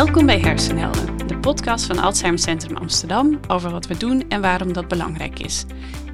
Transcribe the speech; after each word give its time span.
Welkom 0.00 0.26
bij 0.26 0.40
Hersenhelden, 0.40 1.26
de 1.26 1.38
podcast 1.38 1.86
van 1.86 1.98
Alzheimer 1.98 2.40
Centrum 2.40 2.76
Amsterdam 2.76 3.40
over 3.48 3.70
wat 3.70 3.86
we 3.86 3.96
doen 3.96 4.28
en 4.28 4.40
waarom 4.40 4.72
dat 4.72 4.88
belangrijk 4.88 5.38
is. 5.38 5.64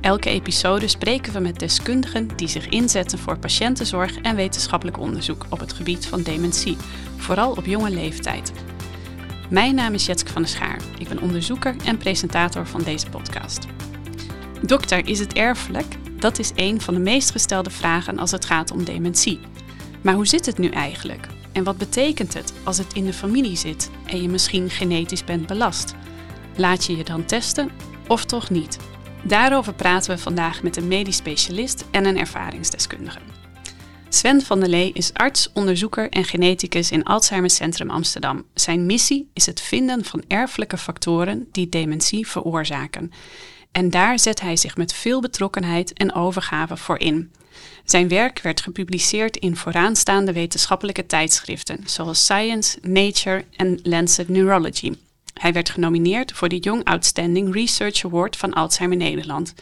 Elke 0.00 0.30
episode 0.30 0.88
spreken 0.88 1.32
we 1.32 1.38
met 1.38 1.58
deskundigen 1.58 2.36
die 2.36 2.48
zich 2.48 2.68
inzetten 2.68 3.18
voor 3.18 3.38
patiëntenzorg 3.38 4.20
en 4.20 4.36
wetenschappelijk 4.36 4.98
onderzoek 4.98 5.46
op 5.50 5.58
het 5.58 5.72
gebied 5.72 6.06
van 6.06 6.22
dementie, 6.22 6.76
vooral 7.16 7.50
op 7.50 7.66
jonge 7.66 7.90
leeftijd. 7.90 8.52
Mijn 9.50 9.74
naam 9.74 9.94
is 9.94 10.06
Jetske 10.06 10.32
van 10.32 10.42
der 10.42 10.50
Schaar. 10.50 10.80
Ik 10.98 11.08
ben 11.08 11.20
onderzoeker 11.20 11.76
en 11.84 11.98
presentator 11.98 12.66
van 12.66 12.82
deze 12.82 13.08
podcast. 13.08 13.66
Dokter, 14.62 15.08
is 15.08 15.18
het 15.18 15.32
erfelijk? 15.32 15.96
Dat 16.18 16.38
is 16.38 16.52
een 16.54 16.80
van 16.80 16.94
de 16.94 17.00
meest 17.00 17.30
gestelde 17.30 17.70
vragen 17.70 18.18
als 18.18 18.30
het 18.30 18.44
gaat 18.44 18.70
om 18.70 18.84
dementie. 18.84 19.40
Maar 20.02 20.14
hoe 20.14 20.26
zit 20.26 20.46
het 20.46 20.58
nu 20.58 20.68
eigenlijk? 20.68 21.26
En 21.56 21.64
wat 21.64 21.76
betekent 21.76 22.34
het 22.34 22.52
als 22.64 22.78
het 22.78 22.92
in 22.92 23.04
de 23.04 23.12
familie 23.12 23.56
zit 23.56 23.90
en 24.06 24.22
je 24.22 24.28
misschien 24.28 24.70
genetisch 24.70 25.24
bent 25.24 25.46
belast? 25.46 25.94
Laat 26.56 26.84
je 26.84 26.96
je 26.96 27.04
dan 27.04 27.24
testen 27.24 27.70
of 28.08 28.24
toch 28.24 28.50
niet? 28.50 28.78
Daarover 29.22 29.74
praten 29.74 30.10
we 30.10 30.22
vandaag 30.22 30.62
met 30.62 30.76
een 30.76 30.88
medisch 30.88 31.16
specialist 31.16 31.84
en 31.90 32.04
een 32.04 32.18
ervaringsdeskundige. 32.18 33.18
Sven 34.08 34.42
van 34.42 34.60
der 34.60 34.68
Lee 34.68 34.92
is 34.92 35.14
arts, 35.14 35.50
onderzoeker 35.52 36.08
en 36.10 36.24
geneticus 36.24 36.90
in 36.90 37.04
Alzheimer 37.04 37.50
Centrum 37.50 37.90
Amsterdam. 37.90 38.44
Zijn 38.54 38.86
missie 38.86 39.30
is 39.32 39.46
het 39.46 39.60
vinden 39.60 40.04
van 40.04 40.22
erfelijke 40.28 40.78
factoren 40.78 41.48
die 41.52 41.68
dementie 41.68 42.26
veroorzaken. 42.26 43.12
En 43.72 43.90
daar 43.90 44.18
zet 44.18 44.40
hij 44.40 44.56
zich 44.56 44.76
met 44.76 44.92
veel 44.92 45.20
betrokkenheid 45.20 45.92
en 45.92 46.14
overgave 46.14 46.76
voor 46.76 46.98
in. 46.98 47.30
Zijn 47.84 48.08
werk 48.08 48.40
werd 48.40 48.60
gepubliceerd 48.60 49.36
in 49.36 49.56
vooraanstaande 49.56 50.32
wetenschappelijke 50.32 51.06
tijdschriften 51.06 51.78
zoals 51.84 52.20
Science, 52.20 52.78
Nature 52.82 53.44
en 53.56 53.80
Lancet 53.82 54.28
Neurology. 54.28 54.92
Hij 55.34 55.52
werd 55.52 55.70
genomineerd 55.70 56.32
voor 56.32 56.48
de 56.48 56.58
Young 56.58 56.84
Outstanding 56.84 57.54
Research 57.54 58.04
Award 58.04 58.36
van 58.36 58.52
Alzheimer 58.52 58.96
Nederland. 58.96 59.54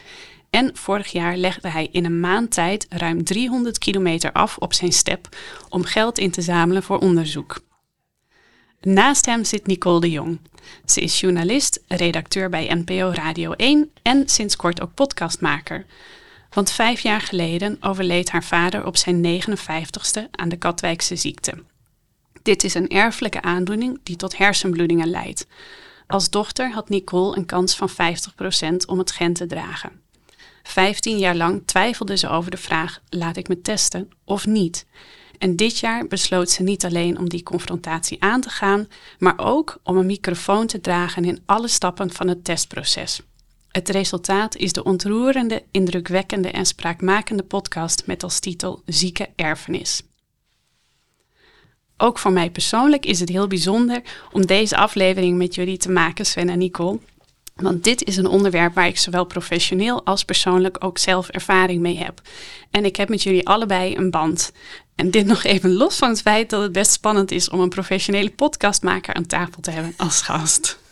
En 0.49 0.71
vorig 0.73 1.11
jaar 1.11 1.37
legde 1.37 1.69
hij 1.69 1.89
in 1.91 2.05
een 2.05 2.19
maand 2.19 2.51
tijd 2.51 2.85
ruim 2.89 3.23
300 3.23 3.77
kilometer 3.77 4.31
af 4.31 4.57
op 4.57 4.73
zijn 4.73 4.93
step 4.93 5.29
om 5.69 5.83
geld 5.83 6.17
in 6.17 6.31
te 6.31 6.41
zamelen 6.41 6.83
voor 6.83 6.99
onderzoek. 6.99 7.63
Naast 8.81 9.25
hem 9.25 9.43
zit 9.43 9.67
Nicole 9.67 9.99
de 9.99 10.11
Jong. 10.11 10.39
Ze 10.85 11.01
is 11.01 11.19
journalist, 11.19 11.83
redacteur 11.87 12.49
bij 12.49 12.73
NPO 12.73 13.11
Radio 13.13 13.51
1 13.51 13.91
en 14.01 14.29
sinds 14.29 14.55
kort 14.55 14.81
ook 14.81 14.93
podcastmaker. 14.93 15.85
Want 16.55 16.71
vijf 16.71 16.99
jaar 16.99 17.21
geleden 17.21 17.77
overleed 17.79 18.29
haar 18.29 18.43
vader 18.43 18.85
op 18.85 18.97
zijn 18.97 19.41
59ste 19.41 20.29
aan 20.31 20.49
de 20.49 20.57
Katwijkse 20.57 21.15
ziekte. 21.15 21.53
Dit 22.41 22.63
is 22.63 22.73
een 22.73 22.87
erfelijke 22.87 23.41
aandoening 23.41 23.99
die 24.03 24.15
tot 24.15 24.37
hersenbloedingen 24.37 25.09
leidt. 25.09 25.47
Als 26.07 26.29
dochter 26.29 26.71
had 26.71 26.89
Nicole 26.89 27.37
een 27.37 27.45
kans 27.45 27.75
van 27.75 27.89
50% 27.89 27.93
om 28.87 28.97
het 28.97 29.11
gen 29.11 29.33
te 29.33 29.45
dragen. 29.45 30.01
Vijftien 30.63 31.17
jaar 31.17 31.35
lang 31.35 31.61
twijfelde 31.65 32.17
ze 32.17 32.29
over 32.29 32.51
de 32.51 32.57
vraag: 32.57 33.01
laat 33.09 33.37
ik 33.37 33.47
me 33.47 33.61
testen 33.61 34.11
of 34.23 34.45
niet? 34.45 34.85
En 35.37 35.55
dit 35.55 35.79
jaar 35.79 36.07
besloot 36.07 36.49
ze 36.49 36.63
niet 36.63 36.85
alleen 36.85 37.17
om 37.17 37.29
die 37.29 37.43
confrontatie 37.43 38.23
aan 38.23 38.41
te 38.41 38.49
gaan, 38.49 38.87
maar 39.19 39.37
ook 39.37 39.77
om 39.83 39.97
een 39.97 40.05
microfoon 40.05 40.67
te 40.67 40.81
dragen 40.81 41.25
in 41.25 41.41
alle 41.45 41.67
stappen 41.67 42.11
van 42.11 42.27
het 42.27 42.43
testproces. 42.43 43.21
Het 43.75 43.89
resultaat 43.89 44.55
is 44.55 44.73
de 44.73 44.83
ontroerende, 44.83 45.63
indrukwekkende 45.71 46.51
en 46.51 46.65
spraakmakende 46.65 47.43
podcast 47.43 48.03
met 48.05 48.23
als 48.23 48.39
titel 48.39 48.81
Zieke 48.85 49.29
erfenis. 49.35 50.01
Ook 51.97 52.19
voor 52.19 52.31
mij 52.31 52.49
persoonlijk 52.49 53.05
is 53.05 53.19
het 53.19 53.29
heel 53.29 53.47
bijzonder 53.47 54.01
om 54.31 54.45
deze 54.45 54.77
aflevering 54.77 55.37
met 55.37 55.55
jullie 55.55 55.77
te 55.77 55.89
maken, 55.89 56.25
Sven 56.25 56.49
en 56.49 56.57
Nicole. 56.57 56.99
Want 57.55 57.83
dit 57.83 58.03
is 58.03 58.17
een 58.17 58.27
onderwerp 58.27 58.73
waar 58.73 58.87
ik 58.87 58.97
zowel 58.97 59.25
professioneel 59.25 60.05
als 60.05 60.25
persoonlijk 60.25 60.83
ook 60.83 60.97
zelf 60.97 61.29
ervaring 61.29 61.81
mee 61.81 61.97
heb. 61.97 62.21
En 62.71 62.85
ik 62.85 62.95
heb 62.95 63.09
met 63.09 63.23
jullie 63.23 63.47
allebei 63.47 63.95
een 63.95 64.11
band. 64.11 64.51
En 64.95 65.11
dit 65.11 65.25
nog 65.25 65.43
even 65.43 65.73
los 65.73 65.97
van 65.97 66.09
het 66.09 66.21
feit 66.21 66.49
dat 66.49 66.61
het 66.61 66.71
best 66.71 66.91
spannend 66.91 67.31
is 67.31 67.49
om 67.49 67.59
een 67.59 67.69
professionele 67.69 68.31
podcastmaker 68.31 69.13
aan 69.13 69.25
tafel 69.25 69.61
te 69.61 69.71
hebben 69.71 69.93
als 69.97 70.21
gast. 70.21 70.83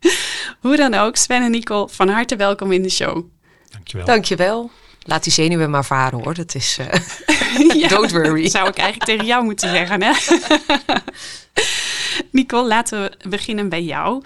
Hoe 0.60 0.76
dan 0.76 0.94
ook, 0.94 1.16
Sven 1.16 1.42
en 1.42 1.50
Nicole, 1.50 1.88
van 1.88 2.08
harte 2.08 2.36
welkom 2.36 2.72
in 2.72 2.82
de 2.82 2.90
show. 2.90 3.24
Dankjewel. 3.70 4.06
Dankjewel. 4.06 4.70
Laat 5.02 5.24
die 5.24 5.32
zenuwen 5.32 5.70
maar 5.70 5.84
varen 5.84 6.22
hoor. 6.22 6.34
Dat 6.34 6.54
is. 6.54 6.78
Uh, 7.58 7.88
don't 7.88 8.10
worry. 8.10 8.48
zou 8.48 8.68
ik 8.68 8.76
eigenlijk 8.76 9.10
tegen 9.10 9.26
jou 9.26 9.44
moeten 9.44 9.70
zeggen, 9.70 10.02
hè? 10.02 10.12
Nicole, 12.30 12.68
laten 12.68 13.02
we 13.02 13.28
beginnen 13.28 13.68
bij 13.68 13.82
jou. 13.82 14.22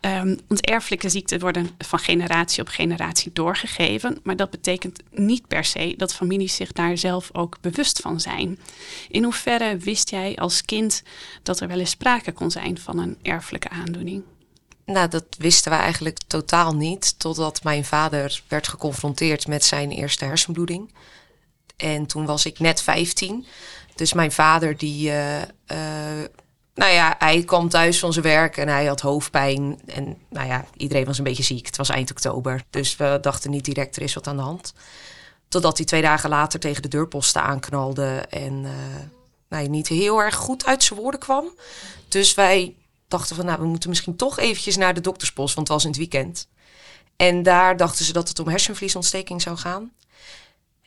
Um, 0.00 0.38
want 0.48 0.66
erfelijke 0.66 1.08
ziekten 1.08 1.40
worden 1.40 1.70
van 1.78 1.98
generatie 1.98 2.62
op 2.62 2.68
generatie 2.68 3.32
doorgegeven. 3.32 4.18
Maar 4.22 4.36
dat 4.36 4.50
betekent 4.50 5.02
niet 5.10 5.46
per 5.46 5.64
se 5.64 5.94
dat 5.96 6.14
families 6.14 6.54
zich 6.54 6.72
daar 6.72 6.98
zelf 6.98 7.30
ook 7.32 7.56
bewust 7.60 8.00
van 8.00 8.20
zijn. 8.20 8.58
In 9.08 9.22
hoeverre 9.22 9.76
wist 9.76 10.10
jij 10.10 10.36
als 10.36 10.64
kind 10.64 11.02
dat 11.42 11.60
er 11.60 11.68
wel 11.68 11.78
eens 11.78 11.90
sprake 11.90 12.32
kon 12.32 12.50
zijn 12.50 12.78
van 12.78 12.98
een 12.98 13.18
erfelijke 13.22 13.68
aandoening? 13.68 14.22
Nou, 14.86 15.08
dat 15.08 15.24
wisten 15.38 15.72
we 15.72 15.78
eigenlijk 15.78 16.18
totaal 16.26 16.74
niet. 16.74 17.18
Totdat 17.18 17.62
mijn 17.62 17.84
vader 17.84 18.42
werd 18.48 18.68
geconfronteerd 18.68 19.46
met 19.46 19.64
zijn 19.64 19.90
eerste 19.90 20.24
hersenbloeding. 20.24 20.94
En 21.76 22.06
toen 22.06 22.26
was 22.26 22.46
ik 22.46 22.58
net 22.58 22.82
15. 22.82 23.46
Dus 23.94 24.12
mijn 24.12 24.32
vader 24.32 24.76
die. 24.76 25.08
Uh, 25.08 25.40
uh, 25.42 25.46
nou 26.74 26.92
ja, 26.92 27.14
hij 27.18 27.42
kwam 27.42 27.68
thuis 27.68 27.98
van 27.98 28.12
zijn 28.12 28.24
werk 28.24 28.56
en 28.56 28.68
hij 28.68 28.84
had 28.84 29.00
hoofdpijn. 29.00 29.80
En 29.86 30.18
nou 30.30 30.46
ja, 30.46 30.64
iedereen 30.76 31.04
was 31.04 31.18
een 31.18 31.24
beetje 31.24 31.42
ziek. 31.42 31.66
Het 31.66 31.76
was 31.76 31.88
eind 31.88 32.10
oktober. 32.10 32.62
Dus 32.70 32.96
we 32.96 33.18
dachten 33.20 33.50
niet 33.50 33.64
direct, 33.64 33.96
er 33.96 34.02
is 34.02 34.14
wat 34.14 34.26
aan 34.26 34.36
de 34.36 34.42
hand. 34.42 34.74
Totdat 35.48 35.76
hij 35.76 35.86
twee 35.86 36.02
dagen 36.02 36.30
later 36.30 36.60
tegen 36.60 36.82
de 36.82 36.88
deurposten 36.88 37.42
aanknalde. 37.42 38.24
En 38.30 38.64
uh, 38.64 38.70
nou, 39.48 39.68
niet 39.68 39.88
heel 39.88 40.22
erg 40.22 40.34
goed 40.34 40.66
uit 40.66 40.82
zijn 40.82 41.00
woorden 41.00 41.20
kwam. 41.20 41.44
Dus 42.08 42.34
wij 42.34 42.74
dachten 43.08 43.36
van, 43.36 43.44
nou, 43.44 43.60
we 43.60 43.66
moeten 43.66 43.88
misschien 43.88 44.16
toch 44.16 44.38
eventjes 44.38 44.76
naar 44.76 44.94
de 44.94 45.00
dokterspost, 45.00 45.54
want 45.54 45.68
het 45.68 45.76
was 45.76 45.84
in 45.84 45.90
het 45.90 45.98
weekend. 45.98 46.48
En 47.16 47.42
daar 47.42 47.76
dachten 47.76 48.04
ze 48.04 48.12
dat 48.12 48.28
het 48.28 48.38
om 48.38 48.48
hersenvliesontsteking 48.48 49.42
zou 49.42 49.56
gaan. 49.56 49.92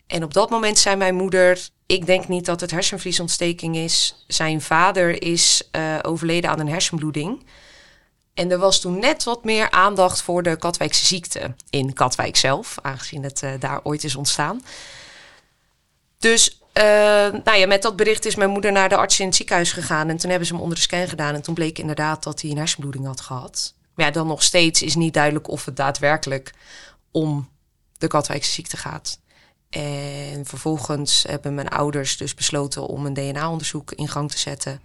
En 0.07 0.23
op 0.23 0.33
dat 0.33 0.49
moment 0.49 0.77
zei 0.77 0.95
mijn 0.95 1.15
moeder: 1.15 1.69
Ik 1.85 2.05
denk 2.05 2.27
niet 2.27 2.45
dat 2.45 2.61
het 2.61 2.71
hersenvliesontsteking 2.71 3.75
is. 3.75 4.23
Zijn 4.27 4.61
vader 4.61 5.23
is 5.23 5.69
uh, 5.71 5.99
overleden 6.01 6.49
aan 6.49 6.59
een 6.59 6.69
hersenbloeding. 6.69 7.45
En 8.33 8.51
er 8.51 8.57
was 8.57 8.81
toen 8.81 8.99
net 8.99 9.23
wat 9.23 9.43
meer 9.43 9.71
aandacht 9.71 10.21
voor 10.21 10.43
de 10.43 10.55
Katwijkse 10.55 11.05
ziekte 11.05 11.55
in 11.69 11.93
Katwijk 11.93 12.35
zelf, 12.35 12.77
aangezien 12.81 13.23
het 13.23 13.41
uh, 13.41 13.51
daar 13.59 13.79
ooit 13.83 14.03
is 14.03 14.15
ontstaan. 14.15 14.61
Dus 16.17 16.61
uh, 16.77 17.41
nou 17.43 17.57
ja, 17.57 17.67
met 17.67 17.81
dat 17.81 17.95
bericht 17.95 18.25
is 18.25 18.35
mijn 18.35 18.49
moeder 18.49 18.71
naar 18.71 18.89
de 18.89 18.95
arts 18.95 19.19
in 19.19 19.25
het 19.25 19.35
ziekenhuis 19.35 19.71
gegaan. 19.71 20.09
En 20.09 20.17
toen 20.17 20.29
hebben 20.29 20.47
ze 20.47 20.53
hem 20.53 20.61
onder 20.61 20.77
de 20.77 20.83
scan 20.83 21.07
gedaan. 21.07 21.35
En 21.35 21.41
toen 21.41 21.53
bleek 21.53 21.79
inderdaad 21.79 22.23
dat 22.23 22.41
hij 22.41 22.51
een 22.51 22.57
hersenbloeding 22.57 23.05
had 23.05 23.21
gehad. 23.21 23.73
Maar 23.95 24.05
ja, 24.05 24.11
dan 24.11 24.27
nog 24.27 24.43
steeds 24.43 24.81
is 24.81 24.95
niet 24.95 25.13
duidelijk 25.13 25.47
of 25.47 25.65
het 25.65 25.75
daadwerkelijk 25.75 26.53
om 27.11 27.49
de 27.97 28.07
Katwijkse 28.07 28.51
ziekte 28.51 28.77
gaat. 28.77 29.19
En 29.69 30.45
vervolgens 30.45 31.23
hebben 31.27 31.55
mijn 31.55 31.69
ouders 31.69 32.17
dus 32.17 32.33
besloten 32.33 32.87
om 32.87 33.05
een 33.05 33.13
DNA-onderzoek 33.13 33.91
in 33.91 34.07
gang 34.07 34.31
te 34.31 34.37
zetten. 34.37 34.81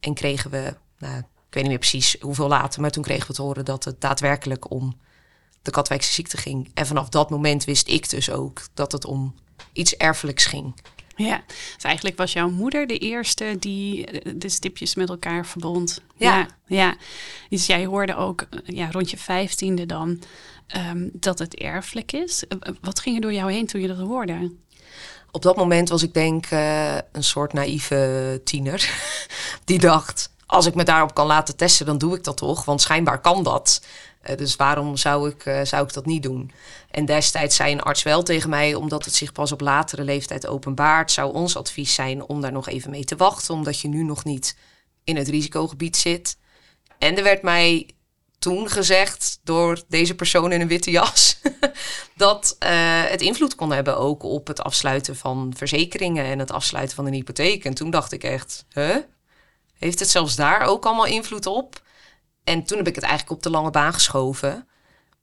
En 0.00 0.14
kregen 0.14 0.50
we, 0.50 0.74
nou, 0.98 1.18
ik 1.18 1.24
weet 1.50 1.62
niet 1.62 1.66
meer 1.66 1.78
precies 1.78 2.16
hoeveel 2.20 2.48
later, 2.48 2.80
maar 2.80 2.90
toen 2.90 3.02
kregen 3.02 3.26
we 3.26 3.34
te 3.34 3.42
horen 3.42 3.64
dat 3.64 3.84
het 3.84 4.00
daadwerkelijk 4.00 4.70
om 4.70 5.00
de 5.62 5.70
Katwijkse 5.70 6.12
ziekte 6.12 6.36
ging. 6.36 6.70
En 6.74 6.86
vanaf 6.86 7.08
dat 7.08 7.30
moment 7.30 7.64
wist 7.64 7.88
ik 7.88 8.10
dus 8.10 8.30
ook 8.30 8.60
dat 8.74 8.92
het 8.92 9.04
om 9.04 9.34
iets 9.72 9.96
erfelijks 9.96 10.46
ging. 10.46 10.74
Ja, 11.16 11.42
dus 11.74 11.84
eigenlijk 11.84 12.16
was 12.16 12.32
jouw 12.32 12.50
moeder 12.50 12.86
de 12.86 12.98
eerste 12.98 13.56
die 13.58 14.06
eh, 14.06 14.32
de 14.36 14.48
stipjes 14.48 14.94
met 14.94 15.08
elkaar 15.08 15.46
verbond. 15.46 16.00
Ja. 16.16 16.36
ja, 16.36 16.46
ja. 16.66 16.96
Dus 17.48 17.66
jij 17.66 17.86
hoorde 17.86 18.16
ook 18.16 18.40
eh, 18.40 18.58
ja, 18.64 18.90
rond 18.90 19.10
je 19.10 19.16
vijftiende 19.16 19.86
dan 19.86 20.22
um, 20.76 21.10
dat 21.12 21.38
het 21.38 21.54
erfelijk 21.54 22.12
is. 22.12 22.46
Eh, 22.46 22.74
wat 22.80 23.00
ging 23.00 23.16
er 23.16 23.22
door 23.22 23.32
jou 23.32 23.52
heen 23.52 23.66
toen 23.66 23.80
je 23.80 23.86
dat 23.88 23.98
hoorde? 23.98 24.52
Op 25.30 25.42
dat 25.42 25.56
moment 25.56 25.88
was 25.88 26.02
ik 26.02 26.14
denk 26.14 26.50
uh, 26.50 26.94
een 26.94 27.24
soort 27.24 27.52
naïeve 27.52 28.40
tiener. 28.44 28.90
die 29.64 29.78
dacht, 29.78 30.30
als 30.46 30.66
ik 30.66 30.74
me 30.74 30.84
daarop 30.84 31.14
kan 31.14 31.26
laten 31.26 31.56
testen, 31.56 31.86
dan 31.86 31.98
doe 31.98 32.16
ik 32.16 32.24
dat 32.24 32.36
toch. 32.36 32.64
Want 32.64 32.80
schijnbaar 32.80 33.20
kan 33.20 33.42
dat. 33.42 33.82
Uh, 34.28 34.36
dus 34.36 34.56
waarom 34.56 34.96
zou 34.96 35.30
ik, 35.30 35.44
uh, 35.44 35.60
zou 35.62 35.84
ik 35.84 35.92
dat 35.92 36.06
niet 36.06 36.22
doen? 36.22 36.50
En 36.90 37.04
destijds 37.04 37.56
zei 37.56 37.72
een 37.72 37.82
arts 37.82 38.02
wel 38.02 38.22
tegen 38.22 38.50
mij, 38.50 38.74
omdat 38.74 39.04
het 39.04 39.14
zich 39.14 39.32
pas 39.32 39.52
op 39.52 39.60
latere 39.60 40.04
leeftijd 40.04 40.46
openbaart, 40.46 41.12
zou 41.12 41.34
ons 41.34 41.56
advies 41.56 41.94
zijn 41.94 42.22
om 42.22 42.40
daar 42.40 42.52
nog 42.52 42.68
even 42.68 42.90
mee 42.90 43.04
te 43.04 43.16
wachten, 43.16 43.54
omdat 43.54 43.80
je 43.80 43.88
nu 43.88 44.02
nog 44.02 44.24
niet 44.24 44.56
in 45.04 45.16
het 45.16 45.28
risicogebied 45.28 45.96
zit. 45.96 46.36
En 46.98 47.16
er 47.16 47.22
werd 47.22 47.42
mij 47.42 47.90
toen 48.38 48.70
gezegd 48.70 49.40
door 49.44 49.82
deze 49.88 50.14
persoon 50.14 50.52
in 50.52 50.60
een 50.60 50.68
witte 50.68 50.90
jas 50.90 51.38
dat 52.16 52.56
uh, 52.58 52.68
het 53.04 53.20
invloed 53.22 53.54
kon 53.54 53.72
hebben 53.72 53.98
ook 53.98 54.22
op 54.22 54.46
het 54.46 54.60
afsluiten 54.60 55.16
van 55.16 55.52
verzekeringen 55.56 56.24
en 56.24 56.38
het 56.38 56.50
afsluiten 56.50 56.96
van 56.96 57.06
een 57.06 57.12
hypotheek. 57.12 57.64
En 57.64 57.74
toen 57.74 57.90
dacht 57.90 58.12
ik 58.12 58.24
echt? 58.24 58.64
Heeft 59.78 59.98
het 59.98 60.08
zelfs 60.08 60.36
daar 60.36 60.62
ook 60.62 60.84
allemaal 60.84 61.06
invloed 61.06 61.46
op? 61.46 61.84
En 62.46 62.64
toen 62.64 62.78
heb 62.78 62.86
ik 62.86 62.94
het 62.94 63.04
eigenlijk 63.04 63.36
op 63.36 63.42
de 63.42 63.50
lange 63.50 63.70
baan 63.70 63.92
geschoven. 63.92 64.66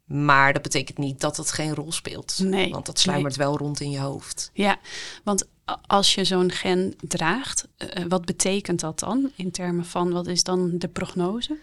Maar 0.06 0.54
dat 0.54 0.62
betekent 0.62 0.98
niet 0.98 1.20
dat 1.20 1.38
het 1.38 1.52
geen 1.52 1.75
rol 1.75 1.92
speelt. 1.92 2.40
Nee, 2.40 2.72
Want 2.72 2.86
dat 2.86 3.00
sluimert 3.00 3.36
wel 3.36 3.58
rond 3.58 3.80
in 3.80 3.90
je 3.90 4.00
hoofd. 4.00 4.50
Ja, 4.54 4.78
want 5.24 5.48
als 5.88 6.16
je 6.16 6.24
zo'n 6.24 6.52
gen 6.52 6.96
draagt, 7.02 7.68
eh, 7.78 8.04
wat 8.08 8.25
betekent 8.25 8.80
dat 8.80 9.00
dan 9.00 9.31
in 9.36 9.52
termen 9.52 9.86
van 9.86 10.12
wat 10.12 10.28
is 10.28 10.44
dan 10.44 10.72
de 10.78 10.88
prognose? 10.88 11.58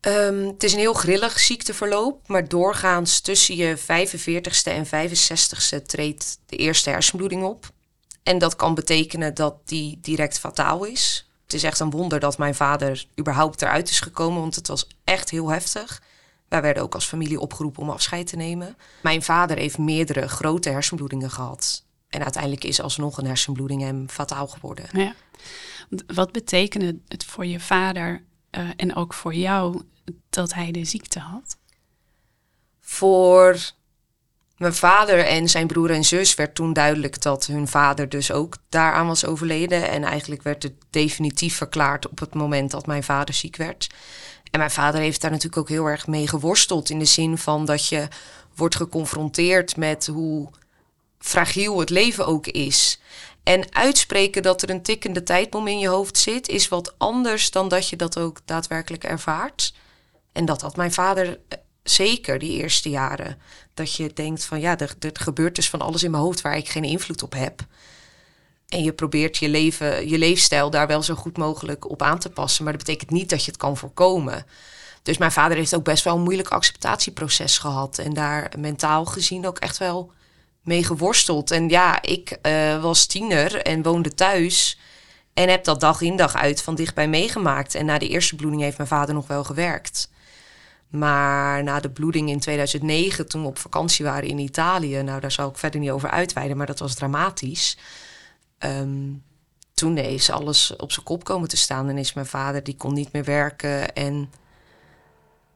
Ehm, 0.00 0.46
het 0.46 0.62
is 0.62 0.72
een 0.72 0.78
heel 0.78 0.92
grillig 0.92 1.40
ziekteverloop, 1.40 2.28
maar 2.28 2.48
doorgaans 2.48 3.20
tussen 3.20 3.56
je 3.56 3.76
45ste 3.76 4.70
en 4.70 4.86
65ste 4.86 5.82
treedt 5.82 6.38
de 6.46 6.56
eerste 6.56 6.90
hersenbloeding 6.90 7.44
op. 7.44 7.70
En 8.22 8.38
dat 8.38 8.56
kan 8.56 8.74
betekenen 8.74 9.34
dat 9.34 9.56
die 9.64 9.98
direct 10.00 10.38
fataal 10.38 10.84
is. 10.84 11.29
Het 11.50 11.58
is 11.58 11.64
echt 11.64 11.80
een 11.80 11.90
wonder 11.90 12.20
dat 12.20 12.38
mijn 12.38 12.54
vader 12.54 13.06
überhaupt 13.18 13.62
eruit 13.62 13.90
is 13.90 14.00
gekomen, 14.00 14.40
want 14.40 14.54
het 14.54 14.68
was 14.68 14.86
echt 15.04 15.30
heel 15.30 15.48
heftig. 15.48 16.02
Wij 16.48 16.62
werden 16.62 16.82
ook 16.82 16.94
als 16.94 17.06
familie 17.06 17.40
opgeroepen 17.40 17.82
om 17.82 17.90
afscheid 17.90 18.26
te 18.26 18.36
nemen. 18.36 18.76
Mijn 19.02 19.22
vader 19.22 19.56
heeft 19.56 19.78
meerdere 19.78 20.28
grote 20.28 20.70
hersenbloedingen 20.70 21.30
gehad. 21.30 21.84
En 22.08 22.22
uiteindelijk 22.22 22.64
is 22.64 22.80
alsnog 22.80 23.18
een 23.18 23.26
hersenbloeding 23.26 23.82
hem 23.82 24.08
fataal 24.08 24.46
geworden. 24.46 24.86
Ja. 24.92 25.14
Wat 26.06 26.32
betekende 26.32 26.98
het 27.08 27.24
voor 27.24 27.46
je 27.46 27.60
vader 27.60 28.24
eh, 28.50 28.68
en 28.76 28.94
ook 28.94 29.14
voor 29.14 29.34
jou 29.34 29.82
dat 30.28 30.54
hij 30.54 30.70
de 30.70 30.84
ziekte 30.84 31.18
had? 31.18 31.56
Voor 32.80 33.58
mijn 34.60 34.74
vader 34.74 35.18
en 35.26 35.48
zijn 35.48 35.66
broer 35.66 35.90
en 35.90 36.04
zus 36.04 36.34
werd 36.34 36.54
toen 36.54 36.72
duidelijk 36.72 37.22
dat 37.22 37.46
hun 37.46 37.68
vader 37.68 38.08
dus 38.08 38.32
ook 38.32 38.56
daaraan 38.68 39.06
was 39.06 39.24
overleden. 39.24 39.88
En 39.88 40.04
eigenlijk 40.04 40.42
werd 40.42 40.62
het 40.62 40.72
definitief 40.90 41.56
verklaard 41.56 42.08
op 42.08 42.18
het 42.18 42.34
moment 42.34 42.70
dat 42.70 42.86
mijn 42.86 43.02
vader 43.02 43.34
ziek 43.34 43.56
werd. 43.56 43.86
En 44.50 44.58
mijn 44.58 44.70
vader 44.70 45.00
heeft 45.00 45.20
daar 45.20 45.30
natuurlijk 45.30 45.62
ook 45.62 45.68
heel 45.68 45.86
erg 45.86 46.06
mee 46.06 46.28
geworsteld. 46.28 46.90
In 46.90 46.98
de 46.98 47.04
zin 47.04 47.38
van 47.38 47.64
dat 47.64 47.88
je 47.88 48.08
wordt 48.54 48.76
geconfronteerd 48.76 49.76
met 49.76 50.06
hoe 50.06 50.48
fragiel 51.18 51.78
het 51.78 51.90
leven 51.90 52.26
ook 52.26 52.46
is. 52.46 53.00
En 53.42 53.74
uitspreken 53.74 54.42
dat 54.42 54.62
er 54.62 54.70
een 54.70 54.82
tikkende 54.82 55.22
tijdbom 55.22 55.66
in 55.66 55.78
je 55.78 55.88
hoofd 55.88 56.18
zit, 56.18 56.48
is 56.48 56.68
wat 56.68 56.94
anders 56.98 57.50
dan 57.50 57.68
dat 57.68 57.88
je 57.88 57.96
dat 57.96 58.18
ook 58.18 58.40
daadwerkelijk 58.44 59.04
ervaart. 59.04 59.74
En 60.32 60.44
dat 60.44 60.60
had 60.60 60.76
mijn 60.76 60.92
vader 60.92 61.38
zeker 61.90 62.38
die 62.38 62.60
eerste 62.60 62.90
jaren. 62.90 63.38
Dat 63.74 63.94
je 63.94 64.12
denkt 64.12 64.44
van 64.44 64.60
ja, 64.60 64.78
er, 64.78 64.96
gebeurt 65.12 65.54
dus 65.54 65.70
van 65.70 65.80
alles 65.80 66.02
in 66.02 66.10
mijn 66.10 66.22
hoofd 66.22 66.40
waar 66.40 66.56
ik 66.56 66.68
geen 66.68 66.84
invloed 66.84 67.22
op 67.22 67.32
heb. 67.32 67.66
En 68.68 68.82
je 68.82 68.92
probeert 68.92 69.36
je, 69.36 69.48
leven, 69.48 70.08
je 70.08 70.18
leefstijl 70.18 70.70
daar 70.70 70.86
wel 70.86 71.02
zo 71.02 71.14
goed 71.14 71.36
mogelijk 71.36 71.90
op 71.90 72.02
aan 72.02 72.18
te 72.18 72.30
passen. 72.30 72.64
Maar 72.64 72.72
dat 72.72 72.84
betekent 72.84 73.10
niet 73.10 73.30
dat 73.30 73.44
je 73.44 73.50
het 73.50 73.60
kan 73.60 73.76
voorkomen. 73.76 74.46
Dus 75.02 75.18
mijn 75.18 75.32
vader 75.32 75.56
heeft 75.56 75.74
ook 75.74 75.84
best 75.84 76.04
wel 76.04 76.16
een 76.16 76.22
moeilijk 76.22 76.48
acceptatieproces 76.48 77.58
gehad. 77.58 77.98
En 77.98 78.14
daar 78.14 78.52
mentaal 78.58 79.04
gezien 79.04 79.46
ook 79.46 79.58
echt 79.58 79.78
wel 79.78 80.12
mee 80.62 80.84
geworsteld. 80.84 81.50
En 81.50 81.68
ja, 81.68 82.02
ik 82.02 82.30
eh, 82.42 82.82
was 82.82 83.06
tiener 83.06 83.62
en 83.62 83.82
woonde 83.82 84.14
thuis. 84.14 84.78
En 85.34 85.48
heb 85.48 85.64
dat 85.64 85.80
dag 85.80 86.00
in 86.00 86.16
dag 86.16 86.34
uit 86.34 86.62
van 86.62 86.74
dichtbij 86.74 87.08
meegemaakt. 87.08 87.74
En 87.74 87.84
na 87.84 87.98
de 87.98 88.08
eerste 88.08 88.36
bloeding 88.36 88.62
heeft 88.62 88.76
mijn 88.76 88.88
vader 88.88 89.14
nog 89.14 89.26
wel 89.26 89.44
gewerkt. 89.44 90.08
Maar 90.90 91.62
na 91.62 91.80
de 91.80 91.90
bloeding 91.90 92.28
in 92.28 92.40
2009, 92.40 93.28
toen 93.28 93.42
we 93.42 93.48
op 93.48 93.58
vakantie 93.58 94.04
waren 94.04 94.28
in 94.28 94.38
Italië, 94.38 95.02
nou 95.02 95.20
daar 95.20 95.32
zal 95.32 95.48
ik 95.48 95.58
verder 95.58 95.80
niet 95.80 95.90
over 95.90 96.10
uitweiden, 96.10 96.56
maar 96.56 96.66
dat 96.66 96.78
was 96.78 96.94
dramatisch. 96.94 97.76
Ehm, 98.58 99.12
toen 99.74 99.98
is 99.98 100.30
alles 100.30 100.76
op 100.76 100.92
zijn 100.92 101.04
kop 101.04 101.24
komen 101.24 101.48
te 101.48 101.56
staan 101.56 101.88
en 101.88 101.98
is 101.98 102.12
mijn 102.12 102.26
vader, 102.26 102.62
die 102.62 102.76
kon 102.76 102.94
niet 102.94 103.12
meer 103.12 103.24
werken. 103.24 103.94
En 103.94 104.32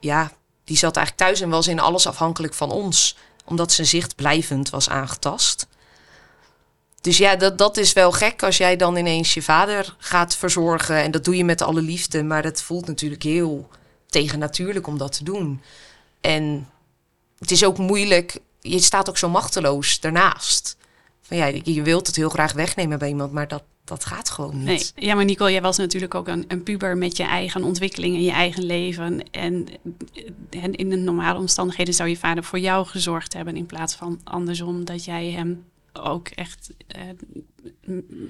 ja, 0.00 0.32
die 0.64 0.76
zat 0.76 0.96
eigenlijk 0.96 1.26
thuis 1.26 1.40
en 1.40 1.50
was 1.50 1.68
in 1.68 1.80
alles 1.80 2.06
afhankelijk 2.06 2.54
van 2.54 2.70
ons, 2.70 3.16
omdat 3.44 3.72
zijn 3.72 3.86
zicht 3.86 4.14
blijvend 4.14 4.70
was 4.70 4.88
aangetast. 4.88 5.66
Dus 7.00 7.16
ja, 7.16 7.36
dat, 7.36 7.58
dat 7.58 7.76
is 7.76 7.92
wel 7.92 8.12
gek 8.12 8.42
als 8.42 8.56
jij 8.56 8.76
dan 8.76 8.96
ineens 8.96 9.34
je 9.34 9.42
vader 9.42 9.96
gaat 9.98 10.36
verzorgen. 10.36 10.96
En 10.96 11.10
dat 11.10 11.24
doe 11.24 11.36
je 11.36 11.44
met 11.44 11.62
alle 11.62 11.82
liefde, 11.82 12.22
maar 12.22 12.42
dat 12.42 12.62
voelt 12.62 12.86
natuurlijk 12.86 13.22
heel 13.22 13.68
tegennatuurlijk 14.14 14.86
om 14.86 14.98
dat 14.98 15.12
te 15.12 15.24
doen. 15.24 15.60
En 16.20 16.68
het 17.38 17.50
is 17.50 17.64
ook 17.64 17.78
moeilijk, 17.78 18.38
je 18.60 18.78
staat 18.78 19.08
ook 19.08 19.18
zo 19.18 19.28
machteloos 19.28 20.00
daarnaast. 20.00 20.76
Van 21.22 21.36
ja, 21.36 21.46
je 21.64 21.82
wilt 21.82 22.06
het 22.06 22.16
heel 22.16 22.28
graag 22.28 22.52
wegnemen 22.52 22.98
bij 22.98 23.08
iemand, 23.08 23.32
maar 23.32 23.48
dat, 23.48 23.62
dat 23.84 24.04
gaat 24.04 24.30
gewoon 24.30 24.58
niet. 24.58 24.92
Nee, 24.94 25.06
ja, 25.06 25.14
maar 25.14 25.24
Nicole, 25.24 25.52
jij 25.52 25.62
was 25.62 25.76
natuurlijk 25.76 26.14
ook 26.14 26.28
een, 26.28 26.44
een 26.48 26.62
puber 26.62 26.96
met 26.96 27.16
je 27.16 27.22
eigen 27.22 27.64
ontwikkeling 27.64 28.14
en 28.14 28.22
je 28.22 28.30
eigen 28.30 28.64
leven. 28.64 29.30
En, 29.30 29.66
en 30.50 30.74
in 30.74 30.90
de 30.90 30.96
normale 30.96 31.38
omstandigheden 31.38 31.94
zou 31.94 32.08
je 32.08 32.16
vader 32.16 32.44
voor 32.44 32.58
jou 32.58 32.86
gezorgd 32.86 33.32
hebben 33.32 33.56
in 33.56 33.66
plaats 33.66 33.94
van 33.94 34.20
andersom 34.24 34.84
dat 34.84 35.04
jij 35.04 35.30
hem 35.30 35.64
ook 35.92 36.28
echt 36.28 36.70
eh, 36.86 37.02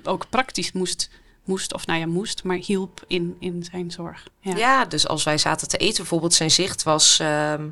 ook 0.03 0.29
praktisch 0.31 0.73
moest, 0.73 1.11
moest, 1.45 1.75
of 1.75 1.87
nou 1.87 1.99
ja, 2.01 2.07
moest, 2.07 2.43
maar 2.45 2.57
hielp 2.57 3.05
in, 3.07 3.37
in 3.41 3.67
zijn 3.71 3.91
zorg. 3.91 4.27
Ja. 4.41 4.57
Ja. 4.57 4.85
dus 4.85 5.09
als 5.09 5.25
wij 5.25 5.39
zaten 5.39 5.69
te 5.69 5.77
eten, 5.77 5.97
bijvoorbeeld 5.97 6.35
zijn 6.35 6.51
zicht 6.51 6.83
was. 6.83 7.19
ehm, 7.19 7.67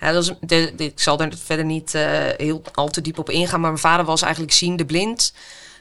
ja, 0.00 0.12
dat 0.12 0.22
is 0.22 0.32
de, 0.40 0.72
de- 0.76 0.84
ik 0.84 1.00
zal 1.00 1.16
daar 1.16 1.32
verder 1.44 1.64
niet 1.64 1.94
eh, 1.94 2.02
heel 2.36 2.62
al 2.74 2.88
te 2.88 3.00
diep 3.00 3.18
op 3.18 3.30
ingaan, 3.30 3.60
maar 3.60 3.70
mijn 3.70 3.82
vader 3.82 4.06
was 4.06 4.22
eigenlijk 4.22 4.52
ziende 4.52 4.84
blind. 4.86 5.32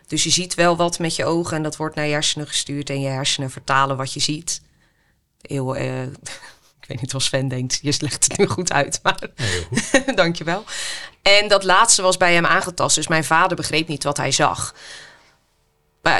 Dus 0.07 0.23
je 0.23 0.29
ziet 0.29 0.53
wel 0.55 0.75
wat 0.75 0.99
met 0.99 1.15
je 1.15 1.25
ogen 1.25 1.57
en 1.57 1.63
dat 1.63 1.75
wordt 1.77 1.95
naar 1.95 2.05
je 2.05 2.11
hersenen 2.11 2.47
gestuurd 2.47 2.89
en 2.89 3.01
je 3.01 3.07
hersenen 3.07 3.49
vertalen 3.49 3.97
wat 3.97 4.13
je 4.13 4.19
ziet. 4.19 4.61
Heel, 5.41 5.75
eh, 5.75 6.01
ik 6.81 6.87
weet 6.87 7.01
niet 7.01 7.11
wat 7.11 7.21
Sven 7.21 7.47
denkt, 7.47 7.79
je 7.81 7.95
legt 7.99 8.23
het 8.23 8.37
nu 8.37 8.45
goed 8.47 8.71
uit, 8.71 8.99
maar 9.03 9.29
Heel 9.35 9.63
goed. 9.63 10.17
dankjewel. 10.17 10.63
En 11.21 11.47
dat 11.47 11.63
laatste 11.63 12.01
was 12.01 12.17
bij 12.17 12.33
hem 12.33 12.45
aangetast, 12.45 12.95
dus 12.95 13.07
mijn 13.07 13.23
vader 13.23 13.57
begreep 13.57 13.87
niet 13.87 14.03
wat 14.03 14.17
hij 14.17 14.31
zag. 14.31 14.75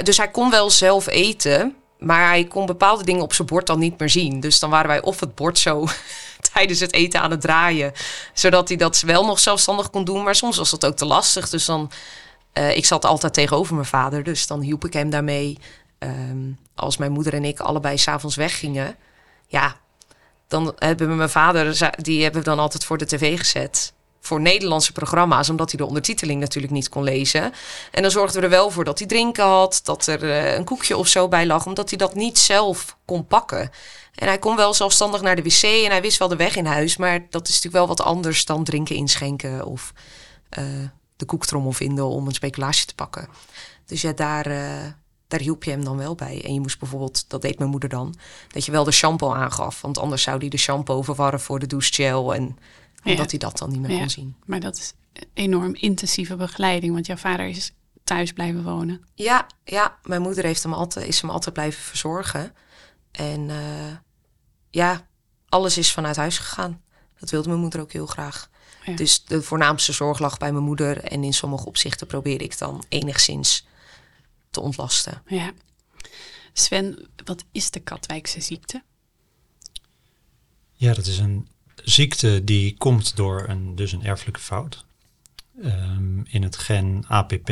Dus 0.04 0.18
hij 0.18 0.32
kon 0.32 0.50
wel 0.50 0.70
zelf 0.70 1.08
eten, 1.08 1.76
maar 2.00 2.28
hij 2.28 2.44
kon 2.44 2.66
bepaalde 2.66 3.04
dingen 3.04 3.22
op 3.22 3.34
zijn 3.34 3.48
bord 3.48 3.68
dan 3.68 3.80
niet 3.80 4.00
meer 4.00 4.10
zien. 4.10 4.40
Dus 4.40 4.60
dan 4.60 4.70
waren 4.70 4.88
wij 4.88 5.02
of 5.02 5.20
het 5.20 5.36
bord 5.36 5.60
zo 5.60 5.88
tijdens 6.54 6.80
het 6.80 6.94
eten 6.94 7.22
aan 7.22 7.32
het 7.32 7.42
draaien, 7.42 7.94
zodat 8.34 8.68
hij 8.68 8.78
dat 8.78 9.00
wel 9.00 9.26
nog 9.26 9.40
zelfstandig 9.40 9.90
kon 9.90 10.04
doen. 10.04 10.24
Maar 10.24 10.36
soms 10.36 10.58
was 10.58 10.70
dat 10.70 10.86
ook 10.86 10.96
te 10.96 11.06
lastig. 11.06 11.50
Dus 11.50 11.66
dan, 11.66 11.92
eh, 12.54 12.78
ik 12.78 12.86
zat 12.86 13.06
altijd 13.06 13.34
tegenover 13.34 13.74
mijn 13.74 13.88
vader, 13.88 14.24
dus 14.24 14.48
dan 14.48 14.62
hielp 14.62 14.86
ik 14.86 14.94
hem 14.94 15.10
daarmee. 15.10 15.58
Ehm, 16.00 16.52
als 16.76 16.98
mijn 16.98 17.12
moeder 17.12 17.34
en 17.34 17.46
ik 17.46 17.60
allebei 17.60 17.98
s'avonds 17.98 18.36
weggingen, 18.36 18.96
ja, 19.48 19.76
dan 20.48 20.76
hebben 20.78 21.08
we 21.08 21.14
mijn 21.14 21.30
vader, 21.30 21.92
die 22.02 22.24
hebben 22.24 22.42
we 22.42 22.48
dan 22.48 22.60
altijd 22.60 22.86
voor 22.86 22.98
de 22.98 23.06
tv 23.06 23.38
gezet. 23.38 23.94
Voor 24.28 24.42
Nederlandse 24.42 24.92
programma's, 24.92 25.50
omdat 25.50 25.70
hij 25.70 25.80
de 25.80 25.86
ondertiteling 25.86 26.40
natuurlijk 26.40 26.74
niet 26.74 26.90
kon 26.90 27.04
lezen. 27.04 27.54
En 27.92 28.02
dan 28.02 28.12
zorgden 28.12 28.40
we 28.40 28.46
er 28.46 28.54
wel 28.54 28.70
voor 28.70 28.84
dat 28.84 29.00
hij 29.00 29.08
drinken 29.08 29.44
had, 29.44 29.80
dat 29.84 30.08
er 30.08 30.32
eh, 30.32 30.56
een 30.56 30.64
koekje 30.64 30.98
of 30.98 31.08
zo 31.08 31.28
bij 31.28 31.46
lag, 31.46 31.66
omdat 31.66 31.90
hij 31.90 31.98
dat 31.98 32.16
niet 32.16 32.38
zelf 32.38 32.98
kon 33.06 33.28
pakken. 33.28 33.70
En 34.16 34.28
hij 34.28 34.40
kon 34.40 34.56
wel 34.56 34.74
zelfstandig 34.74 35.22
naar 35.22 35.36
de 35.36 35.42
wc 35.42 35.64
en 35.64 35.92
hij 35.92 36.02
wist 36.02 36.18
wel 36.18 36.28
de 36.28 36.36
weg 36.36 36.56
in 36.56 36.66
huis, 36.66 36.98
maar 36.98 37.26
dat 37.30 37.48
is 37.48 37.54
natuurlijk 37.54 37.86
wel 37.86 37.96
wat 37.96 38.02
anders 38.02 38.46
dan 38.46 38.64
drinken 38.64 38.96
inschenken 38.96 39.66
of 39.66 39.94
eh, 40.50 40.64
de 41.16 41.26
koektrommel 41.26 41.72
vinden 41.72 42.06
om 42.06 42.28
een 42.28 42.34
speculatie 42.34 42.86
te 42.86 42.96
pakken. 42.96 43.28
Dus 43.86 44.02
ja, 44.02 44.12
daar, 44.12 44.46
eh, 44.46 44.86
daar 45.28 45.40
hielp 45.40 45.64
je 45.64 45.72
hem 45.72 45.84
dan 45.84 45.98
wel 45.98 46.16
bij. 46.16 46.42
En 46.46 46.54
je 46.54 46.60
moest 46.60 46.80
bijvoorbeeld, 46.80 47.30
dat 47.30 47.42
deed 47.42 47.58
mijn 47.58 47.70
moeder 47.70 47.90
dan, 47.90 48.16
dat 48.48 48.66
je 48.66 48.72
wel 48.72 48.84
de 48.84 48.92
shampoo 48.92 49.34
aangaf. 49.34 49.82
Want 49.82 49.98
anders 49.98 50.22
zou 50.22 50.38
hij 50.38 50.50
de 50.50 50.58
shampoo 50.58 51.02
verwarren 51.02 51.40
voor 51.40 51.60
de 51.60 51.68
douchegel. 51.68 52.34
En 52.34 52.58
omdat 53.04 53.32
Ja. 53.32 53.38
hij 53.38 53.50
dat 53.50 53.58
dan 53.58 53.70
niet 53.72 53.80
meer 53.80 53.92
Ja. 53.92 53.98
kon 54.00 54.10
zien. 54.10 54.36
Maar 54.46 54.60
dat 54.60 54.78
is 54.78 54.94
enorm 55.34 55.76
intensieve 55.76 56.36
begeleiding, 56.36 56.94
want 56.94 57.06
jouw 57.06 57.16
vader 57.16 57.48
is 57.48 57.72
thuis 58.04 58.34
blijven 58.34 58.64
wonen. 58.64 59.06
Ja, 59.16 59.48
ja, 59.64 59.98
mijn 60.04 60.22
moeder 60.22 60.44
heeft 60.44 60.64
hem 60.64 60.74
altijd, 60.74 61.08
is 61.08 61.22
hem 61.22 61.30
altijd 61.30 61.54
blijven 61.54 61.82
verzorgen. 61.84 62.54
En 63.12 63.50
eh, 63.50 63.96
ja, 64.70 65.08
alles 65.50 65.78
is 65.78 65.92
vanuit 65.92 66.16
huis 66.16 66.38
gegaan. 66.38 66.82
Dat 67.20 67.30
wilde 67.30 67.48
mijn 67.48 67.60
moeder 67.60 67.80
ook 67.82 67.92
heel 67.92 68.06
graag. 68.06 68.50
Ja. 68.86 68.96
Dus 68.96 69.26
de 69.26 69.42
voornaamste 69.42 69.92
zorg 69.92 70.20
lag 70.20 70.38
bij 70.38 70.52
mijn 70.52 70.64
moeder. 70.64 71.04
En 71.04 71.24
in 71.24 71.34
sommige 71.34 71.66
opzichten 71.66 72.08
probeerde 72.08 72.44
ik 72.44 72.58
dan 72.58 72.84
enigszins 72.90 73.68
te 74.50 74.60
ontlasten. 74.62 75.22
Ja. 75.26 75.52
Sven, 76.54 77.10
wat 77.26 77.44
is 77.52 77.72
de 77.72 77.80
Katwijkse 77.80 78.42
ziekte? 78.42 78.84
Ja, 80.74 80.94
dat 80.94 81.06
is 81.06 81.18
een 81.18 81.48
ziekte 81.90 82.44
die 82.44 82.76
komt 82.78 83.16
door 83.16 83.46
een, 83.48 83.76
dus 83.76 83.92
een 83.92 84.06
erfelijke 84.06 84.40
fout 84.40 84.86
ehm, 85.64 86.20
in 86.24 86.44
het 86.44 86.58
gen 86.58 87.04
APP. 87.08 87.52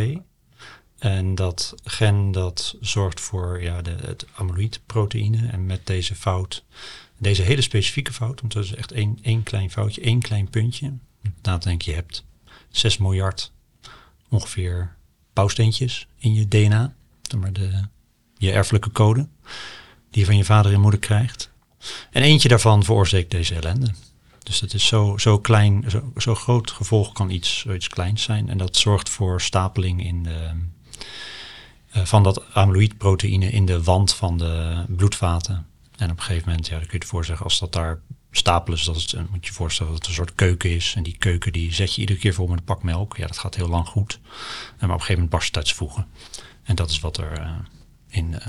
En 1.00 1.36
dat 1.36 1.76
gen 1.84 2.32
dat 2.32 2.76
zorgt 2.80 3.22
voor 3.22 3.62
ja, 3.62 3.82
de, 3.82 3.96
het 4.02 4.26
amyloïdproteïne. 4.34 5.48
En 5.48 5.66
met 5.66 5.88
deze 5.88 6.16
fout, 6.16 6.64
deze 7.18 7.42
hele 7.42 7.62
specifieke 7.62 8.14
fout, 8.14 8.42
want 8.42 8.54
dat 8.54 8.64
is 8.64 8.76
echt 8.76 8.92
één, 8.92 9.20
één 9.22 9.44
klein 9.44 9.72
foutje, 9.72 10.02
één 10.02 10.20
klein 10.20 10.50
puntje. 10.50 10.94
Denk 11.60 11.82
je, 11.82 11.94
hebt 11.94 12.24
6 12.70 12.98
miljard 12.98 13.52
ongeveer 14.30 14.96
bouwsteentjes 15.34 16.08
in 16.18 16.34
je 16.34 16.48
DNA, 16.48 16.94
maar 17.38 17.54
de, 17.54 17.84
je 18.38 18.52
erfelijke 18.52 18.92
code. 18.92 19.28
die 20.10 20.20
je 20.22 20.26
van 20.26 20.38
je 20.38 20.46
vader 20.46 20.74
en 20.74 20.82
moeder 20.82 21.00
krijgt. 21.00 21.52
En 22.12 22.22
eentje 22.22 22.48
daarvan 22.48 22.84
veroorzaakt 22.84 23.32
deze 23.32 23.56
ellende. 23.56 23.94
Dus 24.46 24.60
dat 24.60 24.74
is 24.74 24.88
zo, 24.88 25.18
zo 25.18 25.40
klein, 25.40 25.84
zo, 25.88 26.12
zo 26.18 26.36
groot 26.36 26.72
gevolg 26.72 27.12
kan 27.12 27.30
iets, 27.30 27.60
zoiets 27.60 27.88
kleins 27.88 28.24
zijn. 28.24 28.50
En 28.50 28.58
dat 28.58 28.78
zorgt 28.78 29.10
voor 29.10 29.42
stapeling 29.42 30.04
in 30.06 30.28
eh, 31.92 32.06
van 32.06 32.24
dat 32.24 32.54
amyloïdproteïne 32.54 33.52
in 33.52 33.66
de 33.66 33.84
wand 33.84 34.14
van 34.14 34.38
de 34.38 34.84
bloedvaten. 34.88 35.68
En 35.98 36.12
op 36.12 36.18
een 36.18 36.24
gegeven 36.24 36.50
moment, 36.50 36.68
ja, 36.68 36.78
kun 36.78 36.88
je 36.92 36.98
het 36.98 37.06
voorzeggen, 37.06 37.46
als 37.46 37.60
dat 37.60 37.74
daar 37.74 38.00
stapelen 38.32 38.80
is, 38.80 38.86
dat 38.86 39.10
dan 39.10 39.28
moet 39.32 39.46
je 39.46 39.52
je 39.52 39.58
voorstellen 39.58 39.92
dat 39.92 40.02
het 40.02 40.10
een 40.10 40.16
soort 40.16 40.36
keuken 40.36 40.70
is. 40.70 40.94
En 40.96 41.04
die 41.04 41.18
keuken 41.18 41.54
die 41.54 41.74
zet 41.74 41.96
je 41.96 42.02
iedere 42.02 42.20
keer 42.20 42.34
vol 42.34 42.48
met 42.48 42.58
een 42.58 42.64
pak 42.64 42.84
melk. 42.84 43.18
Ja, 43.18 43.28
dat 43.28 43.38
gaat 43.38 43.56
heel 43.56 43.68
lang 43.68 43.88
goed. 43.88 44.20
En 44.24 44.88
maar 44.88 44.90
op 44.90 44.90
een 44.90 44.90
gegeven 44.90 45.14
moment 45.14 45.30
barst 45.30 45.56
het 45.56 45.72
voegen. 45.72 46.08
En 46.64 46.76
dat 46.76 46.90
is 46.90 47.00
wat 47.00 47.18
er 47.18 47.40
uh, 47.40 47.52
in, 48.08 48.32
uh, 48.32 48.48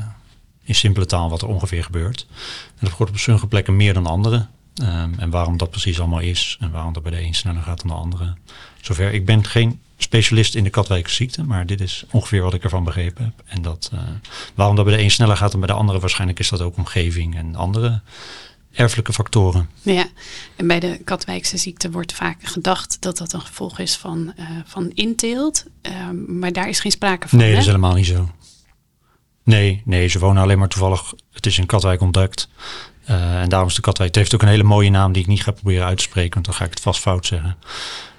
in 0.63 0.75
simpele 0.75 1.07
taal 1.07 1.31
wat 1.31 1.43
er 1.43 1.49
ongeveer 1.49 1.85
gebeurt. 1.85 2.27
En 2.67 2.87
dat 2.87 2.97
wordt 2.97 3.13
op 3.13 3.19
sommige 3.19 3.47
plekken 3.47 3.77
meer 3.77 3.95
dan 3.95 4.07
andere. 4.07 4.47
Um, 4.83 5.15
en 5.19 5.31
waarom 5.31 5.57
dat 5.57 5.71
precies 5.71 6.01
allemaal 6.01 6.21
is 6.21 6.57
en 6.61 6.71
waarom 6.71 6.93
dat 6.93 7.03
bij 7.03 7.13
de 7.13 7.23
een 7.23 7.35
sneller 7.35 7.63
gaat 7.63 7.79
dan 7.79 7.89
de 7.89 7.95
andere. 7.95 8.35
Zover. 8.81 9.13
Ik 9.13 9.25
ben 9.25 9.45
geen 9.45 9.81
specialist 9.97 10.55
in 10.55 10.65
de 10.65 10.71
Katwijkse 10.71 11.29
maar 11.45 11.67
dit 11.67 11.81
is 11.81 12.05
ongeveer 12.11 12.43
wat 12.43 12.55
ik 12.55 12.65
ervan 12.65 12.85
begrepen 12.85 13.25
heb. 13.25 13.47
En 13.47 13.63
dat, 13.63 13.91
uh, 13.95 14.01
waarom 14.55 14.77
dat 14.77 14.85
bij 14.85 14.97
de 14.97 15.03
een 15.03 15.11
sneller 15.11 15.37
gaat 15.37 15.51
dan 15.51 15.61
bij 15.61 15.69
de 15.69 15.75
andere, 15.75 16.01
waarschijnlijk 16.01 16.39
is 16.39 16.49
dat 16.49 16.61
ook 16.61 16.77
omgeving 16.77 17.37
en 17.37 17.55
andere 17.55 18.01
erfelijke 18.73 19.13
factoren. 19.13 19.69
Ja, 19.83 20.07
en 20.57 20.67
bij 20.67 20.81
de 20.81 21.01
Katwijkse 21.05 21.57
ziekte 21.57 21.91
wordt 21.91 22.13
vaak 22.13 22.37
gedacht 22.43 22.97
dat 23.01 23.19
dat 23.19 23.33
een 23.33 23.41
gevolg 23.41 23.79
is 23.79 23.97
van, 23.97 24.33
uh, 24.39 24.47
van 24.65 24.91
inteelt. 24.95 25.65
Uh, 25.83 25.93
maar 26.27 26.53
daar 26.53 26.69
is 26.69 26.81
geen 26.81 26.93
sprake 26.93 27.29
van. 27.29 27.39
Nee, 27.39 27.47
hè? 27.47 27.53
dat 27.53 27.63
is 27.63 27.69
helemaal 27.69 27.95
niet 27.95 28.07
zo. 28.07 28.31
Nee, 29.43 29.83
nee, 29.85 30.09
ze 30.09 30.19
wonen 30.19 30.43
alleen 30.43 30.59
maar 30.59 30.69
toevallig. 30.69 31.15
Het 31.33 31.47
is 31.47 31.59
in 31.59 31.67
Katwijk 31.67 32.01
ontdekt. 32.01 32.49
Uh, 33.11 33.41
en 33.41 33.49
daarom 33.49 33.69
is 33.69 33.75
de 33.75 33.81
Katwijk. 33.81 34.09
Het 34.09 34.19
heeft 34.19 34.35
ook 34.35 34.43
een 34.43 34.49
hele 34.49 34.63
mooie 34.63 34.91
naam 34.91 35.13
die 35.13 35.23
ik 35.23 35.29
niet 35.29 35.43
ga 35.43 35.51
proberen 35.51 35.87
uit 35.87 35.97
te 35.97 36.03
spreken, 36.03 36.35
want 36.35 36.45
dan 36.45 36.55
ga 36.55 36.65
ik 36.65 36.71
het 36.71 36.81
vast 36.81 37.01
fout 37.01 37.27
zeggen. 37.27 37.57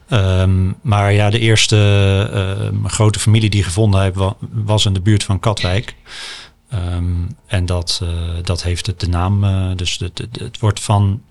Um, 0.09 0.75
maar 0.81 1.13
ja, 1.13 1.29
de 1.29 1.39
eerste 1.39 2.69
uh, 2.73 2.89
grote 2.89 3.19
familie 3.19 3.49
die 3.49 3.63
gevonden 3.63 4.01
heb, 4.01 4.35
was 4.51 4.85
in 4.85 4.93
de 4.93 5.01
buurt 5.01 5.23
van 5.23 5.39
Katwijk. 5.39 5.95
Um, 6.73 7.27
en 7.47 7.65
dat, 7.65 7.99
uh, 8.03 8.09
dat 8.43 8.63
heeft 8.63 8.85
het 8.85 8.99
de 8.99 9.07
naam, 9.07 9.43
uh, 9.43 9.71
dus 9.75 9.97
het, 9.97 10.27
het, 10.31 10.59
wordt 10.59 10.79
van, 10.79 11.21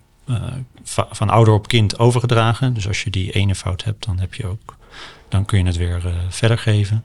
van 1.11 1.31
ouder 1.31 1.55
op 1.55 1.69
kind 1.69 1.99
overgedragen. 1.99 2.75
Dus 2.75 2.89
als 2.89 3.03
je 3.03 3.11
die 3.11 3.33
ene 3.33 3.55
fout 3.55 3.85
hebt, 3.85 4.07
dan 4.07 4.19
heb 4.19 4.35
je 4.35 4.47
ook, 4.47 4.77
dan 5.29 5.45
kun 5.45 5.59
je 5.59 5.65
het 5.65 5.77
weer 5.77 6.03
verder 6.29 6.59
geven. 6.59 7.05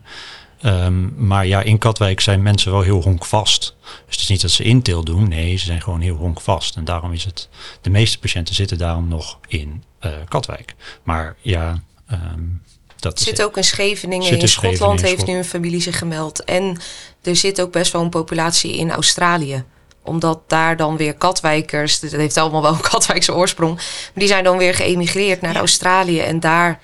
Um, 0.66 1.14
maar 1.18 1.48
ja, 1.48 1.62
in 1.62 1.78
Katwijk 1.78 2.20
zijn 2.20 2.42
mensen 2.42 2.72
wel 2.72 2.82
heel 2.82 3.02
honkvast. 3.02 3.76
Dus 4.06 4.16
het 4.16 4.20
is 4.20 4.28
niet 4.28 4.42
dat 4.42 4.52
ze 4.52 4.64
inteel 4.64 5.04
doen, 5.04 5.30
nee, 5.30 5.58
ze 5.58 5.66
zijn 5.66 5.82
gewoon 5.82 6.02
heel 6.02 6.16
honkvast. 6.16 6.76
En 6.76 6.86
daarom 6.86 7.14
is 7.14 7.26
het, 7.26 7.50
de 7.82 7.90
meeste 7.90 8.20
patiënten 8.20 8.56
zitten 8.56 8.78
daarom 8.78 9.08
nog 9.08 9.40
in 9.48 9.84
Katwijk. 10.28 10.76
Maar 11.04 11.36
ja, 11.42 11.82
um, 12.12 12.62
dat 13.00 13.20
zit 13.20 13.44
ook 13.44 13.58
in 13.58 13.64
Scheveningen. 13.64 14.40
In 14.40 14.48
Schotland 14.48 14.80
Scheveningen, 14.80 15.08
heeft 15.08 15.26
nu 15.26 15.38
een 15.38 15.46
familie 15.46 15.82
zich 15.82 15.98
gemeld. 15.98 16.44
En 16.44 16.78
er 17.22 17.36
zit 17.36 17.62
ook 17.62 17.72
best 17.72 17.92
wel 17.92 18.02
een 18.02 18.10
populatie 18.10 18.78
in 18.78 18.92
Australië 18.92 19.64
omdat 20.04 20.40
daar 20.48 20.78
dan 20.78 20.98
weer 20.98 21.14
Katwijkers, 21.14 22.00
dat 22.00 22.12
heeft 22.12 22.38
allemaal 22.38 22.62
wel 22.62 22.74
een 22.74 22.82
Katwijkse 22.92 23.34
oorsprong, 23.34 23.76
maar 23.76 24.12
die 24.14 24.28
zijn 24.28 24.44
dan 24.44 24.58
weer 24.58 24.74
geëmigreerd 24.74 25.42
naar 25.42 25.54
ja. 25.54 25.60
Australië. 25.60 26.20
En 26.20 26.40
daar 26.40 26.80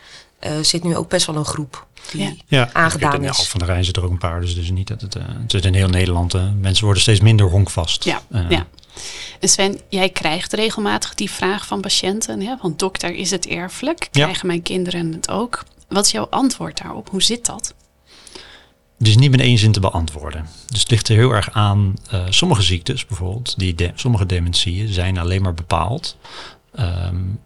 uh, 0.45 0.51
zit 0.61 0.83
nu 0.83 0.95
ook 0.95 1.09
best 1.09 1.25
wel 1.25 1.35
een 1.35 1.45
groep 1.45 1.86
die 2.11 2.21
ja. 2.21 2.33
ja, 2.47 2.69
aangedaan 2.73 3.21
ja, 3.21 3.29
is. 3.29 3.47
Van 3.47 3.59
de 3.59 3.65
Rijn 3.65 3.85
zit 3.85 3.97
er 3.97 4.03
ook 4.03 4.11
een 4.11 4.17
paar, 4.17 4.41
dus 4.41 4.55
is 4.55 4.71
niet 4.71 4.87
dat 4.87 5.01
het, 5.01 5.15
uh, 5.15 5.23
het 5.27 5.51
zit 5.51 5.65
in 5.65 5.73
heel 5.73 5.87
Nederland. 5.87 6.35
Uh, 6.35 6.43
mensen 6.59 6.83
worden 6.83 7.01
steeds 7.01 7.19
minder 7.19 7.49
honkvast. 7.49 8.03
Ja, 8.03 8.21
ja. 8.49 8.67
En 9.39 9.49
Sven, 9.49 9.79
jij 9.89 10.09
krijgt 10.09 10.53
regelmatig 10.53 11.13
die 11.13 11.31
vraag 11.31 11.65
van 11.67 11.81
patiënten, 11.81 12.41
hè? 12.41 12.55
want 12.61 12.79
dokter, 12.79 13.15
is 13.15 13.31
het 13.31 13.47
erfelijk? 13.47 14.07
Krijgen 14.11 14.47
mijn 14.47 14.61
kinderen 14.61 15.13
het 15.13 15.29
ook? 15.29 15.63
Wat 15.87 16.05
is 16.05 16.11
jouw 16.11 16.27
antwoord 16.29 16.81
daarop? 16.81 17.09
Hoe 17.09 17.23
zit 17.23 17.45
dat? 17.45 17.73
Het 18.97 19.07
is 19.07 19.17
niet 19.17 19.31
met 19.31 19.39
één 19.39 19.57
zin 19.57 19.71
te 19.71 19.79
beantwoorden. 19.79 20.47
Dus 20.67 20.79
het 20.79 20.89
ligt 20.89 21.09
er 21.09 21.15
heel 21.15 21.31
erg 21.31 21.51
aan. 21.51 21.95
Uh, 22.13 22.23
sommige 22.29 22.61
ziektes 22.61 23.05
bijvoorbeeld, 23.05 23.59
die 23.59 23.75
de, 23.75 23.91
sommige 23.95 24.25
dementieën 24.25 24.93
zijn 24.93 25.17
alleen 25.17 25.41
maar 25.41 25.53
bepaald 25.53 26.17
um, 26.79 27.39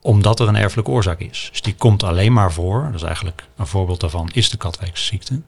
omdat 0.00 0.40
er 0.40 0.48
een 0.48 0.56
erfelijke 0.56 0.90
oorzaak 0.90 1.20
is. 1.20 1.48
Dus 1.50 1.62
die 1.62 1.74
komt 1.74 2.02
alleen 2.02 2.32
maar 2.32 2.52
voor. 2.52 2.82
Dat 2.84 2.94
is 2.94 3.02
eigenlijk 3.02 3.48
een 3.56 3.66
voorbeeld 3.66 4.00
daarvan 4.00 4.30
is 4.32 4.50
de 4.50 4.56
Katwijkse 4.56 5.04
ziekte. 5.04 5.40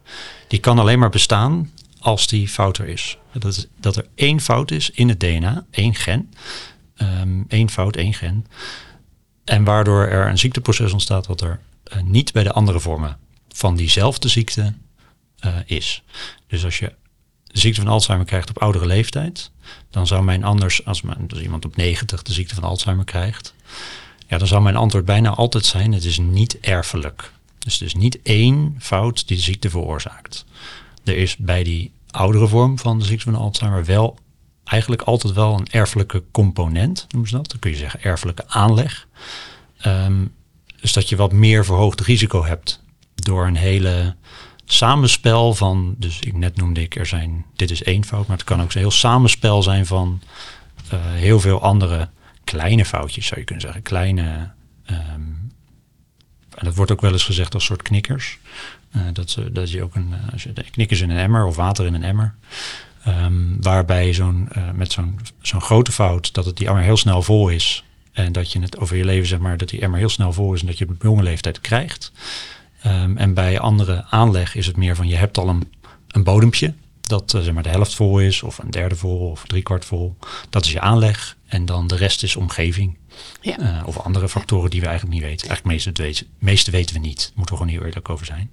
Die 0.48 0.60
kan 0.60 0.78
alleen 0.78 0.98
maar 0.98 1.10
bestaan 1.10 1.70
als 1.98 2.26
die 2.26 2.48
fout 2.48 2.78
er 2.78 2.88
is. 2.88 3.18
Dat, 3.32 3.44
is, 3.44 3.66
dat 3.80 3.96
er 3.96 4.06
één 4.14 4.40
fout 4.40 4.70
is 4.70 4.90
in 4.90 5.08
het 5.08 5.20
DNA, 5.20 5.64
één 5.70 5.94
gen. 5.94 6.32
Um, 6.96 7.44
één 7.48 7.70
fout, 7.70 7.96
één 7.96 8.14
gen. 8.14 8.46
En 9.44 9.64
waardoor 9.64 10.06
er 10.06 10.26
een 10.26 10.38
ziekteproces 10.38 10.92
ontstaat 10.92 11.26
wat 11.26 11.40
er 11.40 11.60
uh, 11.94 12.02
niet 12.02 12.32
bij 12.32 12.42
de 12.42 12.52
andere 12.52 12.80
vormen 12.80 13.18
van 13.48 13.76
diezelfde 13.76 14.28
ziekte 14.28 14.74
uh, 15.44 15.54
is. 15.64 16.02
Dus 16.46 16.64
als 16.64 16.78
je 16.78 16.94
de 17.46 17.58
ziekte 17.58 17.80
van 17.80 17.90
Alzheimer 17.90 18.26
krijgt 18.26 18.50
op 18.50 18.58
oudere 18.58 18.86
leeftijd, 18.86 19.50
dan 19.90 20.06
zou 20.06 20.22
mijn 20.22 20.44
anders, 20.44 20.84
als, 20.84 21.02
men, 21.02 21.26
als 21.28 21.40
iemand 21.40 21.64
op 21.64 21.76
90 21.76 22.22
de 22.22 22.32
ziekte 22.32 22.54
van 22.54 22.64
Alzheimer 22.64 23.04
krijgt, 23.04 23.54
ja, 24.32 24.38
dan 24.38 24.46
zou 24.46 24.62
mijn 24.62 24.76
antwoord 24.76 25.04
bijna 25.04 25.30
altijd 25.30 25.64
zijn: 25.64 25.92
het 25.92 26.04
is 26.04 26.18
niet 26.18 26.60
erfelijk. 26.60 27.32
Dus 27.58 27.80
er 27.80 27.86
is 27.86 27.94
niet 27.94 28.22
één 28.22 28.76
fout 28.78 29.28
die 29.28 29.36
de 29.36 29.42
ziekte 29.42 29.70
veroorzaakt. 29.70 30.44
Er 31.04 31.16
is 31.16 31.36
bij 31.36 31.62
die 31.64 31.92
oudere 32.10 32.48
vorm 32.48 32.78
van 32.78 32.98
de 32.98 33.04
ziekte 33.04 33.24
van 33.24 33.34
Alzheimer 33.34 33.84
wel 33.84 34.18
eigenlijk 34.64 35.02
altijd 35.02 35.34
wel 35.34 35.54
een 35.54 35.66
erfelijke 35.70 36.22
component, 36.30 37.06
noemen 37.08 37.30
ze 37.30 37.36
dat. 37.36 37.50
Dan 37.50 37.58
kun 37.58 37.70
je 37.70 37.76
zeggen 37.76 38.02
erfelijke 38.02 38.48
aanleg. 38.48 39.06
Um, 39.86 40.34
dus 40.80 40.92
dat 40.92 41.08
je 41.08 41.16
wat 41.16 41.32
meer 41.32 41.64
verhoogd 41.64 42.00
risico 42.00 42.44
hebt 42.44 42.82
door 43.14 43.46
een 43.46 43.56
hele 43.56 44.14
samenspel 44.64 45.54
van, 45.54 45.94
dus 45.98 46.20
ik 46.20 46.36
net 46.36 46.56
noemde 46.56 46.80
ik, 46.80 46.96
er 46.96 47.06
zijn, 47.06 47.44
dit 47.56 47.70
is 47.70 47.82
één 47.82 48.04
fout, 48.04 48.26
maar 48.26 48.36
het 48.36 48.46
kan 48.46 48.62
ook 48.62 48.72
een 48.72 48.80
heel 48.80 48.90
samenspel 48.90 49.62
zijn 49.62 49.86
van 49.86 50.22
uh, 50.92 51.00
heel 51.02 51.40
veel 51.40 51.62
andere 51.62 52.08
kleine 52.56 52.84
foutjes, 52.84 53.26
zou 53.26 53.40
je 53.40 53.46
kunnen 53.46 53.64
zeggen. 53.64 53.82
Kleine, 53.82 54.50
um, 54.90 55.52
en 56.54 56.64
dat 56.64 56.74
wordt 56.74 56.90
ook 56.90 57.00
wel 57.00 57.12
eens 57.12 57.24
gezegd 57.24 57.54
als 57.54 57.64
soort 57.64 57.82
knikkers. 57.82 58.38
Uh, 58.96 59.02
dat, 59.12 59.38
dat 59.52 59.70
je 59.70 59.82
ook 59.82 59.94
een, 59.94 60.08
uh, 60.10 60.32
als 60.32 60.42
je 60.42 60.52
knikkers 60.70 61.00
in 61.00 61.10
een 61.10 61.16
emmer 61.16 61.44
of 61.46 61.56
water 61.56 61.86
in 61.86 61.94
een 61.94 62.02
emmer. 62.02 62.34
Um, 63.08 63.56
waarbij 63.60 64.12
zo'n, 64.12 64.48
uh, 64.56 64.70
met 64.70 64.92
zo'n, 64.92 65.18
zo'n 65.40 65.60
grote 65.60 65.92
fout, 65.92 66.34
dat 66.34 66.44
het 66.44 66.56
die 66.56 66.66
emmer 66.66 66.82
heel 66.82 66.96
snel 66.96 67.22
vol 67.22 67.48
is. 67.48 67.84
En 68.12 68.32
dat 68.32 68.52
je 68.52 68.60
het 68.60 68.78
over 68.78 68.96
je 68.96 69.04
leven, 69.04 69.28
zeg 69.28 69.38
maar, 69.38 69.56
dat 69.56 69.68
die 69.68 69.80
emmer 69.80 69.98
heel 69.98 70.08
snel 70.08 70.32
vol 70.32 70.54
is 70.54 70.60
en 70.60 70.66
dat 70.66 70.78
je 70.78 70.84
het 70.84 70.94
op 70.94 71.02
jonge 71.02 71.22
leeftijd 71.22 71.60
krijgt. 71.60 72.12
Um, 72.86 73.16
en 73.16 73.34
bij 73.34 73.58
andere 73.58 74.04
aanleg 74.04 74.54
is 74.54 74.66
het 74.66 74.76
meer 74.76 74.96
van 74.96 75.08
je 75.08 75.16
hebt 75.16 75.38
al 75.38 75.48
een, 75.48 75.72
een 76.08 76.24
bodempje. 76.24 76.74
Dat 77.00 77.30
zeg 77.30 77.52
maar 77.52 77.62
de 77.62 77.68
helft 77.68 77.94
vol 77.94 78.18
is, 78.18 78.42
of 78.42 78.58
een 78.58 78.70
derde 78.70 78.96
vol, 78.96 79.30
of 79.30 79.44
driekwart 79.46 79.84
vol. 79.84 80.16
Dat 80.50 80.64
is 80.64 80.72
je 80.72 80.80
aanleg. 80.80 81.36
En 81.52 81.64
dan 81.64 81.86
de 81.86 81.96
rest 81.96 82.22
is 82.22 82.36
omgeving. 82.36 82.98
Ja. 83.40 83.58
Uh, 83.58 83.82
of 83.86 83.98
andere 83.98 84.28
factoren 84.28 84.70
die 84.70 84.80
we 84.80 84.86
eigenlijk 84.86 85.20
niet 85.20 85.28
weten. 85.28 85.48
Eigenlijk 85.48 85.76
meeste 85.76 86.02
weten, 86.02 86.26
meeste 86.38 86.70
weten 86.70 86.94
we 86.94 87.00
niet. 87.00 87.18
Daar 87.18 87.32
moeten 87.34 87.54
we 87.54 87.60
gewoon 87.60 87.76
heel 87.78 87.86
eerlijk 87.86 88.08
over 88.08 88.26
zijn. 88.26 88.52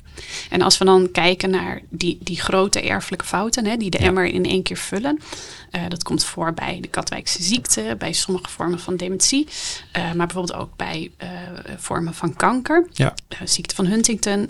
En 0.50 0.62
als 0.62 0.78
we 0.78 0.86
dan 0.86 1.12
kijken 1.12 1.50
naar 1.50 1.82
die, 1.90 2.18
die 2.22 2.40
grote 2.40 2.82
erfelijke 2.82 3.26
fouten, 3.26 3.66
hè, 3.66 3.78
die 3.78 3.90
de 3.90 4.00
ja. 4.00 4.06
emmer 4.06 4.26
in 4.26 4.46
één 4.46 4.64
keer 4.64 4.78
vullen. 4.78 5.20
Uh, 5.72 5.82
dat 5.88 6.04
komt 6.04 6.24
voor 6.24 6.54
bij 6.54 6.80
de 6.82 6.88
Katwijkse 6.88 7.44
ziekte, 7.44 7.96
bij 7.98 8.14
sommige 8.14 8.50
vormen 8.50 8.80
van 8.80 8.96
dementie. 8.96 9.48
Uh, 9.98 10.04
maar 10.14 10.28
bijvoorbeeld 10.28 10.60
ook 10.60 10.76
bij 10.76 11.12
vormen 11.78 12.14
van 12.14 12.36
kanker. 12.36 12.88
Ja. 12.94 13.14
ziekte 13.44 13.76
van 13.76 13.86
Huntington. 13.86 14.50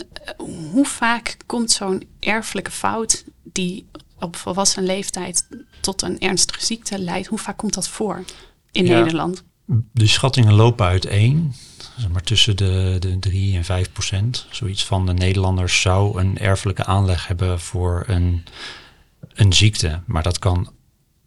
hoe 0.72 0.86
vaak 0.86 1.36
komt 1.46 1.70
zo'n 1.70 2.08
erfelijke 2.20 2.70
fout 2.70 3.24
die 3.42 3.86
op 4.20 4.36
volwassen 4.36 4.84
leeftijd 4.84 5.46
tot 5.80 6.02
een 6.02 6.20
ernstige 6.20 6.64
ziekte 6.64 6.98
leidt, 6.98 7.26
hoe 7.26 7.38
vaak 7.38 7.56
komt 7.56 7.74
dat 7.74 7.88
voor 7.88 8.24
in 8.72 8.86
ja, 8.86 8.98
Nederland? 8.98 9.44
De 9.92 10.06
schattingen 10.06 10.54
lopen 10.54 10.86
uiteen. 10.86 11.54
Maar 12.12 12.22
tussen 12.22 12.56
de, 12.56 12.96
de 12.98 13.18
3 13.18 13.56
en 13.56 13.64
5 13.64 13.92
procent. 13.92 14.46
Zoiets 14.50 14.84
van 14.84 15.06
de 15.06 15.12
Nederlanders 15.12 15.80
zou 15.80 16.20
een 16.20 16.38
erfelijke 16.38 16.84
aanleg 16.84 17.26
hebben 17.26 17.60
voor 17.60 18.04
een, 18.06 18.44
een 19.32 19.52
ziekte. 19.52 20.02
Maar 20.06 20.22
dat 20.22 20.38
kan 20.38 20.72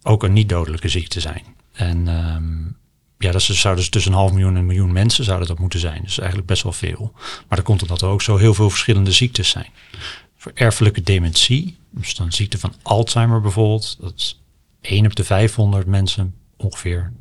ook 0.02 0.22
een 0.22 0.32
niet-dodelijke 0.32 0.88
ziekte 0.88 1.20
zijn. 1.20 1.44
En 1.72 2.08
um, 2.08 2.76
ja, 3.18 3.32
dat 3.32 3.42
zou 3.42 3.76
dus 3.76 3.88
tussen 3.88 4.12
een 4.12 4.18
half 4.18 4.32
miljoen 4.32 4.50
en 4.50 4.56
een 4.56 4.66
miljoen 4.66 4.92
mensen 4.92 5.24
zouden 5.24 5.48
dat 5.48 5.58
moeten 5.58 5.80
zijn. 5.80 6.02
Dus 6.02 6.18
eigenlijk 6.18 6.48
best 6.48 6.62
wel 6.62 6.72
veel. 6.72 7.12
Maar 7.48 7.58
dat 7.58 7.62
komt 7.62 7.82
omdat 7.82 8.02
er 8.02 8.08
ook 8.08 8.22
zo 8.22 8.36
heel 8.36 8.54
veel 8.54 8.70
verschillende 8.70 9.12
ziektes 9.12 9.48
zijn. 9.48 9.68
Voor 10.44 10.52
erfelijke 10.54 11.02
dementie, 11.02 11.76
dus 11.90 12.14
dan 12.14 12.32
ziekte 12.32 12.58
van 12.58 12.74
Alzheimer 12.82 13.40
bijvoorbeeld, 13.40 13.96
dat 14.00 14.12
is 14.16 14.40
1 14.80 15.06
op 15.06 15.14
de 15.14 15.24
500 15.24 15.86
mensen 15.86 16.34
ongeveer 16.56 17.12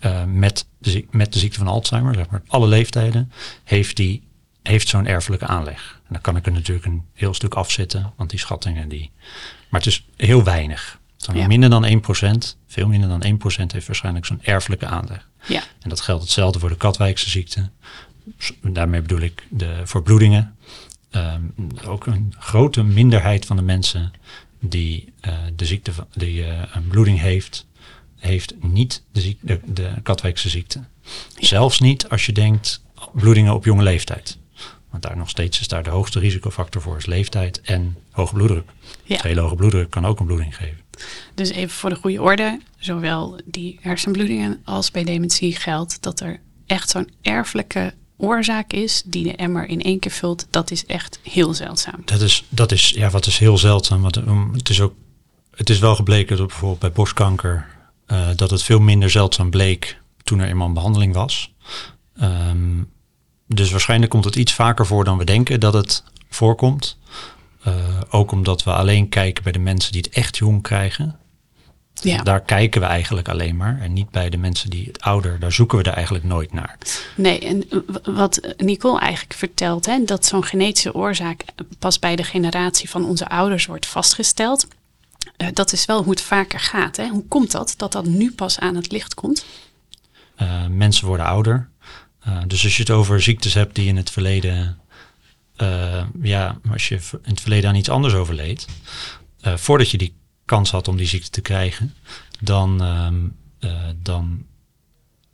uh, 0.00 0.24
met, 0.24 0.66
de, 0.78 1.06
met 1.10 1.32
de 1.32 1.38
ziekte 1.38 1.58
van 1.58 1.66
Alzheimer, 1.66 2.14
zeg 2.14 2.30
maar 2.30 2.42
alle 2.46 2.66
leeftijden, 2.66 3.32
heeft, 3.64 3.96
die, 3.96 4.22
heeft 4.62 4.88
zo'n 4.88 5.06
erfelijke 5.06 5.46
aanleg. 5.46 6.00
En 6.02 6.12
dan 6.12 6.20
kan 6.20 6.36
ik 6.36 6.46
er 6.46 6.52
natuurlijk 6.52 6.86
een 6.86 7.04
heel 7.12 7.34
stuk 7.34 7.54
afzetten, 7.54 8.12
want 8.16 8.30
die 8.30 8.38
schattingen 8.38 8.88
die. 8.88 9.10
Maar 9.68 9.80
het 9.80 9.90
is 9.90 10.06
heel 10.16 10.44
weinig. 10.44 10.98
Dan 11.16 11.36
Ja. 11.36 11.46
Minder 11.46 11.70
dan 11.70 12.02
1%, 12.02 12.56
veel 12.66 12.88
minder 12.88 13.08
dan 13.08 13.22
1% 13.22 13.72
heeft 13.72 13.86
waarschijnlijk 13.86 14.26
zo'n 14.26 14.42
erfelijke 14.42 14.86
aanleg. 14.86 15.28
Ja. 15.46 15.62
En 15.80 15.88
dat 15.88 16.00
geldt 16.00 16.22
hetzelfde 16.22 16.58
voor 16.58 16.68
de 16.68 16.76
Katwijkse 16.76 17.30
ziekte. 17.30 17.70
Daarmee 18.62 19.00
bedoel 19.00 19.20
ik 19.20 19.46
de 19.50 19.80
verbloedingen. 19.84 20.56
Ehm, 21.14 21.42
ook 21.86 22.06
een 22.06 22.34
grote 22.38 22.82
minderheid 22.82 23.46
van 23.46 23.56
de 23.56 23.62
mensen 23.62 24.12
die, 24.60 25.12
eh, 25.20 25.32
de 25.56 25.64
ziekte 25.64 25.92
van, 25.92 26.06
die 26.14 26.44
eh, 26.44 26.62
een 26.72 26.88
bloeding 26.88 27.20
heeft, 27.20 27.66
heeft 28.16 28.54
niet 28.60 29.02
de, 29.12 29.20
ziek, 29.20 29.38
de, 29.40 29.60
de 29.64 29.92
Katwijkse 30.02 30.48
ziekte. 30.48 30.80
Zelfs 31.38 31.80
niet 31.80 32.08
als 32.08 32.26
je 32.26 32.32
denkt 32.32 32.82
bloedingen 33.12 33.54
op 33.54 33.64
jonge 33.64 33.82
leeftijd. 33.82 34.38
Want 34.90 35.02
daar 35.02 35.16
nog 35.16 35.28
steeds 35.28 35.60
is 35.60 35.68
daar 35.68 35.82
de 35.82 35.90
hoogste 35.90 36.18
risicofactor 36.18 36.82
voor 36.82 36.96
is 36.96 37.06
leeftijd 37.06 37.60
en 37.60 37.96
hoge 38.10 38.34
bloeddruk. 38.34 38.70
Ja. 39.02 39.18
Hele 39.22 39.40
hoge 39.40 39.54
bloeddruk 39.54 39.90
kan 39.90 40.06
ook 40.06 40.20
een 40.20 40.26
bloeding 40.26 40.56
geven. 40.56 40.78
Dus 41.34 41.50
even 41.50 41.76
voor 41.76 41.90
de 41.90 41.96
goede 41.96 42.22
orde, 42.22 42.60
zowel 42.78 43.40
die 43.44 43.78
hersenbloedingen 43.80 44.60
als 44.64 44.90
bij 44.90 45.04
dementie 45.04 45.56
geldt 45.56 46.02
dat 46.02 46.20
er 46.20 46.40
echt 46.66 46.90
zo'n 46.90 47.10
erfelijke 47.22 47.94
oorzaak 48.16 48.72
is 48.72 49.02
die 49.06 49.24
de 49.24 49.36
emmer 49.36 49.68
in 49.68 49.82
één 49.82 49.98
keer 49.98 50.10
vult. 50.10 50.46
Dat 50.50 50.70
is 50.70 50.86
echt 50.86 51.18
heel 51.22 51.54
zeldzaam. 51.54 52.02
Dat 52.04 52.20
is, 52.20 52.44
dat 52.48 52.72
is, 52.72 52.90
ja, 52.90 53.10
wat 53.10 53.26
is 53.26 53.38
heel 53.38 53.58
zeldzaam. 53.58 54.02
Want 54.02 54.14
het 54.52 54.68
is 54.68 54.80
ook, 54.80 54.94
het 55.50 55.70
is 55.70 55.78
wel 55.78 55.94
gebleken 55.94 56.36
dat 56.36 56.46
bijvoorbeeld 56.46 56.80
bij 56.80 56.92
borstkanker 56.92 57.66
eh, 58.06 58.28
dat 58.36 58.50
het 58.50 58.62
veel 58.62 58.80
minder 58.80 59.10
zeldzaam 59.10 59.50
bleek 59.50 60.00
toen 60.22 60.38
er 60.38 60.48
eenmaal 60.48 60.66
een 60.66 60.74
behandeling 60.74 61.14
was. 61.14 61.54
Ehm, 62.16 62.82
dus 63.46 63.70
waarschijnlijk 63.70 64.10
komt 64.10 64.24
het 64.24 64.36
iets 64.36 64.52
vaker 64.52 64.86
voor 64.86 65.04
dan 65.04 65.18
we 65.18 65.24
denken 65.24 65.60
dat 65.60 65.72
het 65.72 66.04
voorkomt. 66.28 66.98
Eh, 67.62 68.00
ook 68.10 68.32
omdat 68.32 68.64
we 68.64 68.72
alleen 68.72 69.08
kijken 69.08 69.42
bij 69.42 69.52
de 69.52 69.58
mensen 69.58 69.92
die 69.92 70.00
het 70.00 70.12
echt 70.12 70.36
jong 70.36 70.62
krijgen. 70.62 71.18
Ja, 72.04 72.22
Daar 72.22 72.40
kijken 72.40 72.80
we 72.80 72.86
eigenlijk 72.86 73.28
alleen 73.28 73.56
maar. 73.56 73.78
En 73.80 73.92
niet 73.92 74.10
bij 74.10 74.30
de 74.30 74.36
mensen 74.36 74.70
die 74.70 74.86
het 74.86 75.00
ouder, 75.00 75.38
daar 75.38 75.52
zoeken 75.52 75.78
we 75.78 75.84
er 75.84 75.92
eigenlijk 75.92 76.24
nooit 76.24 76.52
naar. 76.52 76.78
nee, 77.16 77.38
en 77.38 77.64
wat 78.14 78.40
Nicole 78.56 78.98
eigenlijk 79.00 79.34
vertelt, 79.34 79.86
hè, 79.86 80.04
dat 80.04 80.26
zo'n 80.26 80.44
genetische 80.44 80.94
oorzaak 80.94 81.44
pas 81.78 81.98
bij 81.98 82.16
de 82.16 82.24
generatie 82.24 82.90
van 82.90 83.04
onze 83.04 83.28
ouders 83.28 83.66
wordt 83.66 83.86
vastgesteld. 83.86 84.66
eh, 85.36 85.48
dat 85.52 85.72
is 85.72 85.84
wel 85.84 86.02
hoe 86.02 86.10
het 86.12 86.20
vaker 86.20 86.60
gaat. 86.60 86.96
Hè? 86.96 87.08
Hoe 87.08 87.24
komt 87.28 87.50
dat, 87.50 87.74
dat 87.76 87.92
dat 87.92 88.04
nu 88.06 88.32
pas 88.32 88.58
aan 88.58 88.74
het 88.74 88.92
licht 88.92 89.14
komt? 89.14 89.44
Eh, 90.36 90.66
mensen 90.66 91.06
worden 91.06 91.26
ouder. 91.26 91.68
Eh, 92.20 92.38
dus 92.46 92.64
als 92.64 92.76
je 92.76 92.82
het 92.82 92.90
over 92.90 93.22
ziektes 93.22 93.54
hebt 93.54 93.74
die 93.74 93.86
in 93.86 93.96
het 93.96 94.10
verleden, 94.10 94.78
ja, 96.22 96.58
als 96.70 96.88
je 96.88 96.94
in 96.94 97.18
het 97.30 97.40
verleden 97.40 97.70
aan 97.70 97.76
iets 97.76 97.88
anders 97.88 98.14
overleed, 98.14 98.66
voordat 99.42 99.90
je 99.90 99.98
die 99.98 100.14
kans 100.44 100.70
had 100.70 100.88
om 100.88 100.96
die 100.96 101.06
ziekte 101.06 101.30
te 101.30 101.40
krijgen, 101.40 101.94
dan, 102.40 102.82
ehm, 102.82 103.14
eh, 103.58 103.88
dan, 104.02 104.44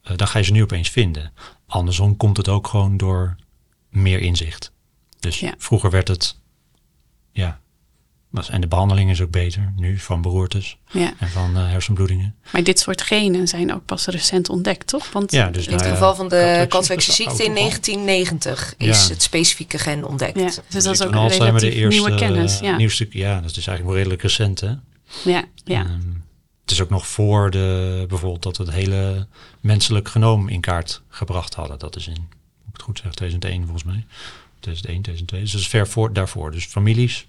eh, 0.03 0.17
dan 0.17 0.27
ga 0.29 0.39
je 0.39 0.45
ze 0.45 0.53
nu 0.53 0.63
opeens 0.63 0.89
vinden. 0.91 1.33
Andersom 1.67 2.17
komt 2.17 2.37
het 2.37 2.49
ook 2.49 2.67
gewoon 2.69 2.97
door 2.97 3.37
meer 3.89 4.21
inzicht. 4.21 4.73
Dus 5.21 5.41
Ja. 5.41 5.55
vroeger 5.59 5.91
werd 5.91 6.09
het, 6.09 6.37
ja, 7.33 7.61
was, 8.31 8.49
en 8.49 8.61
de 8.61 8.67
behandeling 8.67 9.11
is 9.11 9.21
ook 9.21 9.31
beter 9.31 9.73
nu 9.77 9.99
van 9.99 10.23
beroertes 10.23 10.77
Ja, 10.91 11.13
en 11.19 11.29
van 11.29 11.57
eh, 11.57 11.69
hersenbloedingen. 11.69 12.35
maar 12.53 12.63
dit 12.63 12.79
soort 12.79 13.03
genen 13.03 13.49
zijn 13.49 13.75
ook 13.75 13.85
pas 13.85 14.07
recent 14.07 14.49
ontdekt, 14.49 14.87
toch? 14.87 15.13
Want 15.13 15.33
Ja, 15.33 15.51
dus 15.51 15.67
In 15.67 15.73
het 15.73 15.81
nou 15.81 15.93
ja, 15.93 15.99
geval 15.99 16.15
van 16.15 16.29
de 16.29 16.67
Katwijkse 16.69 17.23
in 17.23 17.29
oud, 17.29 17.37
1990 17.39 18.75
is 18.79 19.03
Ja. 19.07 19.09
het 19.13 19.23
specifieke 19.23 19.79
gen 19.79 20.05
ontdekt. 20.05 20.39
Ja, 20.39 20.45
dus 20.69 20.85
dat 20.85 20.95
is 20.95 21.03
ook 21.03 21.15
Alzheimer, 21.15 21.61
relatief 21.61 21.89
nieuwe 21.89 22.15
kennis. 22.15 22.59
Ja, 22.59 22.77
Nieuwste, 22.77 23.07
ja, 23.11 23.35
dat 23.41 23.51
is 23.51 23.57
eigenlijk 23.67 23.87
wel 23.87 23.95
redelijk 23.97 24.23
recent. 24.23 24.61
Hè? 24.61 24.75
Ja, 25.25 25.45
ja. 25.65 25.85
Ehm, 25.85 26.01
het 26.63 26.71
is 26.71 26.81
ook 26.81 26.91
nog 26.91 27.07
voor 27.07 27.51
de, 27.51 28.05
bijvoorbeeld 28.09 28.43
dat 28.43 28.57
we 28.57 28.63
het 28.65 28.73
hele 28.73 29.27
menselijk 29.61 30.09
genoom 30.09 30.49
in 30.49 30.61
kaart 30.61 31.03
gebracht 31.09 31.55
hadden. 31.55 31.79
Dat 31.79 31.97
is 31.97 32.07
in, 32.07 32.13
moet 32.13 32.67
ik 32.67 32.73
het 32.73 32.83
goed 32.83 32.97
zeggen, 32.97 33.15
2001 33.17 33.63
volgens 33.63 33.85
mij. 33.85 34.05
2001, 34.61 35.03
2002. 35.03 35.41
Dus 35.41 35.53
dat 35.53 35.61
is 35.61 35.69
ver 35.69 35.89
voor, 35.89 36.13
daarvoor. 36.13 36.51
Dus 36.51 36.65
families, 36.67 37.27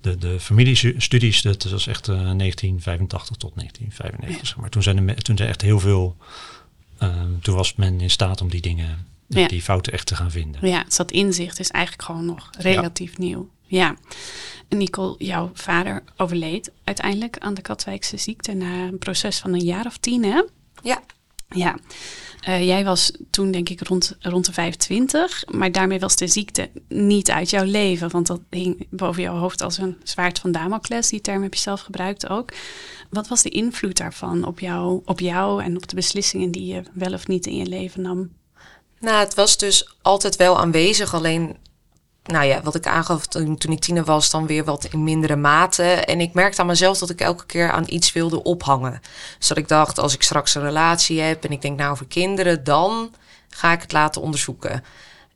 de, 0.00 0.16
de 0.16 0.40
familiestudies, 0.40 1.42
dat 1.42 1.62
was 1.64 1.86
echt 1.86 2.08
eh, 2.08 2.14
1985 2.14 3.36
tot 3.36 3.52
1995. 3.54 4.46
Zeg 4.48 4.56
maar. 4.56 4.70
Toen 4.70 4.82
zijn 4.82 5.08
er 5.08 5.22
toen 5.22 5.36
zijn 5.36 5.48
echt 5.48 5.62
heel 5.62 5.80
veel, 5.80 6.16
ehm, 6.98 7.30
toen 7.42 7.54
was 7.54 7.74
men 7.74 8.00
in 8.00 8.10
staat 8.10 8.40
om 8.40 8.48
die 8.48 8.60
dingen, 8.60 9.06
Ja. 9.26 9.48
die 9.48 9.62
fouten 9.62 9.92
echt 9.92 10.06
te 10.06 10.16
gaan 10.16 10.30
vinden. 10.30 10.68
Ja, 10.68 10.84
dus 10.84 10.96
dat 10.96 11.10
inzicht 11.10 11.58
is 11.58 11.70
eigenlijk 11.70 12.04
gewoon 12.04 12.24
nog 12.24 12.50
relatief 12.58 13.18
nieuw. 13.18 13.48
Ja. 13.68 13.96
Nicole, 14.68 15.14
jouw 15.18 15.50
vader 15.54 16.02
overleed 16.16 16.70
uiteindelijk 16.84 17.38
aan 17.38 17.54
de 17.54 17.62
Katwijkse 17.62 18.16
ziekte 18.16 18.52
na 18.52 18.86
een 18.86 18.98
proces 18.98 19.38
van 19.38 19.52
een 19.52 19.64
jaar 19.64 19.86
of 19.86 19.96
tien, 19.96 20.24
hè? 20.24 20.42
Ja, 20.82 21.02
Ja. 21.48 21.78
Eh, 22.40 22.66
jij 22.66 22.84
was 22.84 23.12
toen 23.30 23.50
denk 23.50 23.68
ik 23.68 23.80
rond, 23.80 24.16
rond 24.20 24.46
de 24.46 24.52
25, 24.52 25.44
maar 25.50 25.72
daarmee 25.72 25.98
was 25.98 26.16
de 26.16 26.26
ziekte 26.26 26.70
niet 26.88 27.30
uit 27.30 27.50
jouw 27.50 27.64
leven, 27.64 28.10
want 28.10 28.26
dat 28.26 28.40
hing 28.50 28.86
boven 28.90 29.22
jouw 29.22 29.36
hoofd 29.36 29.62
als 29.62 29.78
een 29.78 29.96
zwaard 30.02 30.38
van 30.38 30.52
Damocles. 30.52 31.08
Die 31.08 31.20
term 31.20 31.42
heb 31.42 31.54
je 31.54 31.60
zelf 31.60 31.80
gebruikt 31.80 32.28
ook. 32.28 32.52
Wat 33.10 33.28
was 33.28 33.42
de 33.42 33.48
invloed 33.48 33.96
daarvan 33.96 34.44
op 34.44 34.60
jou, 34.60 35.02
op 35.04 35.20
jou 35.20 35.62
en 35.62 35.76
op 35.76 35.88
de 35.88 35.94
beslissingen 35.94 36.50
die 36.50 36.74
je 36.74 36.82
wel 36.92 37.12
of 37.12 37.26
niet 37.26 37.46
in 37.46 37.56
je 37.56 37.66
leven 37.66 38.02
nam? 38.02 38.30
Nou, 39.00 39.18
het 39.18 39.34
was 39.34 39.56
dus 39.56 39.94
altijd 40.02 40.36
wel 40.36 40.58
aanwezig. 40.58 41.14
Alleen, 41.14 41.56
nou 42.28 42.46
ja, 42.46 42.62
wat 42.62 42.74
ik 42.74 42.86
aangaf 42.86 43.26
toen, 43.26 43.58
ik 43.58 43.80
tiener 43.80 44.04
was, 44.04 44.30
dan 44.30 44.46
weer 44.46 44.64
wat 44.64 44.84
in 44.84 45.04
mindere 45.04 45.36
mate. 45.36 45.82
En 45.82 46.20
ik 46.20 46.32
merkte 46.32 46.60
aan 46.60 46.66
mezelf 46.66 46.98
dat 46.98 47.10
ik 47.10 47.20
elke 47.20 47.46
keer 47.46 47.70
aan 47.70 47.84
iets 47.86 48.12
wilde 48.12 48.42
ophangen. 48.42 49.00
Dus 49.38 49.48
dat 49.48 49.56
ik 49.56 49.68
dacht, 49.68 49.98
als 49.98 50.14
ik 50.14 50.22
straks 50.22 50.54
een 50.54 50.62
relatie 50.62 51.20
heb 51.20 51.44
en 51.44 51.50
ik 51.50 51.62
denk 51.62 51.78
nou 51.78 51.90
over 51.90 52.06
kinderen, 52.06 52.64
dan 52.64 53.14
ga 53.48 53.72
ik 53.72 53.80
het 53.80 53.92
laten 53.92 54.22
onderzoeken. 54.22 54.84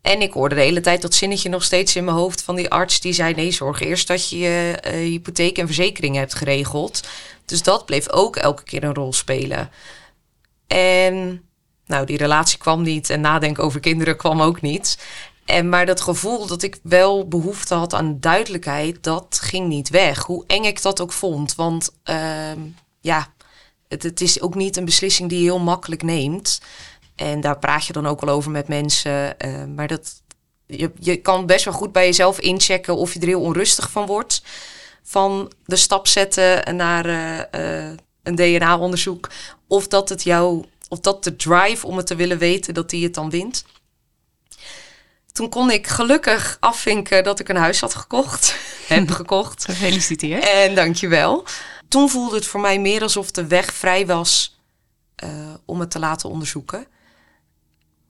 En 0.02 0.20
ik 0.20 0.32
hoorde 0.32 0.54
de 0.54 0.60
hele 0.60 0.80
tijd 0.80 1.02
dat 1.02 1.14
zinnetje 1.14 1.48
nog 1.48 1.62
steeds 1.62 1.96
in 1.96 2.04
mijn 2.04 2.16
hoofd 2.16 2.42
van 2.42 2.54
die 2.54 2.70
arts 2.70 3.00
die 3.00 3.12
zei: 3.12 3.34
nee, 3.34 3.50
zorg 3.50 3.80
eerst 3.80 4.06
dat 4.06 4.30
je 4.30 4.38
je 4.38 4.78
eh, 4.80 4.92
hypotheek 4.92 5.58
en 5.58 5.66
verzekering 5.66 6.16
hebt 6.16 6.34
geregeld. 6.34 7.08
Dus 7.44 7.62
dat 7.62 7.86
bleef 7.86 8.10
ook 8.10 8.36
elke 8.36 8.62
keer 8.62 8.84
een 8.84 8.94
rol 8.94 9.12
spelen. 9.12 9.70
En 10.66 11.44
nou, 11.86 12.06
die 12.06 12.16
relatie 12.16 12.58
kwam 12.58 12.82
niet 12.82 13.10
en 13.10 13.20
nadenken 13.20 13.64
over 13.64 13.80
kinderen 13.80 14.16
kwam 14.16 14.42
ook 14.42 14.60
niet. 14.60 14.98
En 15.44 15.68
maar 15.68 15.86
dat 15.86 16.00
gevoel 16.00 16.46
dat 16.46 16.62
ik 16.62 16.78
wel 16.82 17.28
behoefte 17.28 17.74
had 17.74 17.94
aan 17.94 18.20
duidelijkheid, 18.20 19.02
dat 19.02 19.38
ging 19.42 19.68
niet 19.68 19.88
weg. 19.88 20.22
Hoe 20.22 20.44
eng 20.46 20.64
ik 20.64 20.82
dat 20.82 21.00
ook 21.00 21.12
vond. 21.12 21.54
Want 21.54 21.90
ehm, 22.02 22.58
ja, 23.00 23.32
het, 23.88 24.20
is 24.20 24.40
ook 24.40 24.54
niet 24.54 24.76
een 24.76 24.84
beslissing 24.84 25.28
die 25.28 25.38
je 25.38 25.44
heel 25.44 25.58
makkelijk 25.58 26.02
neemt. 26.02 26.60
En 27.16 27.40
daar 27.40 27.58
praat 27.58 27.86
je 27.86 27.92
dan 27.92 28.06
ook 28.06 28.20
wel 28.20 28.34
over 28.34 28.50
met 28.50 28.68
mensen. 28.68 29.38
eh, 29.38 29.64
maar 29.64 29.88
dat, 29.88 30.22
je, 30.66 30.92
je 30.98 31.16
kan 31.16 31.46
best 31.46 31.64
wel 31.64 31.74
goed 31.74 31.92
bij 31.92 32.04
jezelf 32.04 32.40
inchecken 32.40 32.96
of 32.96 33.14
je 33.14 33.20
er 33.20 33.26
heel 33.26 33.40
onrustig 33.40 33.90
van 33.90 34.06
wordt. 34.06 34.42
Van 35.02 35.52
de 35.64 35.76
stap 35.76 36.06
zetten 36.06 36.76
naar 36.76 37.06
eh, 37.06 37.88
eh, 37.88 37.98
een 38.22 38.34
DNA-onderzoek. 38.34 39.30
Of 39.66 39.88
dat 39.88 40.08
het 40.08 40.22
jou, 40.22 40.64
of 40.88 41.00
dat 41.00 41.24
de 41.24 41.36
drive 41.36 41.86
om 41.86 41.96
het 41.96 42.06
te 42.06 42.14
willen 42.14 42.38
weten, 42.38 42.74
dat 42.74 42.90
die 42.90 43.04
het 43.04 43.14
dan 43.14 43.30
wint. 43.30 43.64
Toen 45.32 45.48
kon 45.48 45.70
ik 45.70 45.86
gelukkig 45.86 46.56
afvinken 46.60 47.24
dat 47.24 47.40
ik 47.40 47.48
een 47.48 47.56
huis 47.56 47.80
had 47.80 47.94
gekocht. 47.94 48.56
heb 48.88 49.10
gekocht. 49.20 49.64
Gefeliciteerd. 49.64 50.44
En 50.44 50.74
dankjewel. 50.74 51.44
Toen 51.88 52.08
voelde 52.08 52.34
het 52.36 52.46
voor 52.46 52.60
mij 52.60 52.78
meer 52.80 53.02
alsof 53.02 53.30
de 53.30 53.46
weg 53.46 53.72
vrij 53.74 54.06
was 54.06 54.58
eh, 55.14 55.54
om 55.64 55.80
het 55.80 55.90
te 55.90 55.98
laten 55.98 56.28
onderzoeken. 56.28 56.86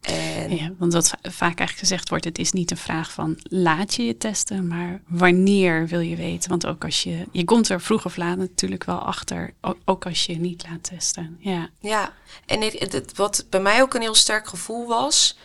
En 0.01 0.57
Ja, 0.57 0.71
want 0.79 0.93
wat 0.93 1.09
va- 1.09 1.19
vaak 1.23 1.41
eigenlijk 1.59 1.79
gezegd 1.79 2.09
wordt, 2.09 2.25
het 2.25 2.39
is 2.39 2.53
niet 2.53 2.71
een 2.71 2.77
vraag 2.77 3.13
van 3.13 3.39
laat 3.43 3.95
je 3.95 4.05
je 4.05 4.17
testen, 4.17 4.67
maar 4.67 5.01
wanneer 5.09 5.87
wil 5.87 6.01
je 6.01 6.17
weten? 6.17 6.51
Want 6.51 6.67
ook 6.67 6.85
als 6.85 7.03
je, 7.03 7.27
je 7.33 7.45
komt 7.45 7.69
er 7.69 7.81
vroeg 7.81 8.05
of 8.05 8.17
laat 8.17 8.37
natuurlijk 8.37 8.85
wel 8.85 8.99
achter, 8.99 9.55
ook, 9.85 10.07
als 10.07 10.25
je 10.27 10.33
je 10.33 10.39
niet 10.39 10.65
laat 10.69 10.83
testen. 10.83 11.37
Ja, 11.41 11.69
Ja, 11.81 12.13
en 12.47 12.61
het, 12.61 12.79
het- 12.79 12.93
het- 12.93 13.17
wat 13.17 13.47
bij 13.51 13.61
mij 13.61 13.83
ook 13.83 13.95
een 13.95 14.01
heel 14.01 14.15
sterk 14.15 14.49
gevoel 14.49 14.87
was. 14.87 15.39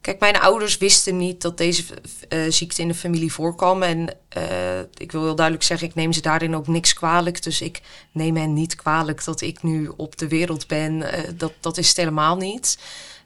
Kijk, 0.00 0.20
mijn 0.20 0.40
ouders 0.40 0.78
wisten 0.78 1.16
niet 1.16 1.42
dat 1.42 1.58
deze 1.58 1.84
eh, 2.28 2.40
ziekte 2.48 2.82
in 2.82 2.88
de 2.88 2.94
familie 2.94 3.32
voorkwam. 3.32 3.82
En 3.82 4.14
eh, 4.28 4.80
ik 4.94 5.12
wil 5.12 5.22
heel 5.22 5.34
duidelijk 5.34 5.66
zeggen, 5.66 5.88
ik 5.88 5.94
neem 5.94 6.12
ze 6.12 6.20
daarin 6.20 6.56
ook 6.56 6.66
niks 6.66 6.92
kwalijk. 6.92 7.42
Dus 7.42 7.60
ik 7.60 7.80
neem 8.12 8.36
hen 8.36 8.52
niet 8.52 8.74
kwalijk 8.76 9.24
dat 9.24 9.40
ik 9.40 9.62
nu 9.62 9.92
op 9.96 10.18
de 10.18 10.28
wereld 10.28 10.66
ben. 10.66 11.12
Eh, 11.12 11.30
dat, 11.36 11.52
dat 11.60 11.78
is 11.78 11.88
het 11.88 11.96
helemaal 11.96 12.36
niet. 12.36 12.78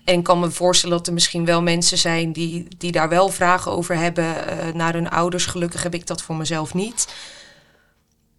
En 0.04 0.18
ik 0.18 0.24
kan 0.24 0.40
me 0.40 0.50
voorstellen 0.50 0.96
dat 0.96 1.06
er 1.06 1.12
misschien 1.12 1.44
wel 1.44 1.62
mensen 1.62 1.98
zijn 1.98 2.32
die, 2.32 2.66
die 2.78 2.92
daar 2.92 3.08
wel 3.08 3.28
vragen 3.28 3.72
over 3.72 3.96
hebben 3.96 4.34
naar 4.76 4.92
hun 4.92 5.10
ouders. 5.10 5.46
Gelukkig 5.46 5.82
heb 5.82 5.94
ik 5.94 6.06
dat 6.06 6.22
voor 6.22 6.36
mezelf 6.36 6.74
niet. 6.74 7.14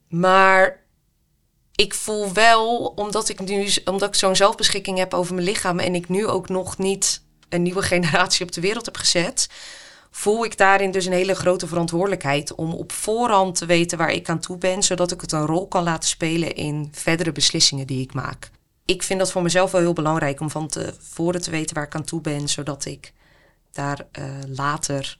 Maar 0.09 0.83
ik 1.75 1.93
voel 1.93 2.33
wel, 2.33 2.85
omdat 2.95 3.29
ik 3.29 3.39
nu 3.39 3.67
omdat 3.85 4.09
ik 4.09 4.15
zo'n 4.15 4.35
zelfbeschikking 4.35 4.97
heb 4.97 5.13
over 5.13 5.33
mijn 5.33 5.47
lichaam 5.47 5.79
en 5.79 5.95
ik 5.95 6.09
nu 6.09 6.27
ook 6.27 6.49
nog 6.49 6.77
niet 6.77 7.22
een 7.53 7.61
nieuwe 7.61 7.81
generatie 7.81 8.45
op 8.45 8.51
de 8.51 8.61
wereld 8.61 8.85
heb 8.85 8.97
gezet, 8.97 9.49
voel 10.11 10.45
ik 10.45 10.57
daarin 10.57 10.91
dus 10.91 11.05
een 11.05 11.11
hele 11.11 11.35
grote 11.35 11.67
verantwoordelijkheid 11.67 12.55
om 12.55 12.73
op 12.73 12.91
voorhand 12.91 13.55
te 13.55 13.65
weten 13.65 13.97
waar 13.97 14.11
ik 14.11 14.29
aan 14.29 14.39
toe 14.39 14.57
ben, 14.57 14.83
zodat 14.83 15.11
ik 15.11 15.21
het 15.21 15.31
een 15.31 15.45
rol 15.45 15.67
kan 15.67 15.83
laten 15.83 16.09
spelen 16.09 16.55
in 16.55 16.89
verdere 16.91 17.31
beslissingen 17.31 17.87
die 17.87 18.01
ik 18.01 18.13
maak. 18.13 18.51
Ik 18.85 19.03
vind 19.03 19.19
dat 19.19 19.31
voor 19.31 19.41
mezelf 19.41 19.71
wel 19.71 19.81
heel 19.81 19.93
belangrijk 19.93 20.39
om 20.39 20.49
van 20.49 20.67
tevoren 20.67 21.41
te 21.41 21.51
weten 21.51 21.75
waar 21.75 21.85
ik 21.85 21.95
aan 21.95 22.03
toe 22.03 22.21
ben, 22.21 22.49
zodat 22.49 22.85
ik 22.85 23.13
daar 23.71 24.07
uh, 24.19 24.25
later 24.47 25.17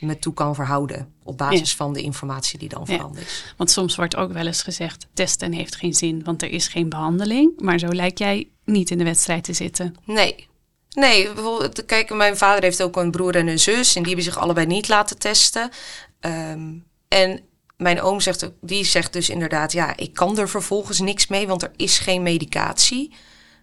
me 0.00 0.18
toe 0.18 0.34
kan 0.34 0.54
verhouden 0.54 1.14
op 1.22 1.38
basis 1.38 1.74
van 1.74 1.92
de 1.92 2.02
informatie 2.02 2.58
die 2.58 2.68
dan 2.68 2.86
verandert. 2.86 3.30
Ja. 3.30 3.54
Want 3.56 3.70
soms 3.70 3.96
wordt 3.96 4.16
ook 4.16 4.32
wel 4.32 4.46
eens 4.46 4.62
gezegd, 4.62 5.06
testen 5.14 5.52
heeft 5.52 5.76
geen 5.76 5.94
zin, 5.94 6.24
want 6.24 6.42
er 6.42 6.50
is 6.50 6.68
geen 6.68 6.88
behandeling. 6.88 7.60
Maar 7.60 7.78
zo 7.78 7.88
lijkt 7.88 8.18
jij 8.18 8.48
niet 8.64 8.90
in 8.90 8.98
de 8.98 9.04
wedstrijd 9.04 9.44
te 9.44 9.52
zitten. 9.52 9.94
Nee, 10.04 10.48
Nee, 10.94 11.32
bijvoorbeeld, 11.32 11.84
kijk, 11.84 12.10
mijn 12.10 12.36
vader 12.36 12.62
heeft 12.62 12.82
ook 12.82 12.96
een 12.96 13.10
broer 13.10 13.36
en 13.36 13.46
een 13.46 13.58
zus. 13.58 13.96
En 13.96 14.02
die 14.02 14.14
hebben 14.14 14.32
zich 14.32 14.42
allebei 14.42 14.66
niet 14.66 14.88
laten 14.88 15.18
testen. 15.18 15.70
Ehm, 16.20 16.72
en 17.08 17.40
mijn 17.76 18.00
oom 18.00 18.20
zegt, 18.20 18.50
die 18.60 18.84
zegt 18.84 19.12
dus 19.12 19.28
inderdaad, 19.28 19.72
ja, 19.72 19.96
ik 19.96 20.14
kan 20.14 20.38
er 20.38 20.48
vervolgens 20.48 21.00
niks 21.00 21.26
mee, 21.26 21.46
want 21.46 21.62
er 21.62 21.72
is 21.76 21.98
geen 21.98 22.22
medicatie. 22.22 23.14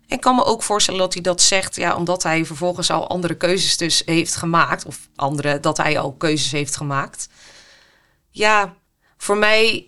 En 0.08 0.20
kan 0.20 0.36
me 0.36 0.44
ook 0.44 0.63
voorstellen 0.63 1.00
dat 1.00 1.13
hij 1.13 1.22
dat 1.22 1.41
zegt, 1.41 1.76
ja, 1.76 1.96
omdat 1.96 2.24
hij 2.24 2.46
vervolgens 2.46 2.89
al 2.91 3.08
andere 3.08 3.36
keuzes 3.36 3.78
dus 3.78 4.02
heeft 4.06 4.36
gemaakt. 4.36 4.86
Of 4.86 5.10
andere, 5.15 5.60
dat 5.60 5.78
hij 5.78 6.00
al 6.00 6.13
keuzes 6.13 6.52
heeft 6.52 6.76
gemaakt. 6.76 7.28
Ja, 8.30 8.76
voor 9.17 9.38
mij, 9.38 9.88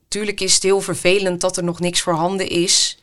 natuurlijk 0.00 0.40
is 0.40 0.54
het 0.54 0.62
heel 0.62 0.80
vervelend 0.80 1.40
dat 1.40 1.56
er 1.56 1.64
nog 1.64 1.80
niks 1.80 2.00
voorhanden 2.00 2.48
is 2.48 3.02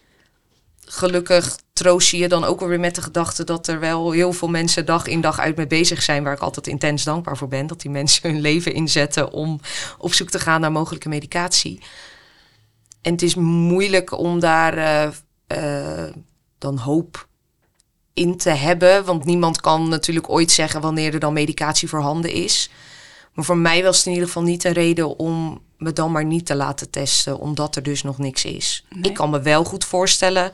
gelukkig 0.86 1.58
troost 1.80 2.10
je 2.10 2.18
je 2.18 2.28
dan 2.28 2.44
ook 2.44 2.60
weer 2.60 2.80
met 2.80 2.96
de 2.96 3.02
gedachte 3.02 3.44
dat 3.44 3.68
er 3.68 3.80
wel 3.80 4.12
heel 4.12 4.34
veel 4.34 4.48
mensen 4.48 4.86
dag 4.86 5.08
in 5.08 5.22
dag 5.22 5.40
uit 5.40 5.56
mee 5.56 5.68
bezig 5.68 6.02
zijn, 6.02 6.24
waar 6.24 6.34
ik 6.34 6.40
altijd 6.40 6.68
intens 6.68 7.04
dankbaar 7.04 7.38
voor 7.38 7.48
ben. 7.48 7.68
Dat 7.68 7.82
die 7.82 7.92
mensen 7.92 8.30
hun 8.32 8.42
leven 8.42 8.74
inzetten 8.74 9.32
om 9.32 9.60
op 9.98 10.14
zoek 10.14 10.30
te 10.30 10.40
gaan 10.40 10.62
naar 10.62 10.72
mogelijke 10.72 11.10
medicatie. 11.10 11.82
En 13.02 13.12
het 13.12 13.22
is 13.22 13.36
moeilijk 13.36 14.18
om 14.18 14.40
daar 14.40 14.78
uh, 14.78 15.08
uh, 15.58 16.14
dan 16.58 16.78
hoop 16.78 17.28
in 18.14 18.38
te 18.38 18.50
hebben, 18.50 19.06
want 19.06 19.26
niemand 19.26 19.62
kan 19.62 19.90
natuurlijk 19.90 20.30
ooit 20.30 20.52
zeggen 20.52 20.82
wanneer 20.82 21.14
er 21.14 21.20
dan 21.20 21.34
medicatie 21.34 21.90
voorhanden 21.90 22.32
is. 22.32 22.70
Maar 23.34 23.46
voor 23.46 23.58
mij 23.58 23.84
was 23.84 23.98
het 23.98 24.06
in 24.06 24.12
ieder 24.12 24.28
geval 24.28 24.44
niet 24.44 24.64
een 24.64 24.72
reden 24.72 25.18
om 25.18 25.62
me 25.78 25.94
dan 25.94 26.12
maar 26.12 26.26
niet 26.26 26.46
te 26.46 26.56
laten 26.56 26.90
testen, 26.90 27.40
omdat 27.40 27.76
er 27.76 27.84
dus 27.84 28.04
nog 28.04 28.18
niks 28.18 28.46
is. 28.46 28.86
Ik 29.02 29.14
kan 29.14 29.30
me 29.30 29.42
wel 29.42 29.64
goed 29.64 29.86
voorstellen 29.86 30.52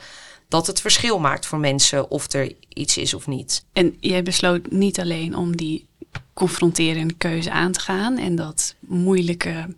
dat 0.48 0.68
het 0.68 0.82
verschil 0.82 1.20
maakt 1.20 1.46
voor 1.46 1.60
mensen 1.60 2.10
of 2.12 2.34
er 2.34 2.52
iets 2.70 2.98
is 2.98 3.14
of 3.14 3.28
niet. 3.28 3.66
En 3.74 3.98
jij 4.00 4.24
besloot 4.24 4.72
niet 4.72 5.00
alleen 5.00 5.36
om 5.36 5.56
die 5.56 5.88
confronterende 6.34 7.14
keuze 7.14 7.52
aan 7.52 7.72
te 7.72 7.80
gaan 7.80 8.18
en 8.18 8.36
dat 8.36 8.76
moeilijke, 8.80 9.76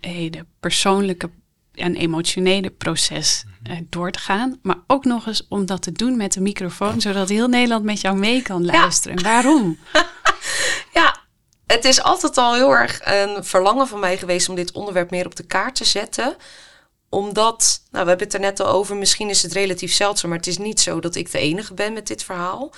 hele 0.00 0.46
persoonlijke 0.60 1.30
en 1.74 1.96
emotionele 1.96 2.70
proces 2.70 3.44
uh, 3.70 3.76
door 3.88 4.10
te 4.10 4.18
gaan, 4.18 4.58
maar 4.62 4.78
ook 4.86 5.04
nog 5.04 5.26
eens 5.26 5.46
om 5.48 5.66
dat 5.66 5.82
te 5.82 5.92
doen 5.92 6.16
met 6.16 6.32
de 6.32 6.40
microfoon, 6.40 7.00
zodat 7.00 7.28
heel 7.28 7.48
Nederland 7.48 7.84
met 7.84 8.00
jou 8.00 8.16
mee 8.16 8.42
kan 8.42 8.64
luisteren. 8.64 9.22
Waarom? 9.22 9.78
ja, 10.98 11.16
het 11.66 11.84
is 11.84 12.02
altijd 12.02 12.38
al 12.38 12.54
heel 12.54 12.70
erg 12.70 13.00
een 13.04 13.44
verlangen 13.44 13.88
van 13.88 14.00
mij 14.00 14.16
geweest 14.16 14.48
om 14.48 14.54
dit 14.54 14.72
onderwerp 14.72 15.10
meer 15.10 15.26
op 15.26 15.36
de 15.36 15.46
kaart 15.46 15.74
te 15.74 15.84
zetten 15.84 16.36
omdat, 17.10 17.82
nou, 17.90 18.04
we 18.04 18.08
hebben 18.08 18.26
het 18.26 18.34
er 18.34 18.40
net 18.40 18.60
al 18.60 18.66
over, 18.66 18.96
misschien 18.96 19.28
is 19.28 19.42
het 19.42 19.52
relatief 19.52 19.92
zeldzaam, 19.92 20.30
maar 20.30 20.38
het 20.38 20.48
is 20.48 20.58
niet 20.58 20.80
zo 20.80 21.00
dat 21.00 21.14
ik 21.14 21.30
de 21.30 21.38
enige 21.38 21.74
ben 21.74 21.92
met 21.92 22.06
dit 22.06 22.22
verhaal. 22.22 22.72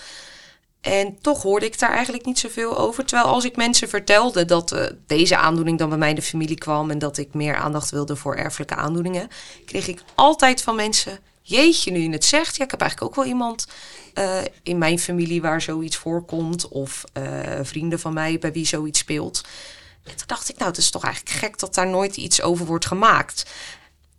En 0.81 1.19
toch 1.21 1.43
hoorde 1.43 1.67
ik 1.67 1.79
daar 1.79 1.93
eigenlijk 1.93 2.25
niet 2.25 2.39
zoveel 2.39 2.79
over. 2.79 3.05
Terwijl 3.05 3.29
als 3.29 3.45
ik 3.45 3.57
mensen 3.57 3.89
vertelde 3.89 4.45
dat 4.45 4.73
uh, 4.73 4.87
deze 5.07 5.37
aandoening 5.37 5.79
dan 5.79 5.89
bij 5.89 5.99
mij 5.99 6.09
in 6.09 6.15
de 6.15 6.23
familie 6.23 6.59
kwam 6.59 6.91
en 6.91 6.99
dat 6.99 7.19
ik 7.19 7.35
meer 7.35 7.55
aandacht 7.55 7.91
wilde 7.91 8.17
voor 8.17 8.35
erfelijke 8.35 8.75
aandoeningen, 8.75 9.29
kreeg 9.65 9.87
ik 9.87 10.03
altijd 10.15 10.63
van 10.63 10.75
mensen: 10.75 11.19
Jeetje, 11.43 11.91
nu 11.91 11.99
je 11.99 12.11
het 12.11 12.25
zegt, 12.25 12.57
ja, 12.57 12.65
ik 12.65 12.71
heb 12.71 12.81
eigenlijk 12.81 13.11
ook 13.11 13.25
wel 13.25 13.33
iemand 13.33 13.67
uh, 14.15 14.41
in 14.63 14.79
mijn 14.79 14.99
familie 14.99 15.43
waar 15.43 15.61
zoiets 15.61 15.97
voorkomt, 15.97 16.69
of 16.69 17.05
uh, 17.19 17.25
vrienden 17.63 18.01
van 18.01 18.13
mij 18.13 18.39
bij 18.39 18.53
wie 18.53 18.67
zoiets 18.67 18.99
speelt. 18.99 19.41
En 20.05 20.17
toen 20.17 20.27
dacht 20.27 20.49
ik, 20.49 20.57
nou, 20.57 20.71
het 20.71 20.79
is 20.79 20.91
toch 20.91 21.05
eigenlijk 21.05 21.37
gek 21.37 21.59
dat 21.59 21.75
daar 21.75 21.89
nooit 21.89 22.17
iets 22.17 22.43
over 22.43 22.67
wordt 22.67 22.87
gemaakt 22.87 23.45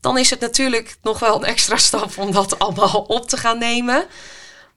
dan 0.04 0.18
is 0.18 0.30
het 0.30 0.40
natuurlijk 0.40 0.96
nog 1.02 1.20
wel 1.20 1.36
een 1.36 1.44
extra 1.44 1.78
stap 1.78 2.18
om 2.18 2.32
dat 2.32 2.60
allemaal 2.60 3.06
op 3.08 3.30
te 3.30 3.38
gaan 3.38 3.58
nemen. 3.58 4.06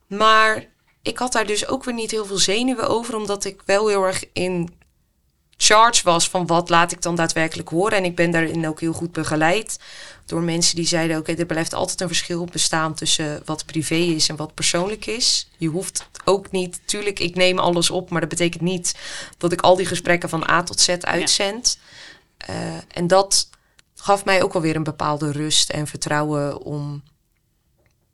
Maar 0.07 0.65
ik 1.03 1.19
had 1.19 1.33
daar 1.33 1.47
dus 1.47 1.67
ook 1.67 1.85
weer 1.85 1.95
niet 1.95 2.11
heel 2.11 2.27
veel 2.27 2.39
zenuwen 2.39 2.89
over, 2.89 3.17
omdat 3.17 3.45
ik 3.45 3.63
wel 3.65 3.89
heel 3.89 4.05
erg 4.05 4.25
in 4.33 4.75
charge 5.57 6.05
was 6.05 6.29
van 6.29 6.47
wat 6.47 6.69
laat 6.69 6.93
ik 6.93 7.03
dan 7.03 7.15
daadwerkelijk 7.15 7.69
horen. 7.69 7.99
En 7.99 8.05
ik 8.05 8.15
ben 8.17 8.31
daarin 8.31 8.69
ook 8.69 8.81
heel 8.81 8.93
goed 8.93 9.13
begeleid 9.13 9.79
door 10.27 10.43
mensen 10.43 10.77
die 10.77 10.87
zeiden: 10.87 11.19
Oké, 11.19 11.35
er 11.35 11.47
blijft 11.47 11.75
altijd 11.75 12.01
een 12.01 12.09
verschil 12.09 12.45
bestaan 12.45 12.95
tussen 12.95 13.43
wat 13.45 13.67
privé 13.67 13.95
is 13.95 14.29
en 14.29 14.37
wat 14.37 14.55
persoonlijk 14.55 15.07
is. 15.07 15.49
Je 15.57 15.69
hoeft 15.69 16.09
ook 16.25 16.51
niet, 16.51 16.81
tuurlijk, 16.85 17.19
ik 17.19 17.35
neem 17.35 17.59
alles 17.59 17.91
op, 17.91 18.11
maar 18.11 18.21
dat 18.21 18.31
betekent 18.31 18.63
niet 18.63 18.95
dat 19.39 19.53
ik 19.53 19.61
al 19.61 19.77
die 19.77 19.87
gesprekken 19.87 20.29
van 20.29 20.51
A 20.51 20.63
tot 20.63 20.81
Z 20.81 20.89
uitzend. 20.89 21.79
Uh, 22.51 22.57
en 22.89 23.07
dat 23.07 23.49
gaf 23.97 24.25
mij 24.25 24.43
ook 24.43 24.55
alweer 24.55 24.77
een 24.77 24.83
bepaalde 24.83 25.33
rust 25.33 25.71
en 25.71 25.87
vertrouwen 25.87 26.61
om 26.61 27.03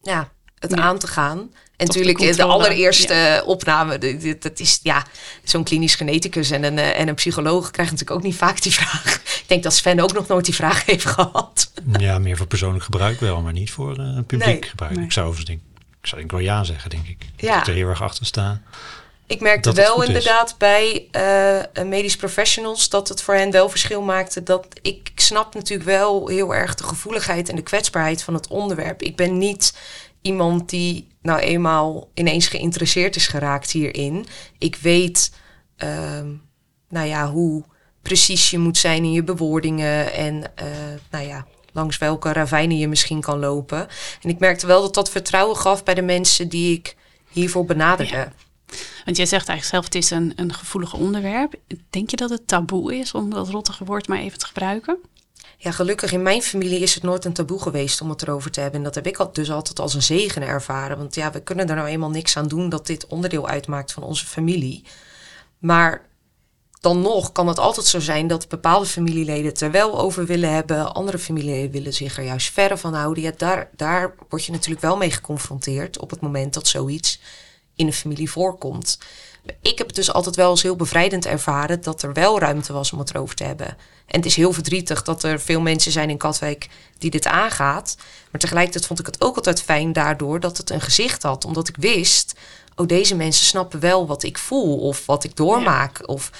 ja, 0.03 0.33
het 0.59 0.75
aan 0.75 0.99
te 0.99 1.07
gaan. 1.07 1.39
En 1.77 1.87
natuurlijk 1.87 2.19
de, 2.19 2.37
de, 2.37 2.43
allereerste 2.43 3.43
opname, 3.47 3.99
dat 4.39 4.61
is 4.61 4.81
ja, 4.83 5.07
zo'n 5.45 5.65
klinisch 5.65 5.95
geneticus 5.95 6.51
en 6.51 6.65
een, 6.65 6.79
eh, 6.79 7.01
en 7.01 7.09
een 7.09 7.15
psycholoog 7.15 7.71
krijgen 7.71 7.95
natuurlijk 7.95 8.21
ook 8.21 8.27
niet 8.27 8.39
vaak 8.39 8.63
die 8.63 8.73
vraag. 8.73 9.21
Ik 9.43 9.49
denk 9.49 9.63
dat 9.63 9.75
Sven 9.75 10.01
ook 10.01 10.13
nog 10.13 10.29
nooit 10.29 10.45
die 10.45 10.55
vraag 10.55 10.85
heeft 10.87 11.07
gehad. 11.07 11.73
Ja, 11.99 12.19
meer 12.19 12.37
voor 12.37 12.47
persoonlijk 12.47 12.85
gebruik 12.85 13.21
wel, 13.21 13.41
maar 13.41 13.53
niet 13.53 13.71
voor 13.71 13.99
uh, 13.99 14.19
publiek 14.27 14.67
gebruik. 14.67 14.97
Ik 14.97 15.13
zou 15.13 15.27
overigens 15.29 15.61
ik 16.03 16.09
zou 16.09 16.21
ik 16.23 16.31
wel 16.31 16.41
ja 16.41 16.65
zeggen, 16.65 16.91
denk 16.91 17.07
ik. 17.07 17.27
Ja. 17.37 17.61
Ik 17.61 17.67
er 17.67 17.75
heel 17.75 17.89
erg 17.89 18.03
achter 18.03 18.27
sta. 18.27 18.61
Ik 19.27 19.41
merkte 19.41 19.73
wel 19.73 20.03
inderdaad 20.03 20.55
bij 20.59 21.09
uh, 21.17 21.85
medisch 21.85 22.17
professionals 22.17 22.89
dat 22.89 23.09
het 23.09 23.23
voor 23.23 23.35
hen 23.35 23.51
wel 23.51 23.69
verschil 23.69 24.03
maakte. 24.03 24.43
Dat 24.43 24.67
ik 24.83 25.13
snap 25.15 25.55
natuurlijk 25.55 25.89
wel 25.89 26.29
heel 26.29 26.55
erg 26.55 26.75
de 26.75 26.85
gevoeligheid 26.85 27.49
en 27.49 27.57
de 27.57 27.63
kwetsbaarheid 27.63 28.23
van 28.23 28.35
het 28.35 28.49
onderwerp. 28.49 29.03
Ik 29.03 29.17
ben 29.17 29.39
niet 29.39 29.75
iemand 30.23 30.71
die 30.71 31.09
nou 31.23 31.41
eenmaal 31.41 32.09
ineens 32.15 32.47
geïnteresseerd 32.47 33.17
is 33.17 33.27
geraakt 33.27 33.71
hierin. 33.71 34.27
Ik 34.59 34.77
weet, 34.77 35.33
uh, 35.85 35.89
nou 36.89 37.07
ja, 37.07 37.31
hoe 37.31 37.65
precies 38.03 38.51
je 38.51 38.59
moet 38.59 38.79
zijn 38.79 39.05
in 39.05 39.13
je 39.13 39.23
bewoordingen 39.23 40.13
en 40.13 40.35
uh, 40.35 40.67
nou 41.11 41.27
ja, 41.27 41.47
langs 41.73 41.99
welke 41.99 42.33
ravijnen 42.33 42.79
je 42.79 42.89
misschien 42.89 43.21
kan 43.21 43.39
lopen. 43.39 43.89
En 44.23 44.31
ik 44.31 44.39
merkte 44.39 44.67
wel 44.67 44.83
dat 44.83 44.95
dat 44.95 45.11
vertrouwen 45.11 45.57
gaf 45.57 45.85
bij 45.85 45.95
de 45.95 46.03
mensen 46.03 46.49
die 46.49 46.77
ik 46.77 46.97
hiervoor 47.29 47.65
benaderde. 47.65 48.33
Want 49.05 49.17
jij 49.17 49.27
zegt 49.27 49.49
eigenlijk 49.49 49.65
zelf, 49.65 49.85
het 49.85 49.95
is 49.95 50.11
een, 50.11 50.33
een 50.37 50.55
gevoelig 50.55 50.95
onderwerp. 50.95 51.55
Denk 51.91 52.11
je 52.11 52.17
dat 52.17 52.31
het 52.31 52.47
taboe 52.47 52.99
is 52.99 53.15
om 53.15 53.31
dat 53.31 53.49
rottige 53.49 53.85
woord 53.85 54.09
maar 54.09 54.19
even 54.19 54.39
te 54.39 54.47
gebruiken? 54.47 54.99
Ja, 55.63 55.71
gelukkig 55.71 56.13
in 56.13 56.23
mijn 56.23 56.43
familie 56.43 56.81
is 56.81 56.95
het 56.95 57.03
nooit 57.03 57.25
een 57.25 57.33
taboe 57.33 57.61
geweest 57.61 58.01
om 58.01 58.11
het 58.11 58.23
erover 58.23 58.51
te 58.51 58.61
hebben. 58.61 58.79
En 58.79 58.85
dat 58.85 58.95
heb 58.95 59.07
ik 59.07 59.29
dus 59.33 59.51
altijd 59.51 59.81
als 59.81 59.95
een 59.95 60.03
zegen 60.03 60.43
ervaren. 60.43 60.99
Want 60.99 61.15
ja, 61.15 61.33
we 61.33 61.43
kunnen 61.43 61.69
er 61.69 61.77
nou 61.77 61.89
eenmaal 61.89 62.11
niks 62.11 62.37
aan 62.37 62.49
doen 62.49 62.69
dat 62.69 62.87
dit 62.87 63.07
onderdeel 63.07 63.49
uitmaakt 63.49 63.93
van 63.93 64.03
onze 64.03 64.27
familie. 64.27 64.85
Maar 65.59 66.11
dan 66.81 67.01
nog 67.01 67.33
kan 67.33 67.49
het 67.49 67.59
altijd 67.59 67.87
zo 67.87 68.01
zijn 68.01 68.27
dat 68.27 68.49
bepaalde 68.49 68.87
familieleden 68.87 69.45
het 69.45 69.61
er 69.61 69.71
wel 69.71 69.99
over 69.99 70.27
willen 70.27 70.53
hebben. 70.53 70.95
Andere 70.95 71.19
familieleden 71.19 71.71
willen 71.71 71.93
zich 71.95 72.17
er 72.17 72.25
juist 72.25 72.53
verre 72.53 72.77
van 72.77 72.95
houden. 72.95 73.23
Ja, 73.23 73.33
daar, 73.37 73.71
daar 73.77 74.15
word 74.29 74.45
je 74.45 74.53
natuurlijk 74.53 74.83
wel 74.83 74.97
mee 74.97 75.11
geconfronteerd 75.11 75.99
op 75.99 76.11
het 76.11 76.21
moment 76.21 76.55
dat 76.55 76.69
zoiets 76.69 77.21
in 77.75 77.87
een 77.87 77.93
familie 77.93 78.31
voorkomt. 78.31 78.99
Ik 79.63 79.79
heb 79.79 79.87
het 79.87 79.97
dus 79.97 80.13
altijd 80.13 80.37
wel 80.37 80.51
als 80.51 80.63
heel 80.63 80.77
bevrijdend 80.77 81.27
ervaren 81.27 81.83
dat 81.83 82.03
er 82.03 82.13
wel 82.13 82.39
ruimte 82.39 82.73
was 82.73 82.93
om 82.93 82.99
het 82.99 83.11
erover 83.11 83.35
te 83.35 83.45
hebben. 83.45 83.67
En 84.07 84.17
het 84.17 84.27
is 84.27 84.37
heel 84.37 84.53
verdrietig 84.53 85.03
dat 85.03 85.23
er 85.23 85.41
veel 85.41 85.61
mensen 85.61 85.93
zijn 85.93 86.11
in 86.11 86.17
Katwijk 86.17 86.69
die 86.99 87.11
dit 87.11 87.27
aangaat. 87.27 87.97
Maar 88.31 88.41
tegelijkertijd 88.41 88.87
vond 88.87 88.99
ik 88.99 89.07
het 89.07 89.21
ook 89.21 89.37
altijd 89.37 89.63
fijn 89.63 89.93
daardoor 89.93 90.41
dat 90.41 90.57
het 90.57 90.71
een 90.71 90.81
gezicht 90.81 91.23
had. 91.23 91.45
Omdat 91.45 91.69
ik 91.69 91.77
wist, 91.77 92.35
oh 92.75 92.87
deze 92.87 93.15
mensen 93.15 93.47
snappen 93.47 93.81
wel 93.81 94.07
wat 94.07 94.23
ik 94.23 94.39
voel 94.39 94.79
of 94.79 95.07
wat 95.07 95.25
ik 95.25 95.37
doormaak. 95.37 96.09
Of, 96.09 96.31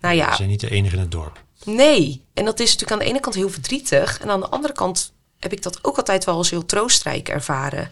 nou 0.00 0.14
ja. 0.14 0.30
Ze 0.30 0.36
zijn 0.36 0.48
niet 0.48 0.60
de 0.60 0.70
enige 0.70 0.94
in 0.94 1.00
het 1.00 1.10
dorp. 1.10 1.42
Nee, 1.64 2.24
en 2.34 2.44
dat 2.44 2.60
is 2.60 2.72
natuurlijk 2.72 2.92
aan 2.92 3.06
de 3.06 3.12
ene 3.12 3.20
kant 3.20 3.34
heel 3.34 3.50
verdrietig. 3.50 4.20
En 4.20 4.30
aan 4.30 4.40
de 4.40 4.48
andere 4.48 4.72
kant 4.72 5.12
heb 5.38 5.52
ik 5.52 5.62
dat 5.62 5.84
ook 5.84 5.96
altijd 5.96 6.24
wel 6.24 6.36
als 6.36 6.50
heel 6.50 6.66
troostrijk 6.66 7.28
ervaren. 7.28 7.90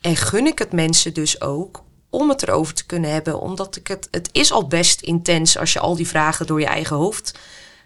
En 0.00 0.16
gun 0.16 0.46
ik 0.46 0.58
het 0.58 0.72
mensen 0.72 1.14
dus 1.14 1.40
ook 1.40 1.84
om 2.10 2.28
het 2.28 2.42
erover 2.42 2.74
te 2.74 2.86
kunnen 2.86 3.10
hebben. 3.10 3.40
Omdat 3.40 3.76
ik 3.76 3.86
het, 3.86 4.08
het 4.10 4.28
is 4.32 4.52
al 4.52 4.66
best 4.66 5.00
intens 5.00 5.58
als 5.58 5.72
je 5.72 5.80
al 5.80 5.96
die 5.96 6.08
vragen 6.08 6.46
door 6.46 6.60
je 6.60 6.66
eigen 6.66 6.96
hoofd 6.96 7.38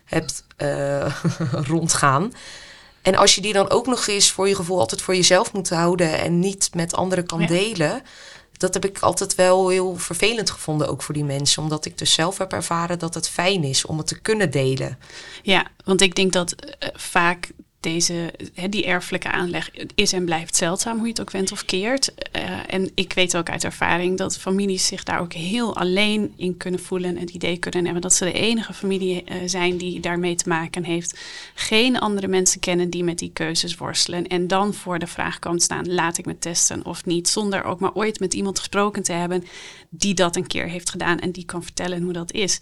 hebt 0.05 0.45
uh, 0.59 1.15
rondgaan. 1.73 2.33
En 3.03 3.15
als 3.15 3.35
je 3.35 3.41
die 3.41 3.53
dan 3.53 3.71
ook 3.71 3.87
nog 3.87 4.07
eens 4.07 4.31
voor 4.31 4.49
je 4.49 4.55
gevoel 4.55 4.79
altijd 4.79 5.03
voor 5.03 5.15
jezelf 5.15 5.53
moet 5.53 5.71
houden 5.71 6.19
en 6.19 6.39
niet 6.39 6.71
met 6.75 6.95
anderen 6.95 7.27
kan 7.27 7.47
delen, 7.47 8.03
dat 8.53 8.75
heb 8.75 8.85
ik 8.85 8.99
altijd 8.99 9.35
wel 9.35 9.69
heel 9.69 9.97
vervelend 9.97 10.51
gevonden, 10.51 10.89
ook 10.89 11.03
voor 11.03 11.15
die 11.15 11.25
mensen. 11.25 11.63
Omdat 11.63 11.85
ik 11.85 11.99
dus 11.99 12.13
zelf 12.13 12.39
heb 12.39 12.53
ervaren 12.53 12.99
dat 12.99 13.15
het 13.15 13.29
fijn 13.29 13.65
is 13.65 13.85
om 13.85 13.99
het 13.99 14.07
te 14.07 14.21
kunnen 14.21 14.51
delen. 14.51 14.99
Ja, 15.43 15.67
want 15.85 16.01
ik 16.01 16.15
denk 16.15 16.33
dat 16.33 16.55
uh, 16.59 16.89
vaak 16.95 17.51
deze, 17.81 18.33
die 18.69 18.85
erfelijke 18.85 19.31
aanleg 19.31 19.71
is 19.95 20.13
en 20.13 20.25
blijft 20.25 20.57
zeldzaam, 20.57 20.97
hoe 20.97 21.05
je 21.05 21.11
het 21.11 21.21
ook 21.21 21.31
went 21.31 21.53
of 21.53 21.65
keert. 21.65 22.13
Uh, 22.37 22.75
en 22.75 22.91
ik 22.95 23.13
weet 23.13 23.37
ook 23.37 23.51
uit 23.51 23.65
ervaring 23.65 24.19
dat 24.19 24.39
families 24.39 24.87
zich 24.87 25.05
daar 25.05 25.21
ook 25.21 25.33
heel 25.33 25.77
alleen 25.77 26.33
in 26.37 26.57
kunnen 26.57 26.81
voelen 26.81 27.17
en 27.17 27.21
het 27.21 27.31
idee 27.31 27.57
kunnen 27.57 27.85
hebben 27.85 28.03
dat 28.03 28.15
ze 28.15 28.25
de 28.25 28.33
enige 28.33 28.73
familie 28.73 29.25
uh, 29.25 29.37
zijn 29.47 29.77
die 29.77 30.01
daarmee 30.01 30.35
te 30.35 30.49
maken 30.49 30.85
heeft. 30.85 31.21
Geen 31.55 31.99
andere 31.99 32.29
mensen 32.29 32.61
kennen 32.61 32.91
die 32.91 33.05
met 33.05 33.19
die 33.19 33.31
keuzes 33.33 33.77
worstelen. 33.77 34.27
En 34.27 34.47
dan 34.47 34.75
voor 34.75 34.99
de 34.99 35.07
vraag 35.07 35.39
kan 35.39 35.61
staan: 35.61 35.95
laat 35.95 36.19
ik 36.19 36.27
me 36.27 36.39
testen 36.39 36.85
of 36.85 37.05
niet? 37.05 37.29
Zonder 37.29 37.65
ook 37.65 37.81
maar 37.81 37.95
ooit 37.95 38.21
met 38.21 38.35
iemand 38.35 38.59
gesproken 38.59 39.03
te 39.03 39.13
hebben 39.13 39.45
die 39.91 40.15
dat 40.15 40.37
een 40.37 40.47
keer 40.47 40.69
heeft 40.69 40.91
gedaan 40.91 41.19
en 41.19 41.31
die 41.31 41.45
kan 41.45 41.63
vertellen 41.63 42.03
hoe 42.03 42.13
dat 42.13 42.33
is. 42.33 42.61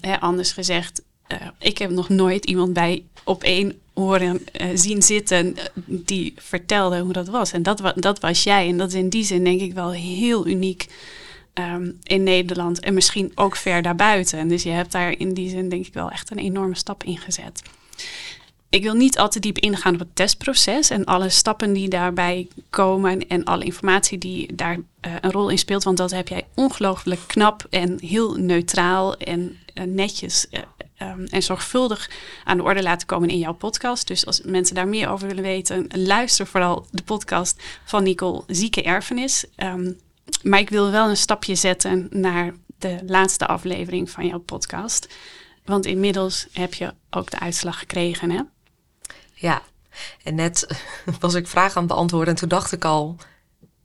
Hè, 0.00 0.20
anders 0.20 0.52
gezegd, 0.52 1.02
uh, 1.32 1.38
ik 1.58 1.78
heb 1.78 1.90
nog 1.90 2.08
nooit 2.08 2.44
iemand 2.44 2.72
bij 2.72 3.04
op 3.24 3.42
één 3.42 3.80
horen 3.96 4.46
uh, 4.60 4.66
zien 4.74 5.02
zitten 5.02 5.56
die 5.86 6.34
vertelde 6.36 7.00
hoe 7.00 7.12
dat 7.12 7.28
was. 7.28 7.52
En 7.52 7.62
dat, 7.62 7.92
dat 7.94 8.20
was 8.20 8.42
jij. 8.42 8.68
En 8.68 8.76
dat 8.76 8.88
is 8.88 8.94
in 8.94 9.08
die 9.08 9.24
zin 9.24 9.44
denk 9.44 9.60
ik 9.60 9.72
wel 9.72 9.92
heel 9.92 10.46
uniek 10.46 10.86
um, 11.54 11.98
in 12.02 12.22
Nederland. 12.22 12.80
En 12.80 12.94
misschien 12.94 13.32
ook 13.34 13.56
ver 13.56 13.82
daarbuiten. 13.82 14.38
En 14.38 14.48
dus 14.48 14.62
je 14.62 14.70
hebt 14.70 14.92
daar 14.92 15.18
in 15.18 15.34
die 15.34 15.50
zin 15.50 15.68
denk 15.68 15.86
ik 15.86 15.94
wel 15.94 16.10
echt 16.10 16.30
een 16.30 16.38
enorme 16.38 16.76
stap 16.76 17.04
in 17.04 17.18
gezet. 17.18 17.62
Ik 18.68 18.82
wil 18.82 18.94
niet 18.94 19.18
al 19.18 19.28
te 19.28 19.40
diep 19.40 19.58
ingaan 19.58 19.94
op 19.94 19.98
het 19.98 20.16
testproces 20.16 20.90
en 20.90 21.04
alle 21.04 21.28
stappen 21.28 21.72
die 21.72 21.88
daarbij 21.88 22.48
komen 22.70 23.28
en 23.28 23.44
alle 23.44 23.64
informatie 23.64 24.18
die 24.18 24.54
daar 24.54 24.76
uh, 24.76 25.12
een 25.20 25.32
rol 25.32 25.48
in 25.48 25.58
speelt. 25.58 25.84
Want 25.84 25.96
dat 25.96 26.10
heb 26.10 26.28
jij 26.28 26.46
ongelooflijk 26.54 27.20
knap 27.26 27.66
en 27.70 27.98
heel 28.00 28.34
neutraal 28.34 29.16
en 29.16 29.56
netjes 29.84 30.46
uh, 30.50 30.60
um, 31.08 31.24
en 31.24 31.42
zorgvuldig 31.42 32.10
aan 32.44 32.56
de 32.56 32.62
orde 32.62 32.82
laten 32.82 33.06
komen 33.06 33.28
in 33.28 33.38
jouw 33.38 33.54
podcast. 33.54 34.06
Dus 34.06 34.26
als 34.26 34.40
mensen 34.40 34.74
daar 34.74 34.88
meer 34.88 35.08
over 35.08 35.28
willen 35.28 35.42
weten, 35.42 35.86
luister 35.88 36.46
vooral 36.46 36.86
de 36.90 37.02
podcast 37.02 37.62
van 37.84 38.02
Nicole 38.02 38.42
Zieke 38.46 38.82
Erfenis. 38.82 39.44
Um, 39.56 39.98
maar 40.42 40.58
ik 40.58 40.70
wil 40.70 40.90
wel 40.90 41.08
een 41.08 41.16
stapje 41.16 41.54
zetten 41.54 42.06
naar 42.10 42.54
de 42.78 42.98
laatste 43.06 43.46
aflevering 43.46 44.10
van 44.10 44.26
jouw 44.26 44.38
podcast. 44.38 45.08
Want 45.64 45.86
inmiddels 45.86 46.46
heb 46.52 46.74
je 46.74 46.94
ook 47.10 47.30
de 47.30 47.38
uitslag 47.38 47.78
gekregen, 47.78 48.30
hè? 48.30 48.40
Ja, 49.34 49.62
en 50.22 50.34
net 50.34 50.66
was 51.20 51.34
ik 51.34 51.48
vragen 51.48 51.76
aan 51.76 51.82
het 51.82 51.92
beantwoorden 51.92 52.34
en 52.34 52.40
toen 52.40 52.48
dacht 52.48 52.72
ik 52.72 52.84
al... 52.84 53.16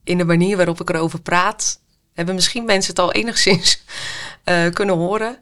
in 0.04 0.18
de 0.18 0.24
manier 0.24 0.56
waarop 0.56 0.80
ik 0.80 0.90
erover 0.90 1.20
praat... 1.20 1.80
hebben 2.12 2.34
misschien 2.34 2.64
mensen 2.64 2.90
het 2.90 3.02
al 3.02 3.12
enigszins 3.12 3.82
uh, 4.44 4.70
kunnen 4.78 4.96
horen. 4.96 5.38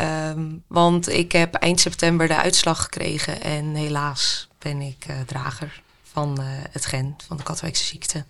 Um, 0.00 0.64
want 0.68 1.08
ik 1.08 1.32
heb 1.32 1.54
eind 1.54 1.80
september 1.80 2.28
de 2.28 2.36
uitslag 2.36 2.82
gekregen 2.82 3.40
en 3.40 3.74
helaas 3.74 4.48
ben 4.58 4.80
ik 4.80 5.06
uh, 5.10 5.20
drager 5.20 5.82
van 6.02 6.40
uh, 6.40 6.46
het 6.48 6.86
gen 6.86 7.16
van 7.26 7.36
de 7.36 7.42
Katwijkse 7.42 7.84
ziekte. 7.84 8.24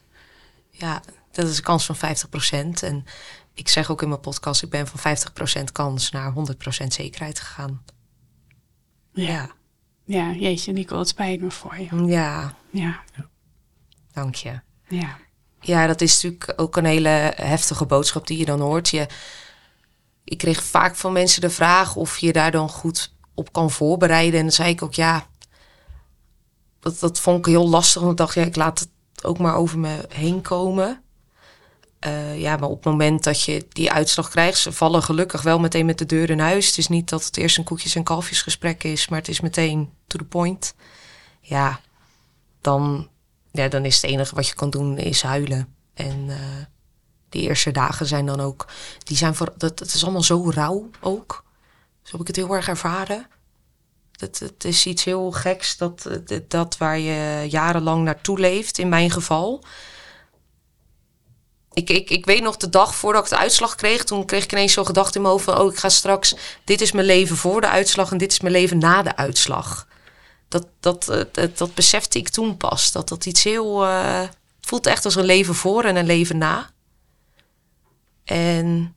Ja, 0.70 1.02
dat 1.32 1.48
is 1.48 1.56
een 1.56 1.62
kans 1.62 1.86
van 1.86 1.96
50%. 1.96 2.00
En 2.80 3.04
ik 3.54 3.68
zeg 3.68 3.90
ook 3.90 4.02
in 4.02 4.08
mijn 4.08 4.20
podcast, 4.20 4.62
ik 4.62 4.70
ben 4.70 4.86
van 4.86 5.16
50% 5.60 5.72
kans 5.72 6.10
naar 6.10 6.32
100% 6.32 6.86
zekerheid 6.86 7.40
gegaan. 7.40 7.84
Ja. 9.12 9.24
ja. 9.24 9.50
Ja, 10.04 10.30
jeetje, 10.30 10.72
Nico, 10.72 10.98
het 10.98 11.08
spijt 11.08 11.40
me 11.40 11.50
voor 11.50 11.78
je. 11.78 12.04
Ja. 12.06 12.54
Ja. 12.70 13.00
Dank 14.12 14.34
je. 14.34 14.60
Ja. 14.88 15.16
Ja, 15.60 15.86
dat 15.86 16.00
is 16.00 16.22
natuurlijk 16.22 16.52
ook 16.56 16.76
een 16.76 16.84
hele 16.84 17.32
heftige 17.36 17.86
boodschap 17.86 18.26
die 18.26 18.38
je 18.38 18.44
dan 18.44 18.60
hoort. 18.60 18.88
Je, 18.88 19.06
ik 20.24 20.38
kreeg 20.38 20.62
vaak 20.62 20.96
van 20.96 21.12
mensen 21.12 21.40
de 21.40 21.50
vraag 21.50 21.96
of 21.96 22.18
je 22.18 22.32
daar 22.32 22.50
dan 22.50 22.68
goed 22.68 23.12
op 23.34 23.52
kan 23.52 23.70
voorbereiden. 23.70 24.38
En 24.38 24.44
dan 24.44 24.54
zei 24.54 24.70
ik 24.70 24.82
ook 24.82 24.94
ja. 24.94 25.26
Dat, 26.80 27.00
dat 27.00 27.20
vond 27.20 27.38
ik 27.38 27.46
heel 27.46 27.68
lastig. 27.68 28.00
Want 28.00 28.12
ik 28.12 28.18
dacht, 28.18 28.34
ja, 28.34 28.42
ik 28.42 28.56
laat 28.56 28.78
het 28.78 28.88
ook 29.24 29.38
maar 29.38 29.56
over 29.56 29.78
me 29.78 30.04
heen 30.08 30.42
komen. 30.42 31.02
Uh, 32.06 32.40
ja, 32.40 32.56
maar 32.56 32.68
op 32.68 32.76
het 32.76 32.92
moment 32.92 33.24
dat 33.24 33.42
je 33.42 33.66
die 33.68 33.92
uitslag 33.92 34.30
krijgt, 34.30 34.58
ze 34.58 34.72
vallen 34.72 35.02
gelukkig 35.02 35.42
wel 35.42 35.58
meteen 35.58 35.86
met 35.86 35.98
de 35.98 36.06
deur 36.06 36.30
in 36.30 36.38
huis. 36.38 36.66
Het 36.66 36.78
is 36.78 36.88
niet 36.88 37.08
dat 37.08 37.24
het 37.24 37.36
eerst 37.36 37.58
een 37.58 37.64
koekjes- 37.64 37.94
en 37.94 38.02
kalfjesgesprek 38.02 38.84
is, 38.84 39.08
maar 39.08 39.18
het 39.18 39.28
is 39.28 39.40
meteen 39.40 39.90
to 40.06 40.18
the 40.18 40.24
point. 40.24 40.74
Ja, 41.40 41.80
dan, 42.60 43.08
ja, 43.52 43.68
dan 43.68 43.84
is 43.84 43.94
het 43.94 44.10
enige 44.10 44.34
wat 44.34 44.48
je 44.48 44.54
kan 44.54 44.70
doen 44.70 44.98
is 44.98 45.22
huilen. 45.22 45.74
En 45.94 46.24
uh, 46.26 46.36
die 47.34 47.48
eerste 47.48 47.70
dagen 47.70 48.06
zijn 48.06 48.26
dan 48.26 48.40
ook, 48.40 48.66
die 49.02 49.16
zijn 49.16 49.34
voor, 49.34 49.52
dat, 49.56 49.78
het 49.78 49.94
is 49.94 50.02
allemaal 50.02 50.22
zo 50.22 50.50
rauw 50.50 50.90
ook. 51.00 51.44
Zo 52.02 52.10
heb 52.10 52.20
ik 52.20 52.26
het 52.26 52.36
heel 52.36 52.54
erg 52.54 52.68
ervaren. 52.68 53.26
Het, 54.16 54.38
het 54.38 54.64
is 54.64 54.86
iets 54.86 55.04
heel 55.04 55.32
geks, 55.32 55.76
dat, 55.76 56.08
dat 56.48 56.76
waar 56.76 56.98
je 56.98 57.46
jarenlang 57.48 58.04
naartoe 58.04 58.38
leeft, 58.38 58.78
in 58.78 58.88
mijn 58.88 59.10
geval. 59.10 59.64
Ik, 61.72 61.90
ik, 61.90 62.10
ik 62.10 62.24
weet 62.24 62.42
nog 62.42 62.56
de 62.56 62.68
dag 62.68 62.94
voordat 62.94 63.24
ik 63.24 63.30
de 63.30 63.36
uitslag 63.36 63.74
kreeg, 63.74 64.04
toen 64.04 64.24
kreeg 64.24 64.44
ik 64.44 64.52
ineens 64.52 64.72
zo'n 64.72 64.86
gedachte 64.86 65.16
in 65.16 65.22
mijn 65.22 65.34
hoofd 65.34 65.44
van, 65.44 65.58
oh, 65.58 65.72
ik 65.72 65.78
ga 65.78 65.88
straks, 65.88 66.34
dit 66.64 66.80
is 66.80 66.92
mijn 66.92 67.06
leven 67.06 67.36
voor 67.36 67.60
de 67.60 67.68
uitslag 67.68 68.10
en 68.10 68.18
dit 68.18 68.32
is 68.32 68.40
mijn 68.40 68.54
leven 68.54 68.78
na 68.78 69.02
de 69.02 69.16
uitslag. 69.16 69.86
Dat, 70.48 70.66
dat, 70.80 71.04
dat, 71.32 71.58
dat 71.58 71.74
besefte 71.74 72.18
ik 72.18 72.28
toen 72.28 72.56
pas, 72.56 72.92
dat 72.92 73.08
dat 73.08 73.26
iets 73.26 73.44
heel, 73.44 73.80
het 73.80 74.36
voelt 74.60 74.86
echt 74.86 75.04
als 75.04 75.14
een 75.14 75.24
leven 75.24 75.54
voor 75.54 75.84
en 75.84 75.96
een 75.96 76.06
leven 76.06 76.38
na. 76.38 76.72
En 78.24 78.94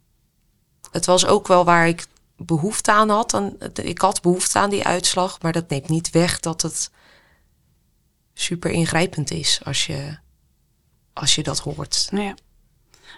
het 0.92 1.06
was 1.06 1.26
ook 1.26 1.48
wel 1.48 1.66
waar 1.66 1.88
ik 1.88 2.06
behoefte 2.38 2.92
aan 2.92 3.10
had. 3.10 3.34
En 3.34 3.58
ik 3.84 4.02
had 4.02 4.22
behoefte 4.22 4.60
aan 4.60 4.70
die 4.70 4.84
uitslag, 4.84 5.42
maar 5.42 5.52
dat 5.52 5.70
neemt 5.70 5.90
niet 5.90 6.10
weg 6.10 6.40
dat 6.40 6.62
het 6.62 6.92
super 8.34 8.72
ingrijpend 8.72 9.32
is 9.32 9.60
als 9.64 9.86
je, 9.86 10.18
als 11.14 11.36
je 11.36 11.44
dat 11.44 11.60
hoort. 11.60 12.08
Ja. 12.12 12.36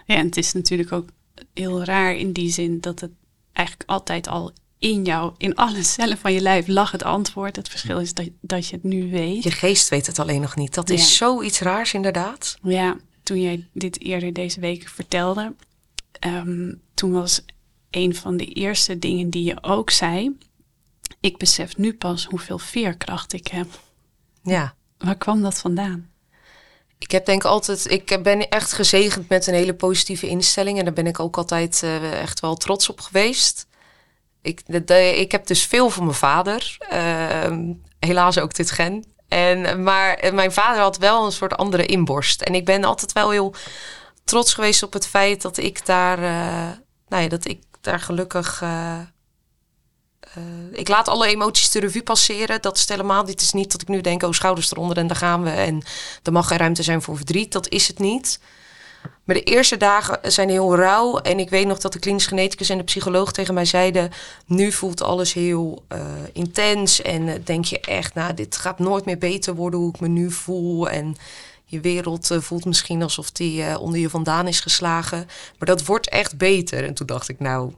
ja, 0.06 0.16
en 0.16 0.26
het 0.26 0.36
is 0.36 0.52
natuurlijk 0.52 0.92
ook 0.92 1.08
heel 1.54 1.84
raar 1.84 2.14
in 2.14 2.32
die 2.32 2.52
zin 2.52 2.80
dat 2.80 3.00
het 3.00 3.10
eigenlijk 3.52 3.90
altijd 3.90 4.28
al 4.28 4.52
in 4.78 5.04
jou, 5.04 5.32
in 5.36 5.54
alle 5.54 5.82
cellen 5.82 6.18
van 6.18 6.32
je 6.32 6.40
lijf 6.40 6.66
lag 6.66 6.90
het 6.90 7.02
antwoord. 7.02 7.56
Het 7.56 7.68
verschil 7.68 7.98
is 7.98 8.14
dat, 8.14 8.28
dat 8.40 8.66
je 8.66 8.74
het 8.74 8.84
nu 8.84 9.10
weet. 9.10 9.42
Je 9.42 9.50
geest 9.50 9.88
weet 9.88 10.06
het 10.06 10.18
alleen 10.18 10.40
nog 10.40 10.56
niet. 10.56 10.74
Dat 10.74 10.88
ja. 10.88 10.94
is 10.94 11.16
zoiets 11.16 11.60
raars 11.60 11.94
inderdaad. 11.94 12.58
Ja, 12.62 12.96
toen 13.22 13.40
jij 13.40 13.68
dit 13.72 14.00
eerder 14.00 14.32
deze 14.32 14.60
week 14.60 14.88
vertelde, 14.88 15.54
um, 16.26 16.82
toen 16.94 17.12
was 17.12 17.44
een 17.90 18.14
van 18.14 18.36
de 18.36 18.46
eerste 18.46 18.98
dingen 18.98 19.30
die 19.30 19.44
je 19.44 19.62
ook 19.62 19.90
zei. 19.90 20.38
Ik 21.20 21.38
besef 21.38 21.76
nu 21.76 21.94
pas 21.94 22.24
hoeveel 22.24 22.58
veerkracht 22.58 23.32
ik 23.32 23.46
heb. 23.46 23.66
Ja. 24.42 24.74
Waar 24.98 25.16
kwam 25.16 25.42
dat 25.42 25.58
vandaan? 25.58 26.10
Ik 26.98 27.10
heb 27.10 27.26
denk 27.26 27.44
altijd, 27.44 27.90
ik 27.90 28.22
ben 28.22 28.48
echt 28.48 28.72
gezegend 28.72 29.28
met 29.28 29.46
een 29.46 29.54
hele 29.54 29.74
positieve 29.74 30.28
instelling. 30.28 30.78
En 30.78 30.84
daar 30.84 30.92
ben 30.92 31.06
ik 31.06 31.20
ook 31.20 31.36
altijd 31.36 31.80
uh, 31.84 32.20
echt 32.20 32.40
wel 32.40 32.54
trots 32.54 32.88
op 32.88 33.00
geweest. 33.00 33.66
Ik, 34.42 34.62
de, 34.66 34.84
de, 34.84 35.20
ik 35.20 35.32
heb 35.32 35.46
dus 35.46 35.62
veel 35.62 35.90
van 35.90 36.04
mijn 36.04 36.16
vader. 36.16 36.76
Uh, 36.92 37.58
helaas 37.98 38.38
ook 38.38 38.54
dit 38.54 38.70
gen. 38.70 39.04
En, 39.28 39.82
maar 39.82 40.30
mijn 40.34 40.52
vader 40.52 40.80
had 40.82 40.98
wel 40.98 41.24
een 41.24 41.32
soort 41.32 41.56
andere 41.56 41.86
inborst. 41.86 42.42
En 42.42 42.54
ik 42.54 42.64
ben 42.64 42.84
altijd 42.84 43.12
wel 43.12 43.30
heel 43.30 43.54
trots 44.30 44.54
geweest 44.54 44.82
op 44.82 44.92
het 44.92 45.06
feit 45.06 45.42
dat 45.42 45.56
ik 45.56 45.86
daar, 45.86 46.18
uh, 46.18 46.76
nou 47.08 47.22
ja, 47.22 47.28
dat 47.28 47.48
ik 47.48 47.60
daar 47.80 48.00
gelukkig. 48.00 48.60
Uh, 48.62 48.98
uh, 50.38 50.44
ik 50.72 50.88
laat 50.88 51.08
alle 51.08 51.26
emoties 51.26 51.70
de 51.70 51.80
revue 51.80 52.02
passeren. 52.02 52.62
Dat 52.62 52.76
is 52.76 52.88
helemaal. 52.88 53.24
Dit 53.24 53.40
is 53.40 53.52
niet 53.52 53.72
dat 53.72 53.82
ik 53.82 53.88
nu 53.88 54.00
denk, 54.00 54.22
oh 54.22 54.32
schouders 54.32 54.70
eronder 54.72 54.96
en 54.96 55.06
daar 55.06 55.16
gaan 55.16 55.42
we. 55.42 55.50
En 55.50 55.82
er 56.22 56.32
mag 56.32 56.46
geen 56.46 56.58
ruimte 56.58 56.82
zijn 56.82 57.02
voor 57.02 57.16
verdriet. 57.16 57.52
Dat 57.52 57.68
is 57.68 57.88
het 57.88 57.98
niet. 57.98 58.40
Maar 59.24 59.34
de 59.34 59.42
eerste 59.42 59.76
dagen 59.76 60.32
zijn 60.32 60.48
heel 60.48 60.76
rauw. 60.76 61.18
En 61.18 61.38
ik 61.38 61.50
weet 61.50 61.66
nog 61.66 61.78
dat 61.78 61.92
de 61.92 61.98
klinisch 61.98 62.26
geneticus 62.26 62.68
en 62.68 62.78
de 62.78 62.84
psycholoog 62.84 63.32
tegen 63.32 63.54
mij 63.54 63.64
zeiden... 63.64 64.10
nu 64.46 64.72
voelt 64.72 65.02
alles 65.02 65.32
heel 65.32 65.84
intens. 66.32 67.02
En 67.02 67.42
denk 67.44 67.64
je 67.64 67.80
echt, 67.80 68.14
nou, 68.14 68.34
dit 68.34 68.56
gaat 68.56 68.78
nooit 68.78 69.04
meer 69.04 69.18
beter 69.18 69.54
worden 69.54 69.80
hoe 69.80 69.94
ik 69.94 70.00
me 70.00 70.08
nu 70.08 70.30
voel. 70.30 70.88
En 70.88 71.16
je 71.70 71.80
wereld 71.80 72.30
uh, 72.30 72.40
voelt 72.40 72.64
misschien 72.64 73.02
alsof 73.02 73.30
die 73.30 73.62
uh, 73.62 73.80
onder 73.80 74.00
je 74.00 74.10
vandaan 74.10 74.48
is 74.48 74.60
geslagen. 74.60 75.18
Maar 75.58 75.68
dat 75.68 75.84
wordt 75.84 76.08
echt 76.08 76.38
beter. 76.38 76.84
En 76.84 76.94
toen 76.94 77.06
dacht 77.06 77.28
ik, 77.28 77.40
nou, 77.40 77.72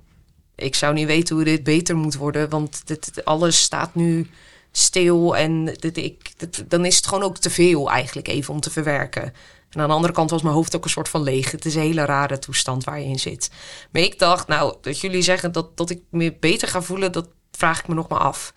ik 0.55 0.75
zou 0.75 0.95
niet 0.95 1.07
weten 1.07 1.35
hoe 1.35 1.45
dit 1.45 1.63
beter 1.63 1.97
moet 1.97 2.17
worden. 2.17 2.49
Want 2.49 2.83
alles 3.25 3.61
staat 3.61 3.95
nu 3.95 4.31
stil. 4.71 5.37
En 5.37 5.77
ik, 5.93 6.33
dan 6.69 6.85
is 6.85 6.97
het 6.97 7.07
gewoon 7.07 7.25
ook 7.25 7.39
te 7.39 7.51
veel 7.51 7.91
eigenlijk 7.91 8.29
even 8.29 8.55
om 8.55 8.61
te 8.61 8.71
verwerken. 8.71 9.23
En 9.71 9.81
aan 9.81 9.89
de 9.89 9.95
andere 9.95 10.13
kant 10.13 10.31
was 10.31 10.43
mijn 10.43 10.55
hoofd 10.55 10.77
ook 10.77 10.85
een 10.85 10.91
soort 10.91 11.09
van 11.09 11.23
leeg. 11.23 11.51
Het 11.51 11.65
is 11.65 11.75
een 11.75 11.81
hele 11.81 12.05
rare 12.05 12.39
toestand 12.39 12.85
waar 12.85 13.01
je 13.01 13.07
in 13.07 13.19
zit. 13.19 13.51
Maar 13.91 14.03
ik 14.03 14.19
dacht, 14.19 14.47
nou, 14.47 14.77
dat 14.81 15.01
jullie 15.01 15.23
zeggen 15.23 15.53
dat, 15.53 15.77
dat 15.77 15.91
ik 15.91 16.03
me 16.11 16.37
beter 16.41 16.69
ga 16.69 16.83
voelen, 16.83 17.13
dat 17.13 17.29
vraag 17.51 17.81
ik 17.81 17.89
me 17.89 17.95
nog 17.95 18.09
maar 18.09 18.19
af. 18.19 18.53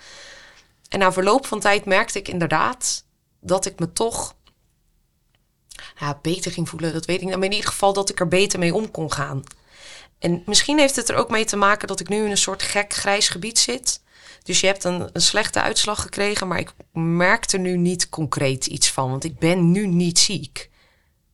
En 0.89 0.99
na 0.99 1.11
verloop 1.11 1.45
van 1.45 1.59
tijd 1.59 1.85
merkte 1.85 2.19
ik 2.19 2.27
inderdaad 2.27 3.05
dat 3.39 3.65
ik 3.65 3.79
me 3.79 3.93
toch 3.93 4.34
nou, 5.99 6.15
beter 6.21 6.51
ging 6.51 6.69
voelen, 6.69 6.93
dat 6.93 7.05
weet 7.05 7.21
ik 7.21 7.25
niet. 7.25 7.35
Maar 7.35 7.45
in 7.45 7.51
ieder 7.51 7.69
geval 7.69 7.93
dat 7.93 8.09
ik 8.09 8.19
er 8.19 8.27
beter 8.27 8.59
mee 8.59 8.73
om 8.73 8.91
kon 8.91 9.11
gaan. 9.11 9.43
En 10.19 10.43
misschien 10.45 10.79
heeft 10.79 10.95
het 10.95 11.09
er 11.09 11.15
ook 11.15 11.29
mee 11.29 11.45
te 11.45 11.55
maken 11.55 11.87
dat 11.87 11.99
ik 11.99 12.09
nu 12.09 12.23
in 12.23 12.31
een 12.31 12.37
soort 12.37 12.63
gek 12.63 12.93
grijs 12.93 13.29
gebied 13.29 13.59
zit. 13.59 14.01
Dus 14.43 14.59
je 14.59 14.67
hebt 14.67 14.83
een, 14.83 15.09
een 15.13 15.21
slechte 15.21 15.61
uitslag 15.61 16.01
gekregen, 16.01 16.47
maar 16.47 16.59
ik 16.59 16.73
merk 16.93 17.51
er 17.51 17.59
nu 17.59 17.77
niet 17.77 18.09
concreet 18.09 18.65
iets 18.65 18.91
van, 18.91 19.09
want 19.09 19.23
ik 19.23 19.39
ben 19.39 19.71
nu 19.71 19.87
niet 19.87 20.19
ziek. 20.19 20.69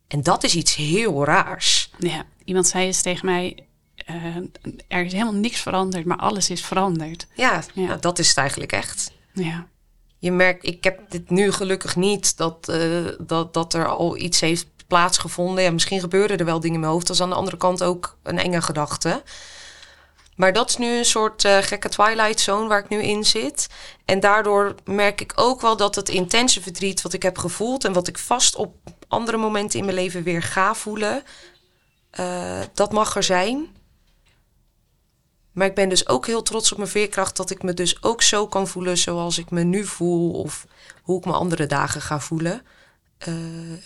En 0.08 0.24
dat 0.24 0.44
is 0.44 0.56
iets 0.56 0.76
heel 0.76 1.26
raars. 1.26 1.92
Ja, 1.98 2.26
iemand 2.44 2.68
zei 2.68 2.86
eens 2.86 3.02
tegen 3.02 3.26
mij, 3.26 3.66
uh, 4.10 4.36
er 4.88 5.06
is 5.06 5.12
helemaal 5.12 5.34
niks 5.34 5.60
veranderd, 5.60 6.06
maar 6.06 6.18
alles 6.18 6.50
is 6.50 6.66
veranderd. 6.66 7.28
Ja, 7.36 7.64
ja. 7.74 7.88
Nou, 7.88 8.00
dat 8.00 8.20
is 8.20 8.28
het 8.28 8.38
eigenlijk 8.38 8.72
echt. 8.72 9.12
Ja. 9.34 9.68
Je 10.22 10.32
merkt, 10.32 10.66
ik 10.66 10.84
heb 10.84 11.00
dit 11.10 11.30
nu 11.30 11.52
gelukkig 11.52 11.96
niet 11.96 12.38
dat, 12.38 12.68
uh, 12.70 13.08
dat, 13.20 13.54
dat 13.54 13.74
er 13.74 13.88
al 13.88 14.18
iets 14.18 14.40
heeft 14.40 14.68
plaatsgevonden. 14.88 15.64
Ja, 15.64 15.72
misschien 15.72 16.00
gebeuren 16.00 16.38
er 16.38 16.46
wel 16.46 16.60
dingen 16.60 16.76
in 16.76 16.80
mijn 16.80 16.92
hoofd. 16.92 17.08
Dat 17.08 17.16
is 17.16 17.22
aan 17.22 17.30
de 17.30 17.36
andere 17.36 17.58
kant 17.58 17.84
ook 17.84 18.18
een 18.24 18.40
enge 18.40 18.62
gedachte. 18.62 19.24
Maar 20.36 20.54
dat 20.54 20.70
is 20.70 20.78
nu 20.78 20.98
een 20.98 21.06
soort 21.06 21.44
uh, 21.44 21.58
gekke 21.58 21.90
twilight 21.90 22.40
zone 22.40 22.68
waar 22.68 22.80
ik 22.80 22.90
nu 22.90 23.02
in 23.02 23.26
zit. 23.26 23.68
En 24.06 24.20
daardoor 24.20 24.76
merk 24.84 25.22
ik 25.22 25.34
ook 25.36 25.62
wel 25.62 25.78
dat 25.78 25.96
het 25.96 26.10
intense 26.10 26.62
verdriet 26.62 27.02
wat 27.02 27.14
ik 27.14 27.24
heb 27.24 27.38
gevoeld 27.38 27.86
en 27.86 27.94
wat 27.94 28.08
ik 28.08 28.18
vast 28.18 28.56
op 28.56 28.76
andere 29.08 29.38
momenten 29.38 29.80
in 29.80 29.86
mijn 29.86 29.98
leven 29.98 30.24
weer 30.24 30.42
ga 30.42 30.76
voelen, 30.76 31.24
uh, 32.20 32.60
dat 32.74 32.92
mag 32.92 33.16
er 33.16 33.24
zijn. 33.24 33.76
Maar 35.52 35.68
ik 35.68 35.76
ben 35.76 35.90
dus 35.90 36.08
ook 36.08 36.26
heel 36.26 36.42
trots 36.42 36.72
op 36.72 36.78
mijn 36.78 36.90
veerkracht 36.90 37.38
dat 37.38 37.50
ik 37.50 37.64
me 37.64 37.74
dus 37.74 38.04
ook 38.04 38.22
zo 38.22 38.48
kan 38.48 38.68
voelen 38.68 38.98
zoals 38.98 39.38
ik 39.38 39.50
me 39.50 39.64
nu 39.64 39.86
voel 39.86 40.32
of 40.32 40.68
hoe 41.02 41.18
ik 41.18 41.26
me 41.26 41.32
andere 41.32 41.66
dagen 41.66 42.02
ga 42.02 42.20
voelen. 42.20 42.62
Uh, 43.28 43.36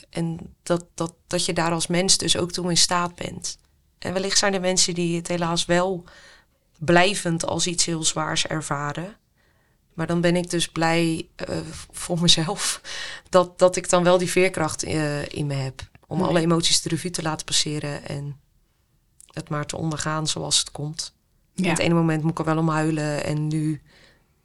en 0.10 0.56
dat, 0.64 0.86
dat, 0.94 1.14
dat 1.28 1.46
je 1.46 1.54
daar 1.54 1.72
als 1.72 1.88
mens 1.88 2.18
dus 2.18 2.38
ook 2.38 2.52
toe 2.52 2.70
in 2.70 2.78
staat 2.78 3.16
bent. 3.16 3.58
En 4.00 4.14
wellicht 4.14 4.38
zijn 4.38 4.54
er 4.54 4.62
mensen 4.62 4.94
die 4.94 5.16
het 5.16 5.28
helaas 5.28 5.66
wel 5.66 6.04
blijvend 6.78 7.46
als 7.46 7.68
iets 7.68 7.86
heel 7.86 8.04
zwaars 8.04 8.48
ervaren. 8.48 9.18
Maar 9.94 10.08
dan 10.08 10.22
ben 10.22 10.36
ik 10.36 10.50
dus 10.50 10.68
blij 10.68 11.28
uh, 11.50 11.58
voor 11.92 12.22
mezelf 12.22 12.82
dat, 13.30 13.60
dat 13.60 13.76
ik 13.76 13.90
dan 13.90 14.04
wel 14.04 14.18
die 14.18 14.30
veerkracht 14.32 14.86
uh, 14.86 15.28
in 15.28 15.46
me 15.46 15.54
heb. 15.54 15.82
Om 16.08 16.18
nee. 16.18 16.28
alle 16.28 16.40
emoties 16.40 16.82
de 16.82 16.90
revue 16.90 17.12
te 17.12 17.22
laten 17.22 17.46
passeren 17.46 18.08
en 18.08 18.40
het 19.34 19.50
maar 19.50 19.66
te 19.66 19.78
ondergaan 19.78 20.28
zoals 20.28 20.60
het 20.60 20.72
komt. 20.72 21.15
Ja. 21.56 21.70
het 21.70 21.80
ene 21.80 21.94
moment 21.94 22.22
moet 22.24 22.32
ik 22.32 22.40
er 22.40 22.46
wel 22.46 22.58
om 22.58 22.70
huilen 22.70 23.24
en 23.24 23.48
nu 23.48 23.82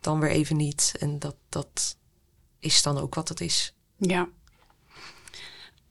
dan 0.00 0.20
weer 0.20 0.30
even 0.30 0.56
niet. 0.56 0.94
En 0.98 1.18
dat, 1.18 1.36
dat 1.48 1.96
is 2.58 2.82
dan 2.82 2.98
ook 2.98 3.14
wat 3.14 3.28
het 3.28 3.40
is. 3.40 3.74
Ja. 3.96 4.28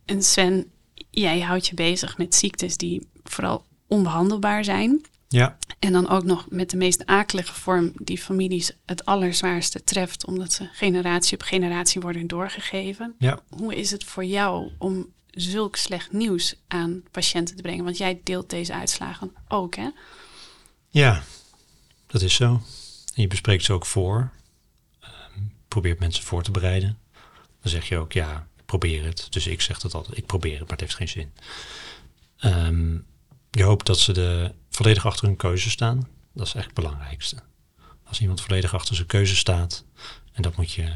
En 0.05 0.23
Sven, 0.23 0.71
jij 1.09 1.39
houdt 1.39 1.67
je 1.67 1.75
bezig 1.75 2.17
met 2.17 2.35
ziektes 2.35 2.77
die 2.77 3.07
vooral 3.23 3.65
onbehandelbaar 3.87 4.63
zijn. 4.63 5.05
Ja. 5.27 5.57
En 5.79 5.91
dan 5.91 6.09
ook 6.09 6.23
nog 6.23 6.45
met 6.49 6.69
de 6.69 6.77
meest 6.77 7.05
akelige 7.05 7.53
vorm 7.53 7.91
die 7.95 8.17
families 8.17 8.71
het 8.85 9.05
allerzwaarste 9.05 9.83
treft, 9.83 10.25
omdat 10.25 10.53
ze 10.53 10.69
generatie 10.71 11.33
op 11.37 11.43
generatie 11.43 12.01
worden 12.01 12.27
doorgegeven. 12.27 13.15
Ja. 13.17 13.39
Hoe 13.49 13.75
is 13.75 13.91
het 13.91 14.03
voor 14.03 14.25
jou 14.25 14.71
om 14.77 15.07
zulk 15.31 15.75
slecht 15.75 16.11
nieuws 16.11 16.55
aan 16.67 17.03
patiënten 17.11 17.55
te 17.55 17.61
brengen? 17.61 17.83
Want 17.83 17.97
jij 17.97 18.21
deelt 18.23 18.49
deze 18.49 18.73
uitslagen 18.73 19.33
ook, 19.47 19.75
hè? 19.75 19.89
Ja, 20.89 21.23
dat 22.07 22.21
is 22.21 22.35
zo. 22.35 22.61
En 23.13 23.21
je 23.21 23.27
bespreekt 23.27 23.63
ze 23.63 23.73
ook 23.73 23.85
voor. 23.85 24.31
Um, 25.03 25.53
probeert 25.67 25.99
mensen 25.99 26.23
voor 26.23 26.43
te 26.43 26.51
bereiden. 26.51 26.97
Dan 27.61 27.71
zeg 27.71 27.87
je 27.87 27.97
ook, 27.97 28.11
ja, 28.11 28.47
probeer 28.65 29.03
het. 29.03 29.27
Dus 29.29 29.47
ik 29.47 29.61
zeg 29.61 29.79
dat 29.79 29.93
altijd, 29.93 30.17
ik 30.17 30.25
probeer 30.25 30.51
het, 30.51 30.61
maar 30.61 30.71
het 30.71 30.79
heeft 30.79 30.95
geen 30.95 31.07
zin. 31.07 31.31
Um, 32.43 33.05
je 33.51 33.63
hoopt 33.63 33.85
dat 33.85 33.99
ze 33.99 34.13
de 34.13 34.53
volledig 34.69 35.05
achter 35.05 35.25
hun 35.25 35.35
keuze 35.35 35.69
staan. 35.69 36.07
Dat 36.33 36.47
is 36.47 36.53
echt 36.53 36.65
het 36.65 36.73
belangrijkste. 36.73 37.37
Als 38.03 38.21
iemand 38.21 38.41
volledig 38.41 38.73
achter 38.73 38.95
zijn 38.95 39.07
keuze 39.07 39.35
staat, 39.35 39.85
en 40.31 40.41
dat 40.41 40.55
moet 40.55 40.71
je 40.71 40.93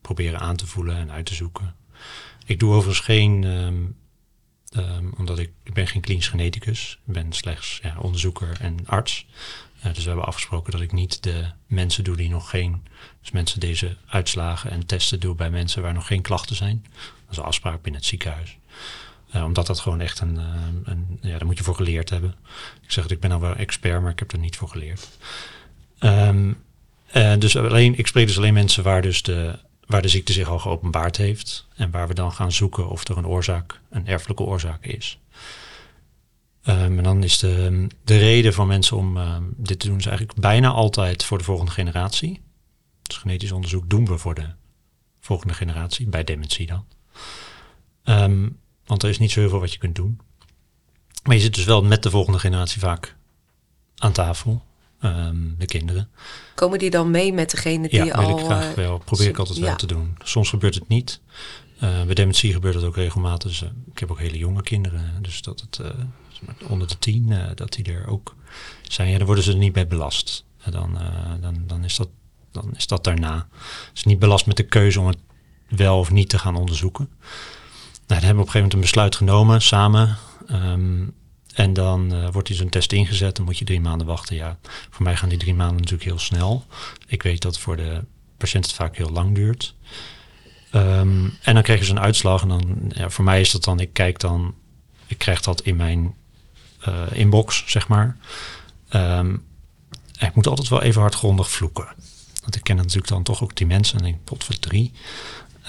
proberen 0.00 0.40
aan 0.40 0.56
te 0.56 0.66
voelen 0.66 0.96
en 0.96 1.10
uit 1.10 1.26
te 1.26 1.34
zoeken. 1.34 1.76
Ik 2.44 2.58
doe 2.58 2.74
overigens 2.74 3.04
geen, 3.04 3.44
um, 3.44 3.96
um, 4.76 5.12
omdat 5.18 5.38
ik, 5.38 5.50
ben 5.72 5.86
geen 5.86 6.00
klinisch 6.00 6.28
geneticus, 6.28 6.98
ik 7.06 7.12
ben 7.12 7.32
slechts 7.32 7.78
ja, 7.82 7.96
onderzoeker 7.98 8.56
en 8.60 8.78
arts. 8.86 9.26
Uh, 9.78 9.84
dus 9.84 10.02
we 10.02 10.08
hebben 10.08 10.26
afgesproken 10.26 10.72
dat 10.72 10.80
ik 10.80 10.92
niet 10.92 11.22
de 11.22 11.44
mensen 11.66 12.04
doe 12.04 12.16
die 12.16 12.28
nog 12.28 12.50
geen, 12.50 12.86
dus 13.20 13.30
mensen 13.30 13.60
deze 13.60 13.96
uitslagen 14.06 14.70
en 14.70 14.86
testen 14.86 15.20
doe 15.20 15.34
bij 15.34 15.50
mensen 15.50 15.82
waar 15.82 15.94
nog 15.94 16.06
geen 16.06 16.22
klachten 16.22 16.56
zijn. 16.56 16.84
Dat 16.92 17.30
is 17.30 17.36
een 17.36 17.42
afspraak 17.42 17.82
binnen 17.82 18.00
het 18.00 18.10
ziekenhuis. 18.10 18.58
Uh, 19.34 19.44
omdat 19.44 19.66
dat 19.66 19.80
gewoon 19.80 20.00
echt 20.00 20.20
een, 20.20 20.34
uh, 20.34 20.44
een, 20.84 21.18
ja, 21.20 21.38
daar 21.38 21.46
moet 21.46 21.58
je 21.58 21.64
voor 21.64 21.74
geleerd 21.74 22.10
hebben. 22.10 22.34
Ik 22.82 22.90
zeg 22.90 23.04
het, 23.04 23.12
ik 23.12 23.20
ben 23.20 23.32
al 23.32 23.40
wel 23.40 23.54
expert, 23.54 24.02
maar 24.02 24.10
ik 24.10 24.18
heb 24.18 24.32
er 24.32 24.38
niet 24.38 24.56
voor 24.56 24.68
geleerd. 24.68 25.08
Um, 26.00 26.62
uh, 27.16 27.36
dus 27.38 27.56
alleen, 27.56 27.98
ik 27.98 28.06
spreek 28.06 28.26
dus 28.26 28.36
alleen 28.36 28.54
mensen 28.54 28.82
waar, 28.82 29.02
dus 29.02 29.22
de, 29.22 29.58
waar 29.90 30.02
de 30.02 30.08
ziekte 30.08 30.32
zich 30.32 30.48
al 30.48 30.58
geopenbaard 30.58 31.16
heeft. 31.16 31.66
En 31.74 31.90
waar 31.90 32.08
we 32.08 32.14
dan 32.14 32.32
gaan 32.32 32.52
zoeken 32.52 32.88
of 32.88 33.08
er 33.08 33.16
een 33.16 33.26
oorzaak, 33.26 33.80
een 33.90 34.06
erfelijke 34.06 34.42
oorzaak 34.42 34.84
is. 34.84 35.18
Um, 36.64 36.98
en 36.98 37.02
dan 37.02 37.22
is 37.22 37.38
de, 37.38 37.86
de 38.04 38.18
reden 38.18 38.52
van 38.52 38.66
mensen 38.66 38.96
om 38.96 39.16
um, 39.16 39.54
dit 39.56 39.80
te 39.80 39.86
doen 39.86 39.98
is 39.98 40.06
eigenlijk 40.06 40.40
bijna 40.40 40.68
altijd 40.68 41.24
voor 41.24 41.38
de 41.38 41.44
volgende 41.44 41.70
generatie. 41.70 42.40
Dus 43.02 43.16
genetisch 43.16 43.52
onderzoek 43.52 43.90
doen 43.90 44.06
we 44.06 44.18
voor 44.18 44.34
de 44.34 44.50
volgende 45.20 45.54
generatie, 45.54 46.06
bij 46.06 46.24
dementie 46.24 46.66
dan. 46.66 46.84
Um, 48.04 48.58
want 48.84 49.02
er 49.02 49.08
is 49.08 49.18
niet 49.18 49.30
zo 49.30 49.40
heel 49.40 49.48
veel 49.48 49.60
wat 49.60 49.72
je 49.72 49.78
kunt 49.78 49.94
doen. 49.94 50.20
Maar 51.24 51.34
je 51.34 51.42
zit 51.42 51.54
dus 51.54 51.64
wel 51.64 51.82
met 51.82 52.02
de 52.02 52.10
volgende 52.10 52.38
generatie 52.38 52.80
vaak 52.80 53.16
aan 53.96 54.12
tafel. 54.12 54.62
Um, 55.04 55.54
de 55.58 55.66
kinderen. 55.66 56.08
Komen 56.54 56.78
die 56.78 56.90
dan 56.90 57.10
mee 57.10 57.32
met 57.32 57.50
degene 57.50 57.88
die 57.88 58.04
ja, 58.04 58.14
al... 58.14 58.28
Ja, 58.28 58.38
ik 58.38 58.44
graag 58.44 58.74
wel. 58.74 58.98
Probeer 58.98 59.28
ik 59.28 59.38
altijd 59.38 59.58
ja. 59.58 59.64
wel 59.64 59.76
te 59.76 59.86
doen. 59.86 60.16
Soms 60.24 60.48
gebeurt 60.48 60.74
het 60.74 60.88
niet. 60.88 61.20
Uh, 61.82 62.04
bij 62.04 62.14
dementie 62.14 62.52
gebeurt 62.52 62.74
het 62.74 62.84
ook 62.84 62.96
regelmatig. 62.96 63.50
Dus, 63.50 63.62
uh, 63.62 63.68
ik 63.92 63.98
heb 63.98 64.10
ook 64.10 64.18
hele 64.18 64.38
jonge 64.38 64.62
kinderen. 64.62 65.18
Dus 65.22 65.42
dat 65.42 65.60
het 65.60 65.78
uh, 65.82 65.90
onder 66.68 66.88
de 66.88 66.98
tien, 66.98 67.34
dat 67.54 67.72
die 67.72 67.84
er 67.84 68.06
ook 68.06 68.36
zijn. 68.82 69.10
Ja, 69.10 69.16
dan 69.16 69.26
worden 69.26 69.44
ze 69.44 69.52
er 69.52 69.58
niet 69.58 69.72
bij 69.72 69.86
belast. 69.86 70.44
Dan, 70.70 70.98
dan, 71.40 71.62
dan, 71.66 71.84
is 71.84 71.96
dat, 71.96 72.08
dan 72.52 72.70
is 72.76 72.86
dat 72.86 73.04
daarna. 73.04 73.48
Ze 73.92 74.08
niet 74.08 74.18
belast 74.18 74.46
met 74.46 74.56
de 74.56 74.66
keuze 74.66 75.00
om 75.00 75.06
het 75.06 75.18
wel 75.68 75.98
of 75.98 76.10
niet 76.10 76.28
te 76.28 76.38
gaan 76.38 76.56
onderzoeken. 76.56 77.08
Nou, 77.10 77.30
dan 78.06 78.18
hebben 78.18 78.36
we 78.36 78.40
op 78.40 78.46
een 78.46 78.52
gegeven 78.52 78.60
moment 78.60 78.74
een 78.74 78.80
besluit 78.80 79.16
genomen 79.16 79.62
samen. 79.62 80.16
Um, 80.50 81.14
en 81.54 81.72
dan 81.72 82.14
uh, 82.14 82.28
wordt 82.32 82.48
die 82.48 82.56
zo'n 82.56 82.68
test 82.68 82.92
ingezet. 82.92 83.36
Dan 83.36 83.44
moet 83.44 83.58
je 83.58 83.64
drie 83.64 83.80
maanden 83.80 84.06
wachten. 84.06 84.36
Ja, 84.36 84.58
voor 84.90 85.02
mij 85.02 85.16
gaan 85.16 85.28
die 85.28 85.38
drie 85.38 85.54
maanden 85.54 85.76
natuurlijk 85.76 86.04
heel 86.04 86.18
snel. 86.18 86.66
Ik 87.06 87.22
weet 87.22 87.42
dat 87.42 87.58
voor 87.58 87.76
de 87.76 88.04
patiënt 88.36 88.66
het 88.66 88.74
vaak 88.74 88.96
heel 88.96 89.10
lang 89.10 89.34
duurt. 89.34 89.74
Um, 90.74 91.38
en 91.42 91.54
dan 91.54 91.62
krijg 91.62 91.78
je 91.78 91.84
zo'n 91.84 92.00
uitslag. 92.00 92.42
En 92.42 92.48
dan, 92.48 92.92
ja, 92.94 93.10
voor 93.10 93.24
mij 93.24 93.40
is 93.40 93.50
dat 93.50 93.64
dan, 93.64 93.80
ik 93.80 93.92
kijk 93.92 94.18
dan, 94.18 94.54
ik 95.06 95.18
krijg 95.18 95.40
dat 95.40 95.60
in 95.60 95.76
mijn 95.76 96.14
uh, 96.88 97.02
inbox, 97.12 97.64
zeg 97.66 97.88
maar. 97.88 98.16
Um, 98.90 99.44
ik 100.18 100.34
moet 100.34 100.46
altijd 100.46 100.68
wel 100.68 100.82
even 100.82 101.00
hardgrondig 101.00 101.50
vloeken. 101.50 101.88
Want 102.40 102.56
ik 102.56 102.62
ken 102.62 102.76
natuurlijk 102.76 103.08
dan 103.08 103.22
toch 103.22 103.42
ook 103.42 103.56
die 103.56 103.66
mensen. 103.66 103.98
En 103.98 104.04
ik 104.04 104.24
pot 104.24 104.44
voor 104.44 104.58
drie. 104.58 104.92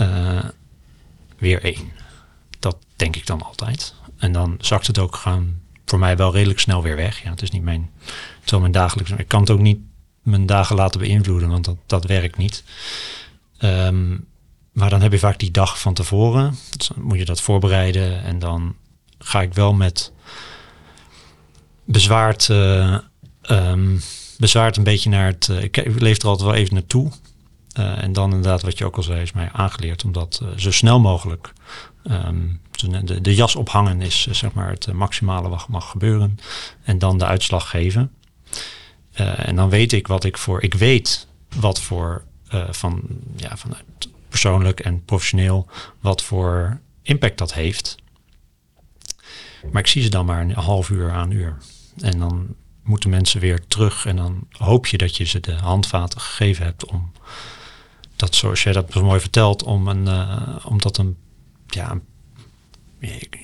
Uh, 0.01 0.43
weer 1.37 1.63
één. 1.63 1.91
Dat 2.59 2.77
denk 2.95 3.15
ik 3.15 3.25
dan 3.25 3.41
altijd. 3.41 3.95
En 4.17 4.31
dan 4.31 4.57
zakt 4.59 4.87
het 4.87 4.99
ook 4.99 5.15
gewoon 5.15 5.60
voor 5.85 5.99
mij 5.99 6.17
wel 6.17 6.33
redelijk 6.33 6.59
snel 6.59 6.81
weer 6.81 6.95
weg. 6.95 7.23
Ja, 7.23 7.29
het 7.29 7.41
is 7.41 7.51
niet 7.51 7.63
mijn, 7.63 7.89
zo 8.43 8.59
mijn 8.59 8.71
dagelijks. 8.71 9.11
Ik 9.11 9.27
kan 9.27 9.41
het 9.41 9.49
ook 9.49 9.59
niet 9.59 9.79
mijn 10.21 10.45
dagen 10.45 10.75
laten 10.75 10.99
beïnvloeden, 10.99 11.49
want 11.49 11.65
dat, 11.65 11.77
dat 11.85 12.05
werkt 12.05 12.37
niet. 12.37 12.63
Um, 13.59 14.25
maar 14.71 14.89
dan 14.89 15.01
heb 15.01 15.11
je 15.11 15.19
vaak 15.19 15.39
die 15.39 15.51
dag 15.51 15.79
van 15.79 15.93
tevoren. 15.93 16.55
Dus 16.77 16.87
dan 16.87 17.03
moet 17.03 17.17
je 17.17 17.25
dat 17.25 17.41
voorbereiden. 17.41 18.23
En 18.23 18.39
dan 18.39 18.75
ga 19.19 19.41
ik 19.41 19.53
wel 19.53 19.73
met 19.73 20.11
bezwaard, 21.85 22.47
uh, 22.47 22.97
um, 23.49 24.01
bezwaard 24.37 24.77
een 24.77 24.83
beetje 24.83 25.09
naar 25.09 25.25
het. 25.25 25.47
Uh, 25.51 25.63
ik 25.63 25.99
leef 25.99 26.21
er 26.21 26.27
altijd 26.27 26.49
wel 26.49 26.57
even 26.57 26.73
naartoe. 26.73 27.11
Uh, 27.79 28.03
en 28.03 28.13
dan 28.13 28.29
inderdaad, 28.29 28.61
wat 28.61 28.77
je 28.77 28.85
ook 28.85 28.95
al 28.95 29.03
zei, 29.03 29.21
is 29.21 29.31
mij 29.31 29.49
aangeleerd 29.51 30.03
om 30.03 30.11
dat 30.11 30.41
zo 30.55 30.71
snel 30.71 30.99
mogelijk 30.99 31.53
Um, 32.03 32.61
de, 32.89 33.21
de, 33.21 33.35
jas 33.35 33.55
ophangen 33.55 34.01
is 34.01 34.27
zeg 34.31 34.53
maar 34.53 34.69
het 34.69 34.93
maximale 34.93 35.49
wat 35.49 35.67
mag 35.67 35.89
gebeuren. 35.89 36.39
En 36.83 36.99
dan 36.99 37.17
de 37.17 37.25
uitslag 37.25 37.69
geven. 37.69 38.11
Uh, 39.19 39.47
en 39.47 39.55
dan 39.55 39.69
weet 39.69 39.93
ik 39.93 40.07
wat 40.07 40.23
ik 40.23 40.37
voor. 40.37 40.63
Ik 40.63 40.73
weet 40.73 41.27
wat 41.55 41.81
voor 41.81 42.23
van 42.69 43.01
ja, 43.35 43.57
vanuit 43.57 43.83
persoonlijk 44.29 44.79
en 44.79 45.05
professioneel 45.05 45.67
wat 45.99 46.23
voor 46.23 46.79
impact 47.01 47.37
dat 47.37 47.53
heeft. 47.53 47.95
Maar 49.71 49.81
ik 49.81 49.87
zie 49.87 50.01
ze 50.01 50.09
dan 50.09 50.25
maar 50.25 50.41
een 50.41 50.53
half 50.53 50.89
uur 50.89 51.11
aan 51.11 51.31
uur. 51.31 51.57
En 52.01 52.19
dan 52.19 52.55
moeten 52.83 53.09
mensen 53.09 53.39
weer 53.39 53.67
terug. 53.67 54.05
En 54.05 54.15
dan 54.15 54.47
hoop 54.51 54.87
je 54.87 54.97
dat 54.97 55.17
je 55.17 55.25
ze 55.25 55.39
de 55.39 55.53
handvaten 55.53 56.21
gegeven 56.21 56.65
hebt 56.65 56.85
om 56.85 57.11
dat, 58.15 58.35
zoals 58.35 58.63
jij 58.63 58.73
dat 58.73 58.93
mooi 58.93 59.19
vertelt, 59.19 59.63
om, 59.63 59.87
een, 59.87 60.07
om 60.65 60.81
dat 60.81 60.97
een 60.97 61.17
ja, 61.73 61.99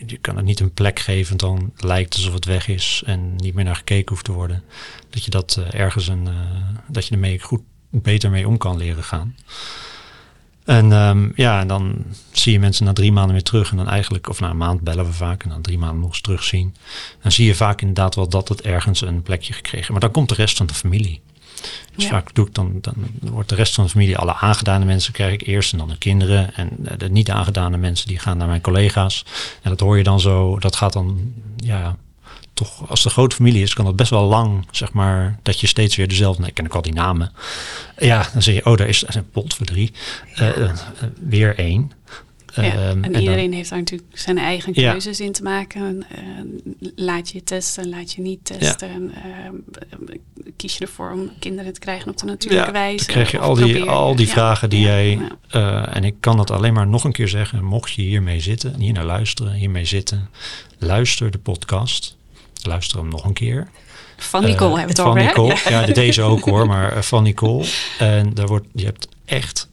je, 0.06 0.18
kan 0.22 0.36
het 0.36 0.46
niet 0.46 0.60
een 0.60 0.74
plek 0.74 1.00
geven, 1.00 1.38
dan 1.38 1.72
lijkt 1.76 2.14
alsof 2.14 2.34
het 2.34 2.46
weg 2.46 2.68
is 2.68 3.04
en 3.06 3.36
niet 3.36 3.54
meer 3.54 3.66
naar 3.66 3.76
gekeken 3.76 4.10
hoeft 4.10 4.26
te 4.26 4.32
worden. 4.32 4.64
Dat 5.10 5.24
je 5.24 5.32
dat 5.32 5.58
eh, 5.60 5.80
ergens 5.80 6.08
een, 6.08 6.28
eh, 6.28 6.34
dat 6.88 7.08
je 7.08 7.14
ermee 7.14 7.40
goed 7.40 7.62
beter 7.90 8.30
mee 8.30 8.48
om 8.48 8.58
kan 8.58 8.78
leren 8.78 9.04
gaan. 9.04 9.36
En 10.68 10.92
ehm, 10.92 11.30
ja, 11.36 11.60
en 11.60 11.68
dan 11.68 12.06
zie 12.32 12.52
je 12.52 12.60
mensen 12.60 12.86
na 12.86 12.94
drie 12.94 13.12
maanden 13.12 13.34
weer 13.34 13.44
terug. 13.44 13.72
En 13.72 13.78
dan 13.78 13.90
eigenlijk, 13.90 14.30
of 14.30 14.40
na 14.40 14.50
een 14.50 14.58
maand 14.58 14.82
bellen 14.82 15.06
we 15.06 15.14
vaak. 15.14 15.44
En 15.44 15.50
dan 15.50 15.62
drie 15.62 15.78
maanden 15.78 16.00
nog 16.00 16.10
eens 16.10 16.22
terugzien. 16.22 16.76
Dan 17.22 17.32
zie 17.32 17.46
je 17.46 17.56
vaak 17.56 17.82
inderdaad 17.82 18.16
wel 18.16 18.30
dat 18.30 18.48
het 18.48 18.62
ergens 18.62 19.02
een 19.02 19.22
plekje 19.22 19.54
gekregen. 19.54 19.92
Maar 19.92 20.02
dan 20.02 20.12
komt 20.12 20.30
de 20.30 20.36
rest 20.36 20.58
van 20.58 20.66
de 20.66 20.74
familie. 20.74 21.22
Dus 21.96 22.04
Ja. 22.04 22.10
vaak 22.10 22.36
doe 22.36 22.48
ik 22.48 22.54
dan, 22.54 22.78
dan 22.82 22.94
wordt 23.22 23.50
de 23.50 23.56
rest 23.56 23.74
van 23.74 23.84
de 23.84 23.90
familie, 23.90 24.18
alle 24.18 24.36
aangedane 24.36 24.86
mensen 24.86 25.14
krijg 25.14 25.34
ik 25.34 25.48
eerst 25.48 25.72
en 25.72 25.78
dan 25.78 25.88
de 25.88 25.98
kinderen. 25.98 26.56
En 26.56 26.70
eh, 26.86 26.98
de 26.98 27.10
niet 27.10 27.30
aangedane 27.32 27.78
mensen 27.78 28.08
die 28.08 28.20
gaan 28.20 28.38
naar 28.38 28.48
mijn 28.48 28.62
collega's. 28.62 29.26
En 29.62 29.70
dat 29.70 29.80
hoor 29.80 29.98
je 29.98 30.04
dan 30.04 30.20
zo, 30.20 30.60
dat 30.60 30.76
gaat 30.76 30.94
dan, 30.94 31.34
ja, 31.58 31.96
toch 32.54 32.90
als 32.90 33.04
de 33.04 33.10
grote 33.10 33.36
familie 33.36 33.62
is, 33.62 33.74
kan 33.74 33.86
dat 33.86 33.96
best 33.96 34.10
wel 34.10 34.24
lang, 34.24 34.68
zeg 34.72 34.94
maar, 34.94 35.40
dat 35.44 35.60
je 35.60 35.68
steeds 35.68 35.96
weer 35.96 36.08
dezelfde, 36.08 36.40
nee, 36.42 36.50
ik 36.50 36.56
ken 36.56 36.66
ook 36.66 36.76
al 36.76 36.82
die 36.82 36.94
namen. 36.94 37.32
Ja, 37.98 38.28
dan 38.34 38.42
zeg 38.42 38.56
je, 38.56 38.66
oh, 38.66 38.78
daar 38.78 38.88
is 38.88 39.04
een 39.08 39.30
pot 39.30 39.54
voor 39.54 39.66
drie. 39.66 39.94
Eh, 40.36 40.64
eh, 40.64 40.72
weer 41.20 41.58
één. 41.58 41.92
Ja, 42.66 42.72
Ehm, 42.72 43.04
en 43.04 43.12
dan- 43.12 43.22
iedereen 43.22 43.54
heeft 43.54 43.70
daar 43.70 43.80
natuurlijk 43.80 44.10
zijn 44.18 44.38
eigen 44.38 44.72
Ja. 44.76 44.92
keuzes 44.92 45.20
in 45.20 45.32
te 45.32 45.44
maken. 45.44 46.06
Eh, 46.10 46.22
laat 46.96 47.30
je 47.30 47.44
testen, 47.44 47.90
laat 47.90 48.12
je 48.12 48.22
niet 48.22 48.46
testen. 48.46 49.12
Eh, 49.16 50.12
kies 50.56 50.78
je 50.78 50.86
ervoor 50.86 51.12
om 51.12 51.32
kinderen 51.40 51.74
te 51.74 51.80
krijgen 51.80 52.10
op 52.12 52.18
de 52.18 52.26
natuurlijke 52.26 52.72
wijze? 52.72 52.98
Dan 53.06 53.06
krijg 53.16 53.32
je 53.32 53.40
al 53.40 53.54
die, 53.56 53.84
al 53.84 54.16
die 54.16 54.28
vragen 54.28 54.70
die 54.70 54.82
jij. 54.82 55.20
eh, 55.50 55.96
en 55.96 56.04
ik 56.04 56.16
kan 56.20 56.38
dat 56.38 56.52
alleen 56.52 56.74
maar 56.74 56.88
nog 56.88 57.04
een 57.04 57.12
keer 57.12 57.28
zeggen. 57.28 57.64
Mocht 57.64 57.92
je 57.92 58.02
hiermee 58.02 58.40
zitten, 58.40 58.74
en 58.74 58.80
hier 58.80 58.94
naar 58.94 59.06
luisteren, 59.06 59.54
hiermee 59.54 59.86
zitten, 59.86 60.30
luister 60.78 61.32
de 61.32 61.38
podcast. 61.38 62.16
Luister 62.64 62.98
hem 63.00 63.08
nog 63.10 63.26
een 63.26 63.34
keer. 63.34 63.68
Van 64.18 64.44
Nicole 64.44 64.72
Eh, 64.72 64.78
hebben 64.78 64.96
we 64.96 65.02
het 65.02 65.02
van 65.02 65.08
over, 65.08 65.22
hè? 65.22 65.28
Nicole. 65.28 65.56
Ja, 65.70 65.86
de 65.86 65.92
deze 65.94 66.22
ook 66.32 66.44
hoor, 66.46 66.66
maar 66.68 67.04
van 67.04 67.24
Nicole. 67.24 67.66
En 68.00 68.34
daar 68.34 68.48
wordt, 68.48 68.68
je 68.74 68.86
hebt 68.86 69.08
echt, 69.26 69.70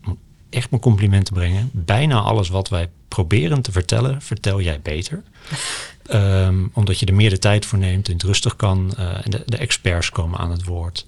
echt 0.54 0.70
mijn 0.70 0.82
complimenten 0.82 1.34
brengen. 1.34 1.70
Bijna 1.72 2.20
alles 2.20 2.48
wat 2.48 2.68
wij 2.68 2.88
proberen 3.08 3.62
te 3.62 3.72
vertellen, 3.72 4.22
vertel 4.22 4.60
jij 4.60 4.80
beter. 4.82 5.22
Ehm, 6.04 6.66
omdat 6.72 6.98
je 6.98 7.06
er 7.06 7.14
meer 7.14 7.30
de 7.30 7.38
tijd 7.38 7.66
voor 7.66 7.78
neemt 7.78 8.06
en 8.08 8.12
het 8.12 8.22
rustig 8.22 8.56
kan. 8.56 8.94
eh, 8.96 9.24
en 9.24 9.30
de, 9.30 9.42
de 9.46 9.56
experts 9.56 10.10
komen 10.10 10.38
aan 10.38 10.50
het 10.50 10.64
woord. 10.64 11.06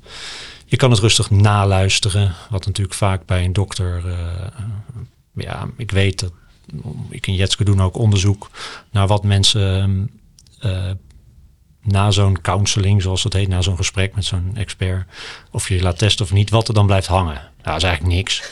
Je 0.67 0.77
kan 0.77 0.91
het 0.91 1.01
rustig 1.01 1.31
naluisteren, 1.31 2.35
wat 2.51 2.67
natuurlijk 2.67 2.97
vaak 2.97 3.27
bij 3.27 3.45
een 3.45 3.53
dokter. 3.53 4.09
eh, 4.09 4.65
ja, 5.35 5.69
ik 5.77 5.91
weet 5.91 6.21
dat. 6.21 6.33
Ik 7.09 7.27
en 7.27 7.35
Jetske 7.35 7.65
doen 7.65 7.83
ook 7.83 7.97
onderzoek 7.97 8.51
naar 8.91 9.07
wat 9.07 9.25
mensen 9.25 10.11
eh, 10.59 10.91
na 11.83 12.11
zo'n 12.11 12.41
counseling, 12.41 13.03
zoals 13.03 13.23
dat 13.23 13.33
heet, 13.33 13.49
na 13.49 13.63
zo'n 13.63 13.77
gesprek 13.77 14.15
met 14.15 14.25
zo'n 14.25 14.51
expert, 14.55 15.07
of 15.51 15.69
je 15.69 15.75
je 15.75 15.83
laat 15.83 15.99
testen 15.99 16.25
of 16.25 16.33
niet, 16.33 16.51
wat 16.51 16.69
er 16.69 16.75
dan 16.75 16.87
blijft 16.87 17.07
hangen. 17.07 17.35
Nou, 17.35 17.49
dat 17.63 17.77
is 17.77 17.83
eigenlijk 17.83 18.15
niks. 18.15 18.43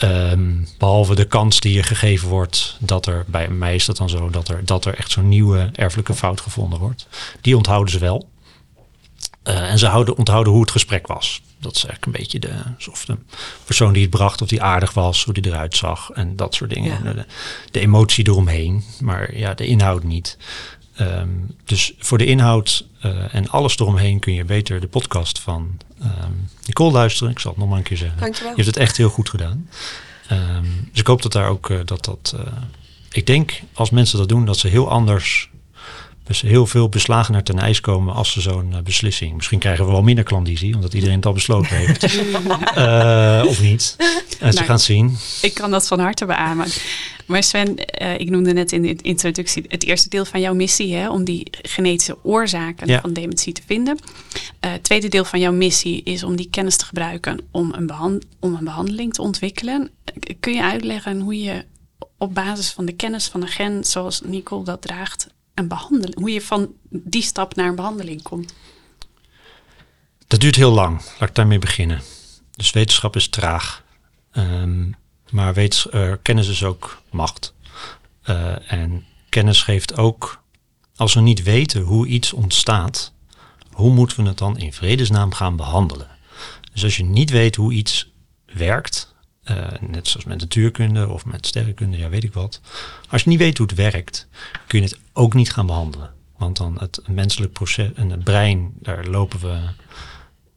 Ehm, 0.00 0.52
behalve 0.78 1.14
de 1.14 1.24
kans 1.24 1.60
die 1.60 1.72
je 1.72 1.82
gegeven 1.82 2.28
wordt 2.28 2.76
dat 2.78 3.06
er, 3.06 3.24
bij 3.26 3.48
mij 3.48 3.74
is 3.74 3.84
dat 3.84 3.96
dan 3.96 4.08
zo, 4.08 4.30
dat 4.30 4.48
er, 4.48 4.64
dat 4.64 4.84
er 4.84 4.94
echt 4.94 5.10
zo'n 5.10 5.28
nieuwe 5.28 5.70
erfelijke 5.72 6.14
fout 6.14 6.40
gevonden 6.40 6.78
wordt. 6.78 7.06
Die 7.40 7.56
onthouden 7.56 7.92
ze 7.92 7.98
wel. 7.98 8.28
Eh, 9.42 9.70
en 9.70 9.78
ze 9.78 9.86
houden, 9.86 10.16
onthouden 10.16 10.52
hoe 10.52 10.62
het 10.62 10.70
gesprek 10.70 11.06
was. 11.06 11.42
Dat 11.58 11.76
is 11.76 11.84
eigenlijk 11.84 12.06
een 12.06 12.22
beetje 12.22 12.38
de, 12.38 12.74
alsof 12.76 13.04
de 13.04 13.16
persoon 13.64 13.92
die 13.92 14.02
het 14.02 14.10
bracht, 14.10 14.42
of 14.42 14.48
die 14.48 14.62
aardig 14.62 14.92
was, 14.92 15.24
hoe 15.24 15.34
die 15.34 15.46
eruit 15.46 15.76
zag 15.76 16.10
en 16.10 16.36
dat 16.36 16.54
soort 16.54 16.70
dingen. 16.70 17.04
Ja. 17.04 17.12
De, 17.12 17.26
de 17.70 17.80
emotie 17.80 18.26
eromheen, 18.26 18.84
maar 19.00 19.36
ja, 19.36 19.54
de 19.54 19.66
inhoud 19.66 20.02
niet. 20.02 20.38
Ehm, 20.94 21.28
dus 21.64 21.92
voor 21.98 22.18
de 22.18 22.26
inhoud 22.26 22.86
eh, 23.00 23.34
en 23.34 23.48
alles 23.48 23.78
eromheen 23.78 24.18
kun 24.18 24.34
je 24.34 24.44
beter 24.44 24.80
de 24.80 24.88
podcast 24.88 25.38
van 25.38 25.76
ehm, 26.00 26.32
Nicole 26.66 26.92
luisteren. 26.92 27.32
Ik 27.32 27.38
zal 27.38 27.50
het 27.50 27.60
nog 27.60 27.68
maar 27.68 27.78
een 27.78 27.84
keer 27.84 27.96
zeggen. 27.96 28.20
Dankjewel. 28.20 28.50
Je 28.50 28.62
hebt 28.62 28.66
het 28.74 28.84
echt 28.84 28.96
heel 28.96 29.08
goed 29.10 29.28
gedaan. 29.28 29.68
Ehm, 30.28 30.64
dus 30.90 31.00
ik 31.00 31.06
hoop 31.06 31.22
dat 31.22 31.32
daar 31.32 31.48
ook 31.48 31.70
eh, 31.70 31.78
dat 31.84 32.04
dat. 32.04 32.34
eh, 32.36 32.52
ik 33.12 33.26
denk 33.26 33.60
als 33.72 33.90
mensen 33.90 34.18
dat 34.18 34.28
doen, 34.28 34.44
dat 34.44 34.56
ze 34.58 34.68
heel 34.68 34.90
anders. 34.90 35.49
Dus 36.30 36.40
heel 36.40 36.66
veel 36.66 36.88
beslagener 36.88 37.42
ten 37.42 37.58
ijs 37.58 37.80
komen 37.80 38.14
als 38.14 38.32
ze 38.32 38.40
zo'n 38.40 38.72
eh, 38.72 38.78
beslissing. 38.82 39.34
Misschien 39.34 39.58
krijgen 39.58 39.84
we 39.86 39.90
wel 39.90 40.02
minder 40.02 40.24
klandizie, 40.24 40.74
omdat 40.74 40.94
iedereen 40.94 41.16
het 41.16 41.26
al 41.26 41.32
besloten 41.32 41.76
heeft. 41.76 42.04
Eh, 42.74 43.44
of 43.46 43.60
niet. 43.62 43.94
En 43.98 44.52
ze 44.52 44.54
Nou, 44.54 44.64
gaan 44.66 44.74
het 44.74 44.80
zien. 44.84 45.16
Ik 45.42 45.54
kan 45.54 45.70
dat 45.70 45.86
van 45.88 45.98
harte 45.98 46.26
beamen. 46.26 46.66
Maar 47.26 47.42
Sven, 47.42 47.76
eh, 47.76 48.18
ik 48.18 48.30
noemde 48.30 48.52
net 48.52 48.72
in 48.72 48.82
de 48.82 48.96
introductie 49.02 49.64
het 49.68 49.84
eerste 49.84 50.08
deel 50.08 50.24
van 50.24 50.40
jouw 50.40 50.54
missie, 50.54 50.94
hè, 50.94 51.10
om 51.10 51.24
die 51.24 51.46
genetische 51.62 52.16
oorzaken 52.22 52.86
Ja. 52.88 53.00
van 53.00 53.12
dementie 53.12 53.52
te 53.52 53.62
vinden. 53.66 53.98
Eh, 54.60 54.70
het 54.72 54.82
tweede 54.84 55.08
deel 55.08 55.24
van 55.24 55.40
jouw 55.40 55.52
missie 55.52 56.02
is 56.02 56.22
om 56.22 56.36
die 56.36 56.48
kennis 56.50 56.76
te 56.76 56.84
gebruiken 56.84 57.40
om 57.50 57.72
een, 57.74 58.22
om 58.40 58.54
een 58.54 58.64
behandeling 58.64 59.12
te 59.14 59.22
ontwikkelen. 59.22 59.90
Kun 60.40 60.52
je 60.54 60.62
uitleggen 60.62 61.20
hoe 61.20 61.40
je 61.40 61.64
op 62.18 62.34
basis 62.34 62.70
van 62.70 62.84
de 62.84 62.92
kennis 62.92 63.26
van 63.28 63.42
een 63.42 63.48
gen, 63.48 63.84
zoals 63.84 64.20
Nicole 64.24 64.64
dat 64.64 64.82
draagt, 64.82 65.26
een 65.60 65.68
behandeling, 65.68 66.18
hoe 66.18 66.32
je 66.32 66.40
van 66.40 66.72
die 66.88 67.22
stap 67.22 67.54
naar 67.54 67.68
een 67.68 67.74
behandeling 67.74 68.22
komt? 68.22 68.54
Dat 70.26 70.40
duurt 70.40 70.56
heel 70.56 70.72
lang. 70.72 71.00
Laat 71.18 71.28
ik 71.28 71.34
daarmee 71.34 71.58
beginnen. 71.58 72.02
Dus 72.50 72.70
wetenschap 72.70 73.16
is 73.16 73.28
traag. 73.28 73.84
Ehm, 74.32 74.90
maar 75.30 75.56
eh, 75.56 76.12
kennis 76.22 76.48
is 76.48 76.64
ook 76.64 77.02
macht. 77.10 77.54
Eh, 78.22 78.72
en 78.72 79.04
kennis 79.28 79.62
geeft 79.62 79.96
ook, 79.96 80.42
als 80.96 81.14
we 81.14 81.20
niet 81.20 81.42
weten 81.42 81.82
hoe 81.82 82.06
iets 82.06 82.32
ontstaat, 82.32 83.12
hoe 83.72 83.90
moeten 83.90 84.22
we 84.22 84.28
het 84.28 84.38
dan 84.38 84.58
in 84.58 84.72
vredesnaam 84.72 85.32
gaan 85.32 85.56
behandelen? 85.56 86.08
Dus 86.72 86.84
als 86.84 86.96
je 86.96 87.04
niet 87.04 87.30
weet 87.30 87.56
hoe 87.56 87.72
iets 87.72 88.12
werkt, 88.44 89.09
net 89.80 90.08
zoals 90.08 90.26
met 90.26 90.40
natuurkunde 90.40 91.08
of 91.08 91.24
met 91.24 91.46
sterrenkunde, 91.46 91.96
ja 91.96 92.08
weet 92.08 92.24
ik 92.24 92.32
wat. 92.32 92.60
Als 93.08 93.22
je 93.22 93.28
niet 93.28 93.38
weet 93.38 93.58
hoe 93.58 93.66
het 93.66 93.76
werkt, 93.76 94.28
kun 94.66 94.78
je 94.78 94.84
het 94.84 94.98
ook 95.12 95.34
niet 95.34 95.52
gaan 95.52 95.66
behandelen. 95.66 96.10
Want 96.36 96.56
dan 96.56 96.76
het 96.78 97.00
menselijk 97.06 97.52
proces 97.52 97.92
en 97.94 98.10
het 98.10 98.24
brein, 98.24 98.72
daar 98.78 99.06
lopen 99.06 99.40
we 99.40 99.58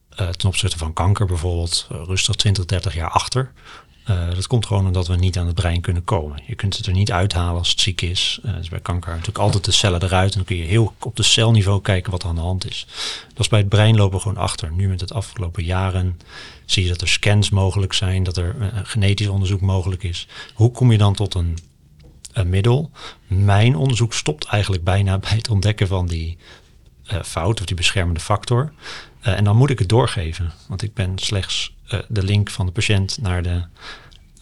eh, 0.09 0.29
ten 0.29 0.49
opzichte 0.49 0.77
van 0.77 0.93
kanker 0.93 1.25
bijvoorbeeld 1.25 1.87
eh, 1.91 2.01
rustig 2.05 2.35
20, 2.35 2.65
30 2.65 2.95
jaar 2.95 3.09
achter. 3.09 3.51
Eh, 4.03 4.35
dat 4.35 4.47
komt 4.47 4.65
gewoon 4.65 4.85
omdat 4.85 5.07
we 5.07 5.15
niet 5.15 5.37
aan 5.37 5.45
het 5.45 5.55
brein 5.55 5.81
kunnen 5.81 6.03
komen. 6.03 6.41
Je 6.47 6.55
kunt 6.55 6.77
het 6.77 6.85
er 6.85 6.93
niet 6.93 7.11
uithalen 7.11 7.57
als 7.57 7.69
het 7.69 7.79
ziek 7.79 8.01
is. 8.01 8.39
Eh 8.43 8.55
dus 8.55 8.69
bij 8.69 8.79
kanker 8.79 9.09
natuurlijk 9.09 9.37
altijd 9.37 9.65
de 9.65 9.71
cellen 9.71 10.03
eruit. 10.03 10.31
En 10.31 10.37
dan 10.37 10.45
kun 10.45 10.55
je 10.55 10.63
heel 10.63 10.93
op 10.99 11.15
de 11.15 11.23
celniveau 11.23 11.81
kijken 11.81 12.11
wat 12.11 12.23
er 12.23 12.29
aan 12.29 12.35
de 12.35 12.41
hand 12.41 12.69
is. 12.69 12.87
Dat 13.27 13.39
is 13.39 13.47
bij 13.47 13.59
het 13.59 13.69
brein 13.69 13.95
lopen 13.95 14.15
we 14.15 14.21
gewoon 14.21 14.43
achter. 14.43 14.71
Nu 14.71 14.87
met 14.87 15.01
het 15.01 15.13
afgelopen 15.13 15.63
jaren 15.63 16.19
zie 16.65 16.83
je 16.83 16.89
dat 16.89 17.01
er 17.01 17.07
scans 17.07 17.49
mogelijk 17.49 17.93
zijn. 17.93 18.23
Dat 18.23 18.37
er 18.37 18.55
eh, 18.59 18.67
genetisch 18.83 19.27
onderzoek 19.27 19.61
mogelijk 19.61 20.03
is. 20.03 20.27
Hoe 20.53 20.71
kom 20.71 20.91
je 20.91 20.97
dan 20.97 21.13
tot 21.13 21.33
een, 21.33 21.57
een 22.33 22.49
middel? 22.49 22.91
Mijn 23.27 23.75
onderzoek 23.75 24.13
stopt 24.13 24.45
eigenlijk 24.45 24.83
bijna 24.83 25.17
bij 25.27 25.35
het 25.35 25.49
ontdekken 25.49 25.87
van 25.87 26.07
die 26.07 26.37
fout 27.23 27.59
of 27.59 27.65
die 27.65 27.75
beschermende 27.75 28.19
factor. 28.19 28.73
En 29.19 29.43
dan 29.43 29.57
moet 29.57 29.69
ik 29.69 29.79
het 29.79 29.89
doorgeven, 29.89 30.51
want 30.67 30.81
ik 30.81 30.93
ben 30.93 31.11
slechts 31.15 31.73
de 32.07 32.23
link 32.23 32.49
van 32.49 32.65
de 32.65 32.71
patiënt 32.71 33.17
naar 33.21 33.43
de 33.43 33.63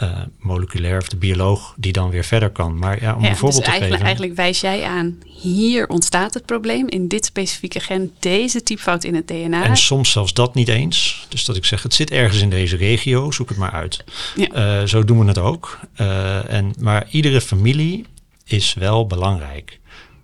eh, 0.02 0.20
moleculair 0.39 0.97
of 0.97 1.08
de 1.08 1.18
bioloog 1.18 1.74
die 1.78 1.91
dan 1.91 2.10
weer 2.10 2.24
verder 2.24 2.49
kan. 2.49 2.78
Maar 2.78 3.02
ja, 3.02 3.16
om 3.16 3.24
Ja, 3.24 3.30
een 3.30 3.36
voorbeeld 3.36 3.66
dus 3.66 3.74
te 3.74 3.80
eigenlijk, 3.80 3.91
geven. 3.91 4.06
eigenlijk 4.06 4.36
wijs 4.36 4.60
jij 4.62 4.84
aan, 4.84 5.18
hier 5.41 5.88
ontstaat 5.88 6.34
het 6.34 6.45
probleem 6.45 6.88
in 6.88 7.08
dit 7.08 7.26
specifieke 7.26 7.80
gen, 7.80 8.14
deze 8.20 8.64
typfout 8.64 9.04
in 9.04 9.16
het 9.16 9.28
DNA. 9.28 9.64
En 9.64 9.78
soms 9.78 10.12
zelfs 10.12 10.34
dat 10.34 10.56
niet 10.56 10.68
eens. 10.68 11.26
Dus 11.30 11.45
dat 11.45 11.56
ik 11.56 11.66
zeg, 11.66 11.84
het 11.84 11.93
zit 11.93 12.12
ergens 12.12 12.41
in 12.41 12.49
deze 12.49 12.76
regio, 12.76 13.32
zoek 13.32 13.49
het 13.49 13.58
maar 13.58 13.72
uit. 13.72 14.04
Ja. 14.36 14.47
Eh, 14.47 14.88
zo 14.88 15.04
doen 15.04 15.20
we 15.20 15.26
het 15.26 15.38
ook. 15.38 15.80
Eh, 15.93 16.54
en, 16.54 16.74
maar 16.80 17.08
iedere 17.10 17.41
familie 17.41 18.06
is 18.45 18.74
wel 18.74 19.08
belangrijk. 19.08 19.80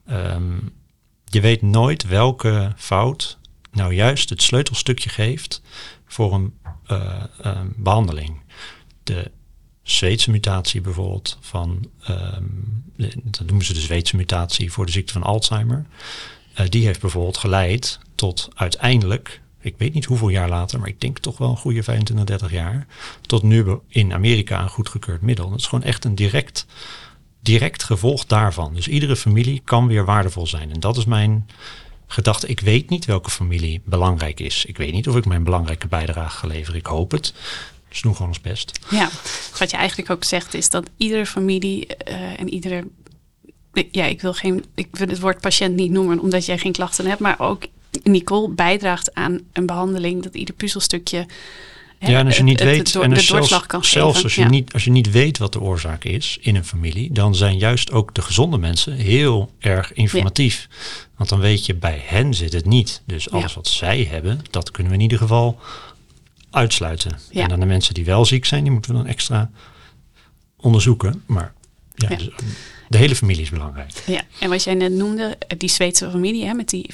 Ehm, 0.07 0.53
je 1.25 1.41
weet 1.41 1.61
nooit 1.61 2.07
welke 2.07 2.73
fout 2.78 3.38
nou 3.71 3.93
juist 3.93 4.30
het 4.30 4.41
sleutelstukje 4.41 5.09
geeft 5.09 5.61
voor 6.07 6.34
een 6.34 6.53
eh, 6.63 6.66
eh, 6.66 6.66
behandeling. 7.75 8.41
De 9.03 9.31
Zweedse 9.89 10.31
mutatie 10.31 10.81
bijvoorbeeld 10.81 11.38
van, 11.41 11.89
ehm, 12.03 12.43
dat 13.23 13.45
noemen 13.45 13.65
ze 13.65 13.73
de 13.73 13.79
Zweedse 13.79 14.15
mutatie 14.15 14.71
voor 14.71 14.85
de 14.85 14.91
ziekte 14.91 15.13
van 15.13 15.23
Alzheimer. 15.23 15.85
Eh, 16.53 16.69
die 16.69 16.85
heeft 16.85 17.01
bijvoorbeeld 17.01 17.38
geleid 17.38 17.99
tot 18.15 18.49
uiteindelijk, 18.55 19.41
ik 19.59 19.75
weet 19.77 19.93
niet 19.93 20.05
hoeveel 20.05 20.29
jaar 20.29 20.49
later, 20.49 20.79
maar 20.79 20.88
ik 20.88 21.01
denk 21.01 21.19
toch 21.19 21.38
wel 21.38 21.49
een 21.49 21.57
goede 21.57 21.83
25, 21.83 22.25
30 22.25 22.51
jaar, 22.51 22.88
tot 23.21 23.43
nu 23.43 23.65
in 23.88 24.13
Amerika 24.13 24.61
een 24.61 24.69
goedgekeurd 24.69 25.21
middel. 25.21 25.49
Dat 25.49 25.59
is 25.59 25.67
gewoon 25.67 25.83
echt 25.83 26.05
een 26.05 26.15
direct, 26.15 26.65
direct 27.41 27.83
gevolg 27.83 28.25
daarvan. 28.25 28.73
Dus 28.73 28.88
iedere 28.88 29.15
familie 29.15 29.61
kan 29.63 29.88
weer 29.88 30.05
waardevol 30.05 30.47
zijn. 30.47 30.71
En 30.71 30.79
dat 30.79 30.97
is 30.97 31.05
mijn 31.05 31.47
gedachte. 32.08 32.47
Ik 32.47 32.60
weet 32.60 32.89
niet 32.89 33.05
welke 33.05 33.30
familie 33.30 33.82
belangrijk 33.86 34.39
is. 34.39 34.66
Ik 34.66 34.78
weet 34.78 34.93
niet 34.93 35.08
of 35.08 35.16
ik 35.16 35.26
mijn 35.26 35.43
belangrijke 35.43 35.88
bijdrage 35.88 36.38
ga 36.38 36.47
leveren. 36.47 36.80
Ik 36.80 36.86
hoop 36.86 37.12
het. 37.12 37.34
Dus 37.89 38.01
doen 38.01 38.14
gewoon 38.14 38.28
ons 38.28 38.41
best. 38.41 38.80
Ja, 38.89 39.10
wat 39.60 39.72
je 39.72 39.78
eigenlijk 39.78 40.10
ook 40.10 40.24
zegt 40.24 40.53
is 40.53 40.70
dat 40.70 40.89
iedere 40.97 41.26
familie 41.26 41.88
eh, 41.88 42.39
en 42.39 42.49
iedere 42.49 42.88
ja, 43.91 44.05
ik 44.05 44.22
wil 44.22 44.34
geen, 44.34 44.66
ik 44.76 44.88
wil 44.91 45.08
het 45.08 45.20
woord 45.20 45.41
patiënt 45.41 45.76
niet 45.76 45.91
noemen 45.91 46.20
omdat 46.20 46.45
jij 46.45 46.58
geen 46.58 46.72
klachten 46.72 47.05
hebt, 47.05 47.20
maar 47.20 47.39
ook 47.39 47.64
Nicole 48.03 48.49
bijdraagt 48.49 49.14
aan 49.14 49.39
een 49.53 49.66
behandeling 49.66 50.24
dat 50.24 50.36
ieder 50.36 50.55
puzzelstukje. 50.55 51.26
Ja, 52.00 52.20
en 52.20 52.26
als 52.26 52.38
je 52.38 52.43
niet 52.43 52.60
het- 52.60 52.68
weet, 52.68 52.93
het 52.93 53.04
en 53.04 53.22
zelfs, 53.22 53.66
kan 53.66 53.84
zelfs 53.84 54.24
als 54.24 54.36
je, 54.36 54.41
Ja. 54.41 54.50
niet, 54.50 54.74
als 54.74 54.84
je 54.84 54.91
niet 54.91 55.12
weet 55.12 55.38
wat 55.38 55.54
de 55.54 55.60
oorzaak 55.62 56.04
is 56.04 56.38
in 56.41 56.56
een 56.56 56.66
familie, 56.66 57.12
dan 57.14 57.36
zijn 57.36 57.58
juist 57.58 57.91
ook 57.91 58.14
de 58.14 58.22
gezonde 58.22 58.58
mensen 58.58 58.93
heel 58.93 59.52
erg 59.60 59.93
informatief. 59.93 60.68
Want 61.16 61.30
dan 61.30 61.39
weet 61.39 61.66
je, 61.66 61.76
bij 61.76 62.02
hen 62.06 62.34
zit 62.34 62.54
het 62.54 62.66
niet. 62.66 63.02
Dus 63.06 63.30
alles 63.32 63.50
Ja. 63.50 63.56
wat 63.56 63.68
zij 63.68 64.08
hebben, 64.12 64.41
dat 64.50 64.72
kunnen 64.72 64.91
we 64.91 64.98
in 64.98 65.04
ieder 65.04 65.18
geval 65.18 65.60
uitsluiten. 66.52 67.20
En 67.34 67.50
dan 67.50 67.60
de 67.60 67.66
mensen 67.66 67.93
die 67.93 68.06
wel 68.06 68.26
ziek 68.26 68.45
zijn, 68.45 68.64
die 68.64 68.72
moeten 68.72 68.91
we 68.91 68.98
dan 68.98 69.08
extra 69.08 69.50
onderzoeken. 70.58 71.24
Maar 71.26 71.54
ja, 71.95 72.10
Ja. 72.10 72.16
dus, 72.16 72.30
de 72.88 72.97
hele 72.97 73.15
familie 73.15 73.41
is 73.41 73.49
belangrijk. 73.49 73.91
Ja, 74.05 74.21
en 74.39 74.49
wat 74.49 74.63
jij 74.63 74.73
net 74.73 74.91
noemde, 74.91 75.35
eh, 75.47 75.57
die 75.57 75.69
Zweedse 75.69 76.09
familie 76.09 76.45
hè, 76.45 76.53
met 76.53 76.69
die 76.69 76.89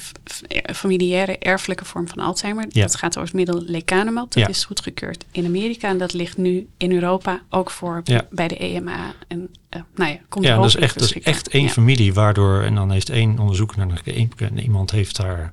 eh, 0.48 0.74
familiaire 0.74 1.38
erfelijke 1.38 1.84
vorm 1.84 2.08
van 2.08 2.18
Alzheimer. 2.18 2.66
Ja. 2.68 2.82
Dat 2.82 2.96
gaat 2.96 3.16
over 3.18 3.28
het 3.28 3.46
middel 3.46 3.62
lecanemab. 3.66 4.30
Dat 4.32 4.42
Ja. 4.42 4.48
is 4.48 4.64
goedgekeurd 4.64 5.24
in 5.30 5.44
Amerika 5.46 5.88
en 5.88 5.98
dat 5.98 6.12
ligt 6.12 6.36
nu 6.36 6.68
in 6.76 6.92
Europa 6.92 7.42
ook 7.50 7.70
voor 7.70 8.00
Ja. 8.04 8.26
bij 8.30 8.48
de 8.48 8.56
EMA. 8.56 9.14
En 9.28 9.48
uh, 9.76 9.80
nou 9.94 10.10
ja, 10.10 10.18
komt 10.28 10.44
Ja, 10.44 10.56
dat 10.56 10.64
is 10.64 10.76
echt, 10.76 10.98
dat 10.98 11.14
is 11.16 11.22
echt 11.22 11.48
één 11.48 11.68
familie 11.68 12.14
waardoor, 12.14 12.62
en 12.62 12.74
dan 12.74 12.90
heeft 12.90 13.10
één 13.10 13.38
onderzoeker, 13.38 13.86
naar 13.86 14.00
één, 14.04 14.30
iemand 14.58 14.90
heeft 14.90 15.16
daar 15.16 15.52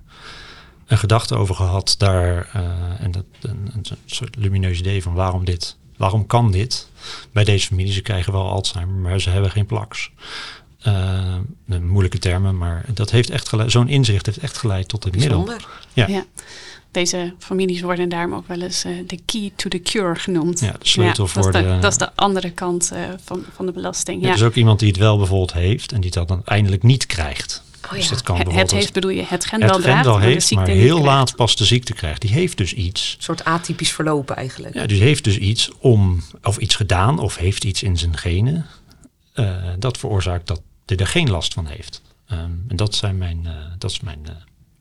een 0.85 0.97
gedachte 0.97 1.35
over 1.35 1.55
gehad, 1.55 1.95
daar, 1.97 2.49
eh, 2.53 3.03
en 3.03 3.11
dat, 3.11 3.25
een, 3.41 3.71
een 3.75 3.85
soort 4.05 4.35
lumineus 4.35 4.79
idee 4.79 5.01
van 5.03 5.13
waarom 5.13 5.45
dit, 5.45 5.77
waarom 6.01 6.25
kan 6.27 6.51
dit 6.51 6.87
bij 7.33 7.43
deze 7.43 7.67
familie? 7.67 7.93
Ze 7.93 8.01
krijgen 8.01 8.33
wel 8.33 8.49
Alzheimer, 8.49 8.95
maar 8.95 9.19
ze 9.21 9.29
hebben 9.29 9.51
geen 9.51 9.65
plaks. 9.65 10.11
Eh, 10.81 11.35
een 11.67 11.87
moeilijke 11.87 12.19
termen, 12.19 12.57
maar 12.57 12.85
dat 12.93 13.11
heeft 13.11 13.29
echt 13.29 13.49
geleid, 13.49 13.71
zo'n 13.71 13.87
inzicht 13.87 14.25
heeft 14.25 14.37
echt 14.37 14.57
geleid 14.57 14.87
tot 14.87 15.03
het 15.03 15.15
middel. 15.15 15.49
Ja. 15.93 16.07
Ja. 16.07 16.25
Deze 16.91 17.33
families 17.39 17.81
worden 17.81 18.09
daarom 18.09 18.33
ook 18.33 18.47
wel 18.47 18.61
eens 18.61 18.83
eh, 18.83 18.91
de 19.07 19.19
key 19.25 19.51
to 19.55 19.69
the 19.69 19.79
cure 19.79 20.15
genoemd. 20.15 20.59
Ja, 20.59 20.71
de 20.71 20.87
sleutel 20.87 21.23
dat 21.23 21.29
voor 21.33 21.45
is 21.47 21.51
de, 21.51 21.61
de- 21.73 21.77
Dat 21.81 21.91
is 21.91 21.97
de 21.97 22.15
andere 22.15 22.51
kant 22.51 22.91
eh, 22.91 23.01
van, 23.23 23.43
van 23.55 23.65
de 23.65 23.71
belasting. 23.71 24.21
Er 24.21 24.27
Ja. 24.27 24.33
is 24.33 24.43
ook 24.43 24.55
iemand 24.55 24.79
die 24.79 24.87
het 24.87 24.97
wel 24.97 25.17
bijvoorbeeld 25.17 25.53
heeft 25.53 25.91
en 25.91 26.01
die 26.01 26.11
dat 26.11 26.27
dan 26.27 26.41
eindelijk 26.45 26.83
niet 26.83 27.05
krijgt. 27.05 27.63
Oh 27.85 27.91
dus 27.91 28.03
ja. 28.03 28.09
dat 28.09 28.21
kan 28.21 28.35
Het, 28.51 28.71
heeft, 28.71 28.93
bedoel 28.93 29.11
je, 29.11 29.23
het 29.23 29.45
gen 29.45 29.59
wel 29.59 29.79
draagt, 29.79 30.19
heeft, 30.19 30.47
ziekte 30.47 30.65
maar 30.65 30.73
heel 30.75 30.99
krijgt. 30.99 31.05
laat 31.05 31.35
pas 31.35 31.55
de 31.55 31.65
ziekte 31.65 31.93
krijgt. 31.93 32.21
Die 32.21 32.29
heeft 32.31 32.57
dus 32.57 32.73
iets 32.73 33.13
Een 33.17 33.23
soort 33.23 33.43
atypisch 33.45 33.91
verlopen 33.91 34.35
eigenlijk. 34.35 34.73
Ja, 34.73 34.85
dus 34.85 34.99
heeft 34.99 35.23
dus 35.23 35.37
iets 35.37 35.69
om, 35.79 36.23
of 36.43 36.57
iets 36.57 36.75
gedaan, 36.75 37.19
of 37.19 37.35
heeft 37.37 37.63
iets 37.63 37.83
in 37.83 37.97
zijn 37.97 38.17
genen. 38.17 38.65
eh, 39.33 39.55
dat 39.79 39.97
veroorzaakt 39.97 40.47
dat 40.47 40.61
hij 40.85 40.97
er 40.97 41.07
geen 41.07 41.29
last 41.29 41.53
van 41.53 41.65
heeft. 41.65 42.01
Ehm, 42.27 42.51
en 42.67 42.75
dat, 42.75 42.95
zijn 42.95 43.17
mijn, 43.17 43.41
eh, 43.45 43.53
dat 43.77 43.91
is 43.91 43.99
mijn 43.99 44.19
eh, 44.25 44.31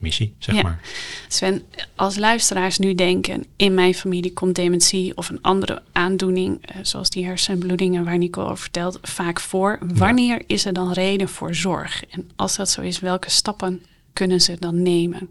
missie, 0.00 0.34
zeg 0.38 0.54
Ja. 0.54 0.62
maar. 0.62 0.80
Sven, 1.28 1.62
als 1.94 2.16
luisteraars 2.16 2.78
nu 2.78 2.94
denken, 2.94 3.44
in 3.56 3.74
mijn 3.74 3.94
familie 3.94 4.32
komt 4.32 4.54
dementie 4.54 5.16
of 5.16 5.28
een 5.28 5.42
andere 5.42 5.82
aandoening, 5.92 6.66
eh, 6.66 6.76
zoals 6.82 7.10
die 7.10 7.24
hersenbloedingen 7.24 8.04
waar 8.04 8.18
Nico 8.18 8.42
over 8.42 8.58
vertelt, 8.58 8.98
vaak 9.02 9.40
voor. 9.40 9.78
Wanneer 9.94 10.42
is 10.46 10.64
er 10.64 10.72
dan 10.72 10.92
reden 10.92 11.28
voor 11.28 11.54
zorg? 11.54 12.04
En 12.04 12.30
als 12.36 12.56
dat 12.56 12.70
zo 12.70 12.80
is, 12.80 12.98
welke 13.00 13.30
stappen 13.30 13.82
kunnen 14.12 14.40
ze 14.40 14.56
dan 14.58 14.82
nemen? 14.82 15.28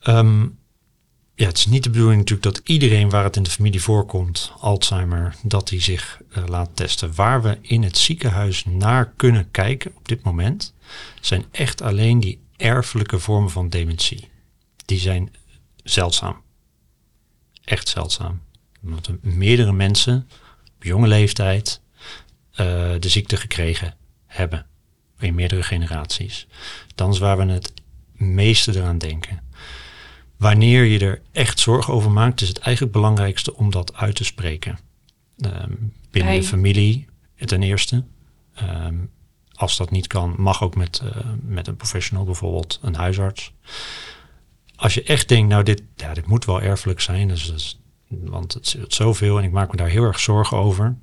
Ehm, 0.00 0.42
ja, 1.34 1.46
het 1.46 1.56
is 1.58 1.66
niet 1.66 1.82
de 1.82 1.90
bedoeling 1.90 2.18
natuurlijk 2.18 2.54
dat 2.54 2.68
iedereen 2.68 3.10
waar 3.10 3.24
het 3.24 3.36
in 3.36 3.42
de 3.42 3.50
familie 3.50 3.82
voorkomt, 3.82 4.52
Alzheimer, 4.60 5.34
dat 5.42 5.70
hij 5.70 5.80
zich 5.80 6.20
eh, 6.32 6.44
laat 6.46 6.70
testen. 6.74 7.14
Waar 7.14 7.42
we 7.42 7.58
in 7.60 7.82
het 7.82 7.98
ziekenhuis 7.98 8.64
naar 8.64 9.12
kunnen 9.16 9.50
kijken 9.50 9.92
op 9.96 10.08
dit 10.08 10.22
moment, 10.22 10.74
zijn 11.20 11.44
echt 11.50 11.82
alleen 11.82 12.20
die 12.20 12.40
erfelijke 12.62 13.18
vormen 13.18 13.50
van 13.50 13.68
dementie. 13.68 14.28
Die 14.84 14.98
zijn 14.98 15.34
zeldzaam. 15.84 16.42
Echt 17.64 17.88
zeldzaam. 17.88 18.40
Omdat 18.82 19.06
er 19.06 19.18
meerdere 19.20 19.72
mensen 19.72 20.28
op 20.76 20.84
jonge 20.84 21.08
leeftijd 21.08 21.80
eh, 22.52 22.92
de 22.98 23.08
ziekte 23.08 23.36
gekregen 23.36 23.96
hebben. 24.26 24.66
In 25.18 25.34
meerdere 25.34 25.62
generaties. 25.62 26.46
Dan 26.94 27.10
is 27.10 27.18
waar 27.18 27.36
we 27.36 27.52
het 27.52 27.72
meeste 28.12 28.76
eraan 28.76 28.98
denken. 28.98 29.40
Wanneer 30.36 30.84
je 30.84 30.98
er 30.98 31.22
echt 31.32 31.60
zorgen 31.60 31.94
over 31.94 32.10
maakt, 32.10 32.40
is 32.40 32.48
het 32.48 32.58
eigenlijk 32.58 32.94
belangrijkste 32.94 33.56
om 33.56 33.70
dat 33.70 33.94
uit 33.94 34.14
te 34.14 34.24
spreken. 34.24 34.78
Ehm, 35.38 35.72
binnen 36.10 36.32
Bij- 36.32 36.40
de 36.40 36.46
familie 36.46 37.06
ten 37.44 37.62
eerste. 37.62 38.04
Ehm, 38.54 38.96
als 39.62 39.76
dat 39.76 39.90
niet 39.90 40.06
kan, 40.06 40.34
mag 40.36 40.62
ook 40.62 40.76
met, 40.76 41.02
eh, 41.04 41.16
met 41.42 41.66
een 41.66 41.76
professional, 41.76 42.24
bijvoorbeeld 42.24 42.78
een 42.82 42.94
huisarts. 42.94 43.52
Als 44.76 44.94
je 44.94 45.02
echt 45.02 45.28
denkt, 45.28 45.48
nou 45.48 45.62
dit, 45.62 45.82
ja, 45.96 46.14
dit 46.14 46.26
moet 46.26 46.44
wel 46.44 46.60
erfelijk 46.60 47.00
zijn, 47.00 47.28
dus, 47.28 47.78
want 48.08 48.54
het 48.54 48.68
zit 48.68 48.94
zoveel 48.94 49.38
en 49.38 49.44
ik 49.44 49.50
maak 49.50 49.70
me 49.70 49.76
daar 49.76 49.88
heel 49.88 50.04
erg 50.04 50.20
zorgen 50.20 50.56
over. 50.56 50.96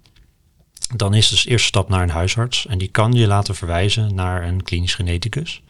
Dan 0.95 1.13
is 1.13 1.29
dus 1.29 1.43
de 1.43 1.49
eerste 1.49 1.67
stap 1.67 1.89
naar 1.89 2.01
een 2.01 2.09
huisarts 2.09 2.65
en 2.65 2.77
die 2.77 2.87
kan 2.87 3.13
je 3.13 3.27
laten 3.27 3.55
verwijzen 3.55 4.15
naar 4.15 4.43
een 4.43 4.63
klinisch 4.63 4.95
geneticus 4.95 5.63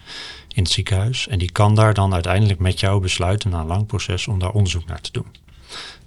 in 0.48 0.64
het 0.64 0.72
ziekenhuis. 0.72 1.28
En 1.28 1.40
die 1.40 1.52
kan 1.52 1.76
daar 1.76 1.94
dan 1.94 2.14
uiteindelijk 2.14 2.60
met 2.60 2.80
jou 2.80 3.02
besluiten 3.02 3.50
na 3.50 3.60
een 3.60 3.66
lang 3.66 3.86
proces 3.86 4.28
om 4.28 4.40
daar 4.40 4.52
onderzoek 4.52 4.86
naar 4.86 5.02
te 5.02 5.12
doen. 5.12 5.36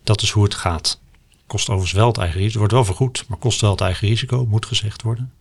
Dat 0.03 0.23
is 0.23 0.31
hoe 0.31 0.45
het 0.45 0.55
gaat. 0.55 1.01
Kost 1.47 1.69
overigens 1.69 1.99
wel 1.99 2.07
het 2.07 2.19
eigen 2.19 2.41
risico. 2.41 2.59
Wordt 2.59 2.73
wel 2.73 2.85
vergoed, 2.85 3.25
maar 3.29 3.39
kost 3.39 3.61
wel 3.61 3.71
het 3.71 3.81
eigen 3.81 4.09
risico, 4.09 4.47
moet 4.47 4.67
gezegd 4.67 5.03
worden. 5.03 5.33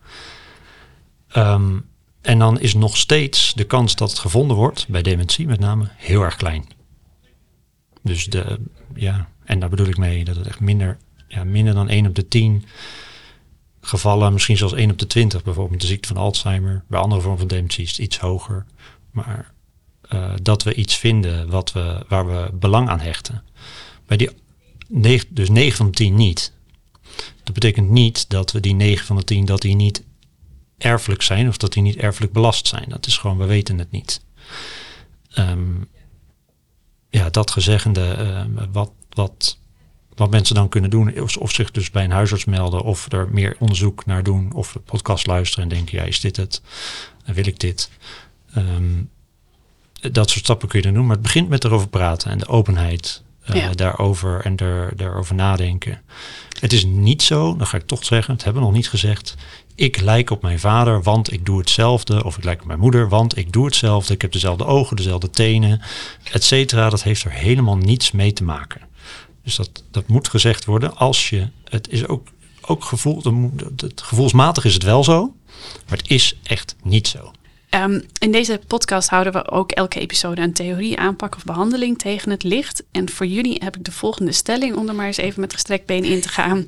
Ehm, 1.32 1.78
en 2.20 2.38
dan 2.38 2.60
is 2.60 2.74
nog 2.74 2.96
steeds 2.96 3.54
de 3.54 3.64
kans 3.64 3.96
dat 3.96 4.10
het 4.10 4.18
gevonden 4.18 4.56
wordt, 4.56 4.88
bij 4.88 5.02
dementie 5.02 5.46
met 5.46 5.60
name, 5.60 5.88
heel 5.96 6.22
erg 6.22 6.36
klein. 6.36 6.64
Dus 8.02 8.26
de, 8.26 8.60
ja, 8.94 9.28
en 9.44 9.60
daar 9.60 9.68
bedoel 9.68 9.86
ik 9.86 9.96
mee 9.96 10.24
dat 10.24 10.36
het 10.36 10.46
echt 10.46 10.60
minder, 10.60 10.98
ja, 11.28 11.44
minder 11.44 11.74
dan 11.74 11.88
1 11.88 12.06
op 12.06 12.14
de 12.14 12.28
10 12.28 12.64
gevallen, 13.80 14.32
misschien 14.32 14.56
zelfs 14.56 14.74
1 14.74 14.90
op 14.90 14.98
de 14.98 15.06
20, 15.06 15.42
bijvoorbeeld 15.42 15.80
de 15.80 15.86
ziekte 15.86 16.08
van 16.08 16.16
Alzheimer. 16.16 16.84
Bij 16.88 17.00
andere 17.00 17.20
vormen 17.20 17.38
van 17.38 17.48
dementie 17.48 17.84
is 17.84 17.90
het 17.90 17.98
iets 17.98 18.18
hoger. 18.18 18.66
Maar 19.10 19.52
eh, 20.08 20.32
dat 20.42 20.62
we 20.62 20.74
iets 20.74 20.96
vinden 20.96 21.48
wat 21.50 21.72
we, 21.72 22.04
waar 22.08 22.26
we 22.26 22.50
belang 22.52 22.88
aan 22.88 23.00
hechten. 23.00 23.42
Bij 24.06 24.16
die 24.16 24.30
negen, 24.88 25.26
dus 25.30 25.48
9 25.48 25.76
van 25.76 25.86
de 25.86 25.92
10 25.92 26.14
niet. 26.14 26.52
Dat 27.42 27.54
betekent 27.54 27.90
niet 27.90 28.30
dat 28.30 28.52
we 28.52 28.60
die 28.60 28.74
9 28.74 29.06
van 29.06 29.16
de 29.16 29.24
10 29.24 29.44
dat 29.44 29.60
die 29.60 29.74
niet 29.74 30.04
erfelijk 30.82 31.22
zijn 31.22 31.48
of 31.48 31.56
dat 31.56 31.72
die 31.72 31.82
niet 31.82 31.96
erfelijk 31.96 32.32
belast 32.32 32.66
zijn. 32.66 32.84
Dat 32.88 33.06
is 33.06 33.16
gewoon, 33.16 33.38
we 33.38 33.46
weten 33.46 33.78
het 33.78 33.90
niet. 33.90 34.20
Ehm, 35.30 35.74
ja, 37.10 37.30
dat 37.30 37.50
gezeggende, 37.50 38.12
ehm, 38.12 38.70
wat, 38.72 38.90
wat, 39.08 39.58
wat 40.14 40.30
mensen 40.30 40.54
dan 40.54 40.68
kunnen 40.68 40.90
doen, 40.90 41.20
of, 41.20 41.36
of 41.36 41.52
zich 41.52 41.70
dus 41.70 41.90
bij 41.90 42.04
een 42.04 42.10
huisarts 42.10 42.44
melden, 42.44 42.82
of 42.82 43.12
er 43.12 43.28
meer 43.30 43.56
onderzoek 43.58 44.06
naar 44.06 44.22
doen, 44.22 44.52
of 44.52 44.72
de 44.72 44.78
podcast 44.78 45.26
luisteren 45.26 45.64
en 45.64 45.76
denken, 45.76 45.98
ja, 45.98 46.04
is 46.04 46.20
dit 46.20 46.36
het? 46.36 46.62
Wil 47.24 47.46
ik 47.46 47.58
dit? 47.60 47.90
Ehm, 48.54 49.02
dat 50.12 50.30
soort 50.30 50.44
stappen 50.44 50.68
kun 50.68 50.78
je 50.78 50.84
dan 50.84 50.94
doen, 50.94 51.06
maar 51.06 51.16
het 51.16 51.24
begint 51.24 51.48
met 51.48 51.64
erover 51.64 51.88
praten 51.88 52.30
en 52.30 52.38
de 52.38 52.46
openheid 52.46 53.22
eh, 53.44 53.54
Ja. 53.56 53.72
daarover 53.72 54.40
en 54.44 54.56
er, 54.56 54.92
daarover 54.96 55.34
nadenken. 55.34 56.02
Het 56.60 56.72
is 56.72 56.84
niet 56.84 57.22
zo, 57.22 57.56
dat 57.56 57.68
ga 57.68 57.76
ik 57.76 57.86
toch 57.86 58.04
zeggen, 58.04 58.34
het 58.34 58.44
hebben 58.44 58.62
we 58.62 58.68
nog 58.68 58.76
niet 58.76 58.88
gezegd. 58.88 59.34
Ik 59.74 60.00
lijk 60.00 60.30
op 60.30 60.42
mijn 60.42 60.58
vader, 60.58 61.02
want 61.02 61.32
ik 61.32 61.46
doe 61.46 61.58
hetzelfde. 61.58 62.24
Of 62.24 62.36
ik 62.36 62.44
lijk 62.44 62.60
op 62.60 62.66
mijn 62.66 62.78
moeder, 62.78 63.08
want 63.08 63.36
ik 63.36 63.52
doe 63.52 63.64
hetzelfde. 63.64 64.14
Ik 64.14 64.22
heb 64.22 64.32
dezelfde 64.32 64.64
ogen, 64.64 64.96
dezelfde 64.96 65.30
tenen, 65.30 65.82
et 66.32 66.44
cetera. 66.44 66.90
Dat 66.90 67.02
heeft 67.02 67.24
er 67.24 67.30
helemaal 67.30 67.76
niets 67.76 68.10
mee 68.12 68.32
te 68.32 68.44
maken. 68.44 68.80
Dus 69.44 69.56
dat, 69.56 69.84
dat 69.90 70.08
moet 70.08 70.28
gezegd 70.28 70.64
worden. 70.64 70.96
Als 70.96 71.28
je, 71.30 71.48
het 71.64 71.88
is 71.88 72.06
ook, 72.06 72.28
ook 72.60 72.84
gevoel, 72.84 73.22
het, 73.76 74.02
gevoelsmatig 74.02 74.64
is 74.64 74.74
het 74.74 74.82
wel 74.82 75.04
zo, 75.04 75.34
maar 75.88 75.98
het 75.98 76.10
is 76.10 76.38
echt 76.42 76.76
niet 76.82 77.08
zo. 77.08 77.32
Ehm, 77.72 78.00
in 78.18 78.32
deze 78.32 78.60
podcast 78.66 79.08
houden 79.08 79.32
we 79.32 79.50
ook 79.50 79.70
elke 79.70 80.00
episode 80.00 80.40
een 80.40 80.52
theorie, 80.52 80.98
aanpak 80.98 81.36
of 81.36 81.44
behandeling 81.44 81.98
tegen 81.98 82.30
het 82.30 82.42
licht. 82.42 82.82
En 82.90 83.10
voor 83.10 83.26
jullie 83.26 83.60
heb 83.64 83.76
ik 83.76 83.84
de 83.84 83.92
volgende 83.92 84.32
stelling 84.32 84.76
om 84.76 84.88
er 84.88 84.94
maar 84.94 85.06
eens 85.06 85.16
even 85.16 85.40
met 85.40 85.52
gestrekt 85.52 85.86
been 85.86 86.04
in 86.04 86.20
te 86.20 86.28
gaan. 86.28 86.66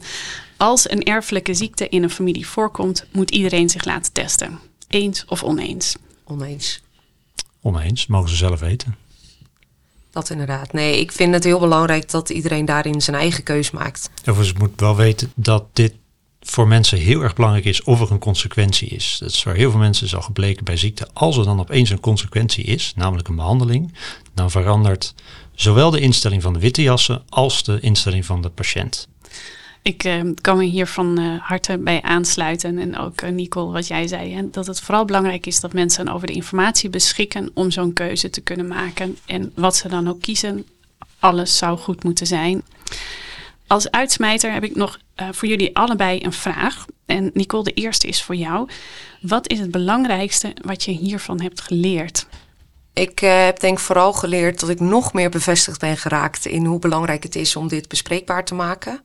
Als 0.57 0.91
een 0.91 1.03
erfelijke 1.03 1.55
ziekte 1.55 1.89
in 1.89 2.03
een 2.03 2.11
familie 2.11 2.47
voorkomt, 2.47 3.07
moet 3.13 3.31
iedereen 3.31 3.69
zich 3.69 3.85
laten 3.85 4.13
testen. 4.13 4.59
Eens 4.89 5.25
of 5.25 5.43
oneens? 5.43 5.97
Oneens. 6.25 6.83
Oneens, 7.61 8.07
mogen 8.07 8.29
ze 8.29 8.37
zelf 8.37 8.61
weten. 8.61 8.97
Dat 10.11 10.31
inderdaad. 10.31 10.73
Nee, 10.73 11.01
ik 11.01 11.13
vind 11.13 11.35
het 11.35 11.45
heel 11.45 11.61
belangrijk 11.61 12.11
dat 12.11 12.31
iedereen 12.31 12.65
daarin 12.65 13.01
zijn 13.01 13.17
eigen 13.17 13.43
keus 13.43 13.71
maakt. 13.71 14.11
Overigens 14.21 14.59
moet 14.59 14.81
wel 14.81 14.97
weten 14.97 15.33
dat 15.35 15.65
dit 15.73 15.95
voor 16.47 16.69
mensen 16.69 16.99
heel 16.99 17.23
erg 17.23 17.35
belangrijk 17.35 17.65
is 17.65 17.83
of 17.83 18.01
er 18.01 18.11
een 18.11 18.19
consequentie 18.19 18.89
is. 18.89 19.17
Dat 19.21 19.31
is 19.31 19.43
voor 19.43 19.53
heel 19.53 19.71
veel 19.71 19.81
mensen 19.81 20.07
is 20.07 20.15
al 20.15 20.23
gebleken 20.23 20.65
bij 20.65 20.77
ziekte. 20.77 21.09
Als 21.13 21.37
er 21.37 21.45
dan 21.45 21.61
opeens 21.61 21.91
een 21.91 22.01
consequentie 22.01 22.65
is, 22.65 22.93
namelijk 22.97 23.29
een 23.29 23.37
behandeling, 23.37 23.95
dan 24.35 24.51
verandert 24.51 25.15
zowel 25.55 25.91
de 25.91 26.01
instelling 26.01 26.43
van 26.43 26.53
de 26.53 26.59
witte 26.59 26.83
jassen 26.83 27.23
als 27.29 27.63
de 27.63 27.81
instelling 27.81 28.25
van 28.27 28.43
de 28.43 28.49
patiënt. 28.49 29.09
ik 29.83 30.05
uh, 30.05 30.21
kan 30.41 30.57
me 30.57 30.65
hier 30.65 30.87
van 30.87 31.21
uh, 31.21 31.41
harte 31.41 31.79
bij 31.79 32.03
aansluiten. 32.03 32.79
En 32.79 32.99
ook 32.99 33.23
uh, 33.23 33.31
Nicole, 33.31 33.73
wat 33.73 33.87
jij 33.87 34.07
zei. 34.07 34.35
Hè, 34.35 34.51
dat 34.51 34.67
het 34.67 34.81
vooral 34.81 35.05
belangrijk 35.05 35.47
is 35.47 35.61
dat 35.61 35.73
mensen 35.73 36.09
over 36.09 36.27
de 36.27 36.33
informatie 36.33 36.91
beschikken 36.91 37.51
om 37.55 37.71
zo'n 37.71 37.93
keuze 37.93 38.31
te 38.31 38.41
kunnen 38.41 38.67
maken. 38.67 39.19
En 39.27 39.53
wat 39.55 39.77
ze 39.77 39.89
dan 39.89 40.09
ook 40.09 40.21
kiezen, 40.21 40.67
alles 41.19 41.59
zou 41.59 41.79
goed 41.79 42.05
moeten 42.05 42.27
zijn. 42.27 42.63
Als 43.75 43.91
uitsmijter 43.91 44.53
heb 44.53 44.65
ik 44.65 44.77
nog 44.77 44.99
voor 45.31 45.49
jullie 45.49 45.77
allebei 45.77 46.21
een 46.23 46.33
vraag. 46.33 46.85
En 47.07 47.31
Nicole, 47.33 47.63
de 47.63 47.73
eerste 47.73 48.07
is 48.07 48.23
voor 48.23 48.35
jou. 48.35 48.69
Wat 49.21 49.49
is 49.49 49.59
het 49.59 49.71
belangrijkste 49.71 50.57
wat 50.61 50.83
je 50.83 50.91
hiervan 50.91 51.41
hebt 51.41 51.61
geleerd? 51.61 52.27
Ik 52.93 53.19
heb 53.19 53.61
denk 53.61 53.79
vooral 53.79 54.13
geleerd 54.13 54.61
dat 54.61 54.69
ik 54.69 54.81
nog 54.81 55.13
meer 55.13 55.31
bevestigd 55.31 55.81
ben 55.81 55.97
geraakt 55.97 56.47
in 56.47 56.65
hoe 56.65 56.79
belangrijk 56.79 57.23
het 57.23 57.37
is 57.37 57.57
om 57.57 57.69
dit 57.69 57.89
bespreekbaar 57.89 58.45
te 58.45 58.55
maken. 58.55 59.03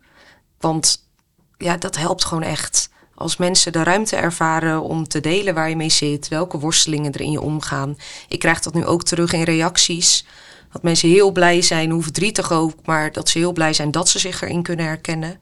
Want 0.60 1.10
ja, 1.58 1.78
dat 1.78 1.98
helpt 1.98 2.26
gewoon 2.26 2.44
echt. 2.44 2.90
Als 3.16 3.38
mensen 3.38 3.72
de 3.72 3.84
ruimte 3.84 4.16
ervaren 4.16 4.82
om 4.82 5.08
te 5.08 5.20
delen 5.20 5.54
waar 5.54 5.70
je 5.70 5.76
mee 5.76 5.90
zit, 5.90 6.28
welke 6.28 6.60
worstelingen 6.60 7.14
er 7.14 7.22
in 7.22 7.32
je 7.32 7.42
omgaan. 7.42 7.98
Ik 8.28 8.40
krijg 8.40 8.60
dat 8.60 8.74
nu 8.74 8.86
ook 8.86 9.04
terug 9.04 9.34
in 9.34 9.44
reacties. 9.44 10.26
Dat 10.72 10.84
mensen 10.84 11.10
heel 11.10 11.32
blij 11.32 11.62
zijn, 11.62 11.90
hoe 11.90 12.04
verdrietig 12.04 12.52
ook, 12.52 12.86
maar 12.86 13.12
dat 13.12 13.30
ze 13.30 13.38
heel 13.38 13.54
blij 13.54 13.74
zijn 13.74 13.92
dat 13.92 14.10
ze 14.10 14.20
zich 14.20 14.42
erin 14.42 14.64
kunnen 14.64 14.86
herkennen. 14.86 15.40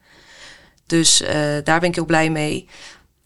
Dus 0.86 1.22
uh, 1.22 1.30
daar 1.64 1.80
ben 1.80 1.90
ik 1.90 1.96
heel 1.96 2.06
blij 2.06 2.30
mee. 2.30 2.68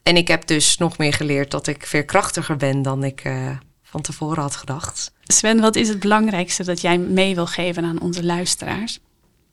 En 0.04 0.18
ik 0.18 0.28
heb 0.28 0.48
dus 0.48 0.78
nog 0.78 0.98
meer 0.98 1.14
geleerd 1.14 1.52
dat 1.52 1.68
ik 1.68 1.86
veerkrachtiger 1.86 2.58
ben 2.58 2.82
dan 2.82 3.04
ik 3.04 3.26
uh, 3.26 3.50
van 3.84 4.02
tevoren 4.02 4.42
had 4.42 4.56
gedacht. 4.56 5.12
Sven, 5.24 5.60
wat 5.60 5.76
is 5.76 5.88
het 5.88 6.00
belangrijkste 6.00 6.64
dat 6.64 6.82
jij 6.82 6.98
mee 6.98 7.36
wil 7.36 7.48
geven 7.48 7.84
aan 7.84 8.02
onze 8.02 8.24
luisteraars? 8.24 9.00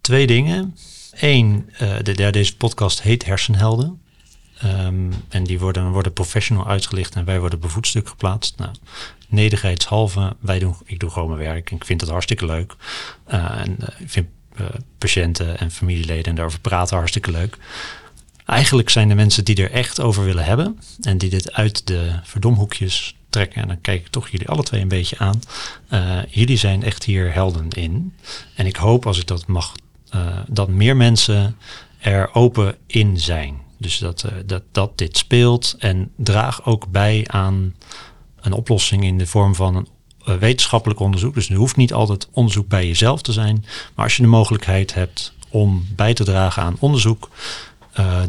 Twee 0.00 0.26
dingen. 0.26 0.76
Eén, 1.10 1.70
uh, 1.82 1.96
de, 2.02 2.30
deze 2.30 2.56
podcast 2.56 3.02
heet 3.02 3.24
Hersenhelden. 3.24 4.00
Um, 4.64 5.12
en 5.28 5.44
die 5.44 5.58
worden, 5.58 5.90
worden 5.90 6.12
professional 6.12 6.66
uitgelicht 6.66 7.14
en 7.14 7.24
wij 7.24 7.40
worden 7.40 7.60
bevoedstuk 7.60 8.08
geplaatst. 8.08 8.56
Nou, 8.56 8.70
nedigheidshalve, 9.28 10.36
wij 10.40 10.58
doen, 10.58 10.74
ik 10.84 10.98
doe 10.98 11.10
gewoon 11.10 11.28
mijn 11.28 11.40
werk 11.40 11.70
en 11.70 11.76
ik 11.76 11.84
vind 11.84 12.00
het 12.00 12.10
hartstikke 12.10 12.46
leuk. 12.46 12.76
Uh, 13.28 13.60
en 13.60 13.76
uh, 13.80 13.88
ik 13.98 14.10
vind 14.10 14.28
patiënten 14.98 15.58
en 15.58 15.70
familieleden 15.70 16.24
en 16.24 16.34
daarover 16.34 16.60
praten 16.60 16.96
hartstikke 16.96 17.30
leuk. 17.30 17.56
Eigenlijk 18.44 18.90
zijn 18.90 19.08
de 19.08 19.14
mensen 19.14 19.44
die 19.44 19.62
er 19.62 19.70
echt 19.70 20.00
over 20.00 20.24
willen 20.24 20.44
hebben 20.44 20.78
en 21.00 21.18
die 21.18 21.30
dit 21.30 21.52
uit 21.52 21.86
de 21.86 22.10
verdomhoekjes 22.22 23.16
trekken, 23.28 23.62
en 23.62 23.68
dan 23.68 23.80
kijk 23.80 24.00
ik 24.00 24.08
toch 24.08 24.28
jullie 24.28 24.48
alle 24.48 24.62
twee 24.62 24.80
een 24.80 24.88
beetje 24.88 25.18
aan. 25.18 25.40
jullie 26.28 26.56
zijn 26.56 26.82
echt 26.82 27.04
hier 27.04 27.32
helden 27.32 27.70
in. 27.70 28.14
En 28.54 28.66
ik 28.66 28.76
hoop 28.76 29.06
als 29.06 29.18
ik 29.18 29.26
dat 29.26 29.46
mag 29.46 29.74
dat 30.46 30.68
meer 30.68 30.96
mensen 30.96 31.56
er 31.98 32.34
open 32.34 32.76
in 32.86 33.20
zijn. 33.20 33.66
Dus 33.78 33.98
dat, 33.98 34.24
uh, 34.26 34.32
dat, 34.46 34.62
dat 34.72 34.98
dit 34.98 35.16
speelt 35.16 35.74
en 35.78 36.10
draag 36.16 36.64
ook 36.64 36.90
bij 36.90 37.24
aan 37.26 37.74
een 38.40 38.52
oplossing 38.52 39.04
in 39.04 39.18
de 39.18 39.26
vorm 39.26 39.54
van 39.54 39.76
een 39.76 39.88
uh, 40.28 40.34
wetenschappelijk 40.34 41.00
onderzoek. 41.00 41.34
Dus 41.34 41.50
er 41.50 41.56
hoeft 41.56 41.76
niet 41.76 41.92
altijd 41.92 42.28
onderzoek 42.32 42.68
bij 42.68 42.86
jezelf 42.86 43.22
te 43.22 43.32
zijn. 43.32 43.64
Maar 43.94 44.04
als 44.04 44.16
je 44.16 44.22
de 44.22 44.28
mogelijkheid 44.28 44.94
hebt 44.94 45.34
om 45.50 45.86
bij 45.96 46.14
te 46.14 46.24
dragen 46.24 46.62
aan 46.62 46.76
onderzoek, 46.78 47.30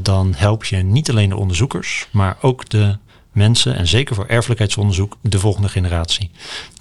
dan 0.01 0.33
help 0.33 0.65
je 0.65 0.77
niet 0.77 1.09
alleen 1.09 1.29
de 1.29 1.37
onderzoekers, 1.37 2.07
maar 2.11 2.37
ook 2.41 2.69
de 2.69 2.97
mensen 3.31 3.75
en 3.75 3.87
zeker 3.87 4.15
voor 4.15 4.25
erfelijkheidsonderzoek 4.25 5.17
de 5.21 5.39
volgende 5.39 5.69
generatie. 5.69 6.31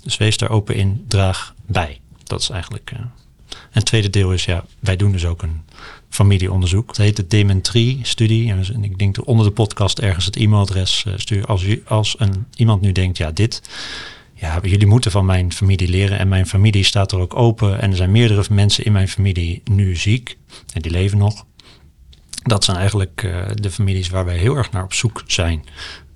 Dus 0.05 0.17
wees 0.17 0.37
daar 0.37 0.51
open 0.51 0.75
in, 0.75 1.05
draag 1.09 1.55
bij. 1.67 2.01
Dat 2.25 2.41
is 2.41 2.51
eigenlijk 2.51 2.91
en 2.91 3.13
het 3.71 3.85
tweede 3.85 4.11
deel 4.11 4.33
is, 4.33 4.45
ja, 4.45 4.65
wij 4.81 4.97
doen 4.97 5.13
dus 5.13 5.27
ook 5.27 5.43
een 5.43 5.63
familieonderzoek. 6.09 6.89
Het 6.89 6.97
heet 6.97 7.17
de 7.17 7.27
Dementrie-studie. 7.27 8.53
En 8.53 8.85
ik 8.85 8.99
denk 8.99 9.15
dat 9.15 9.25
onder 9.25 9.47
de 9.47 9.53
podcast 9.53 9.99
ergens 9.99 10.25
het 10.25 10.37
e-mailadres 10.37 11.05
uh, 11.09 11.15
stuur. 11.17 11.47
Als, 11.47 11.65
u, 11.65 11.83
als 11.87 12.15
een, 12.19 12.47
iemand 12.57 12.81
nu 12.81 12.93
denkt, 12.93 13.19
ja, 13.19 13.31
dit, 13.31 13.63
ja, 14.35 14.59
jullie 14.63 14.87
moeten 14.87 15.11
van 15.11 15.27
mijn 15.27 15.53
familie 15.53 15.89
leren. 15.89 16.19
En 16.19 16.29
mijn 16.29 16.47
familie 16.47 16.85
staat 16.85 17.13
er 17.13 17.19
ook 17.19 17.37
open. 17.37 17.81
En 17.81 17.91
er 17.91 17.97
zijn 17.97 18.11
meerdere 18.11 18.45
mensen 18.51 18.85
in 18.85 18.93
mijn 18.93 19.09
familie 19.09 19.63
nu 19.65 19.97
ziek. 19.97 20.37
En 20.73 20.83
die 20.83 20.93
leven 20.93 21.19
nog. 21.19 21.47
Dat 22.43 22.65
zijn 22.65 22.77
eigenlijk 22.77 23.23
uh, 23.23 23.47
de 23.55 23.71
families 23.71 24.09
waar 24.09 24.25
wij 24.25 24.37
heel 24.37 24.57
erg 24.57 24.73
naar 24.73 24.85
op 24.85 24.93
zoek 24.93 25.23
zijn. 25.27 25.65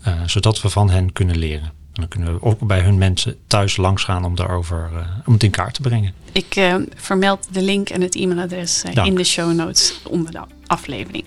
Uh, 0.06 0.22
zodat 0.26 0.62
we 0.62 0.68
van 0.68 0.90
hen 0.90 1.12
kunnen 1.12 1.38
leren. 1.38 1.81
En 1.92 2.00
dan 2.00 2.08
kunnen 2.08 2.34
we 2.34 2.42
ook 2.42 2.66
bij 2.66 2.80
hun 2.80 2.98
mensen 2.98 3.36
thuis 3.46 3.76
langs 3.76 4.04
gaan 4.04 4.24
om 4.24 4.34
daarover 4.34 4.90
uh, 4.92 4.98
om 5.24 5.32
het 5.32 5.42
in 5.42 5.50
kaart 5.50 5.74
te 5.74 5.80
brengen. 5.80 6.14
Ik 6.32 6.56
uh, 6.56 6.74
vermeld 6.94 7.48
de 7.50 7.62
link 7.62 7.88
en 7.88 8.00
het 8.00 8.14
e-mailadres 8.14 8.84
uh, 8.84 9.04
in 9.04 9.14
de 9.14 9.24
show 9.24 9.52
notes 9.52 10.00
onder 10.08 10.32
de 10.32 10.40
aflevering. 10.66 11.24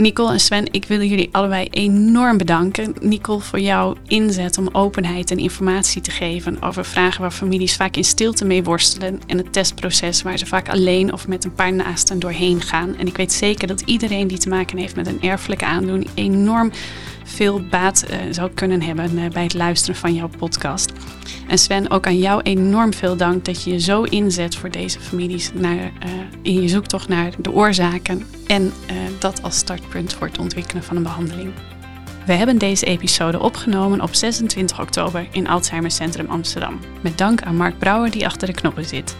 Nicole 0.00 0.32
en 0.32 0.40
Sven, 0.40 0.72
ik 0.72 0.84
wil 0.84 1.02
jullie 1.02 1.28
allebei 1.32 1.68
enorm 1.70 2.38
bedanken. 2.38 2.94
Nicole 3.00 3.40
voor 3.40 3.60
jouw 3.60 3.96
inzet 4.06 4.58
om 4.58 4.68
openheid 4.72 5.30
en 5.30 5.38
informatie 5.38 6.02
te 6.02 6.10
geven 6.10 6.62
over 6.62 6.84
vragen 6.84 7.20
waar 7.20 7.30
families 7.30 7.76
vaak 7.76 7.96
in 7.96 8.04
stilte 8.04 8.44
mee 8.44 8.64
worstelen 8.64 9.20
en 9.26 9.36
het 9.36 9.52
testproces 9.52 10.22
waar 10.22 10.38
ze 10.38 10.46
vaak 10.46 10.68
alleen 10.68 11.12
of 11.12 11.28
met 11.28 11.44
een 11.44 11.54
paar 11.54 11.72
naasten 11.72 12.18
doorheen 12.18 12.60
gaan. 12.60 12.96
En 12.96 13.06
ik 13.06 13.16
weet 13.16 13.32
zeker 13.32 13.66
dat 13.66 13.80
iedereen 13.80 14.26
die 14.26 14.38
te 14.38 14.48
maken 14.48 14.78
heeft 14.78 14.96
met 14.96 15.06
een 15.06 15.22
erfelijke 15.22 15.64
aandoening 15.64 16.10
enorm 16.14 16.70
veel 17.24 17.60
baat 17.70 18.04
uh, 18.10 18.16
zou 18.30 18.50
kunnen 18.54 18.82
hebben 18.82 19.18
uh, 19.18 19.28
bij 19.28 19.42
het 19.42 19.54
luisteren 19.54 19.96
van 19.96 20.14
jouw 20.14 20.30
podcast. 20.38 20.92
En 21.48 21.58
Sven, 21.58 21.90
ook 21.90 22.06
aan 22.06 22.18
jou 22.18 22.42
enorm 22.42 22.94
veel 22.94 23.16
dank 23.16 23.44
dat 23.44 23.62
je 23.62 23.70
je 23.70 23.80
zo 23.80 24.02
inzet 24.02 24.56
voor 24.56 24.70
deze 24.70 25.00
families 25.00 25.50
naar, 25.54 25.76
uh, 25.76 25.90
in 26.42 26.62
je 26.62 26.68
zoektocht 26.68 27.08
naar 27.08 27.32
de 27.38 27.52
oorzaken 27.52 28.26
en 28.50 28.72
dat 29.18 29.42
als 29.42 29.56
startpunt 29.56 30.12
voor 30.12 30.26
het 30.26 30.38
ontwikkelen 30.38 30.82
van 30.82 30.96
een 30.96 31.02
behandeling. 31.02 31.52
We 32.26 32.32
hebben 32.32 32.58
deze 32.58 32.86
episode 32.86 33.40
opgenomen 33.40 34.00
op 34.00 34.14
26 34.14 34.80
oktober 34.80 35.28
in 35.30 35.48
Alzheimer 35.48 35.90
Centrum 35.90 36.26
Amsterdam. 36.28 36.80
Met 37.00 37.18
dank 37.18 37.42
aan 37.42 37.56
Mark 37.56 37.78
Brouwer 37.78 38.10
die 38.10 38.26
achter 38.26 38.46
de 38.46 38.54
knoppen 38.54 38.84
zit. 38.84 39.16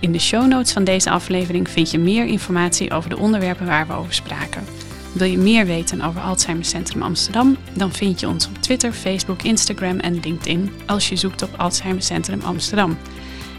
In 0.00 0.12
de 0.12 0.18
show 0.18 0.46
notes 0.46 0.72
van 0.72 0.84
deze 0.84 1.10
aflevering 1.10 1.70
vind 1.70 1.90
je 1.90 1.98
meer 1.98 2.26
informatie 2.26 2.90
over 2.90 3.10
de 3.10 3.18
onderwerpen 3.18 3.66
waar 3.66 3.86
we 3.86 3.92
over 3.92 4.14
spraken. 4.14 4.64
Wil 5.12 5.26
je 5.26 5.38
meer 5.38 5.66
weten 5.66 6.00
over 6.00 6.20
Alzheimer 6.20 6.64
Centrum 6.64 7.02
Amsterdam? 7.02 7.56
Dan 7.72 7.92
vind 7.92 8.20
je 8.20 8.28
ons 8.28 8.46
op 8.46 8.58
Twitter, 8.58 8.92
Facebook, 8.92 9.42
Instagram 9.42 9.98
en 9.98 10.20
LinkedIn 10.20 10.70
als 10.86 11.08
je 11.08 11.16
zoekt 11.16 11.42
op 11.42 11.54
Alzheimer 11.56 12.02
Centrum 12.02 12.40
Amsterdam. 12.40 12.96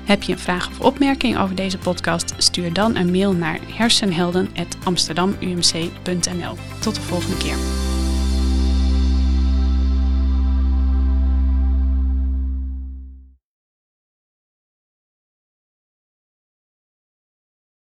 Heb 0.05 0.23
je 0.23 0.31
een 0.31 0.39
vraag 0.39 0.69
of 0.69 0.79
opmerking 0.79 1.37
over 1.37 1.55
deze 1.55 1.77
podcast? 1.77 2.33
Stuur 2.37 2.73
dan 2.73 2.95
een 2.95 3.11
mail 3.11 3.33
naar 3.33 3.59
hersenhelden.amsterdamumc.nl. 3.73 6.55
Tot 6.79 6.95
de 6.95 7.01
volgende 7.01 7.37
keer. 7.37 7.57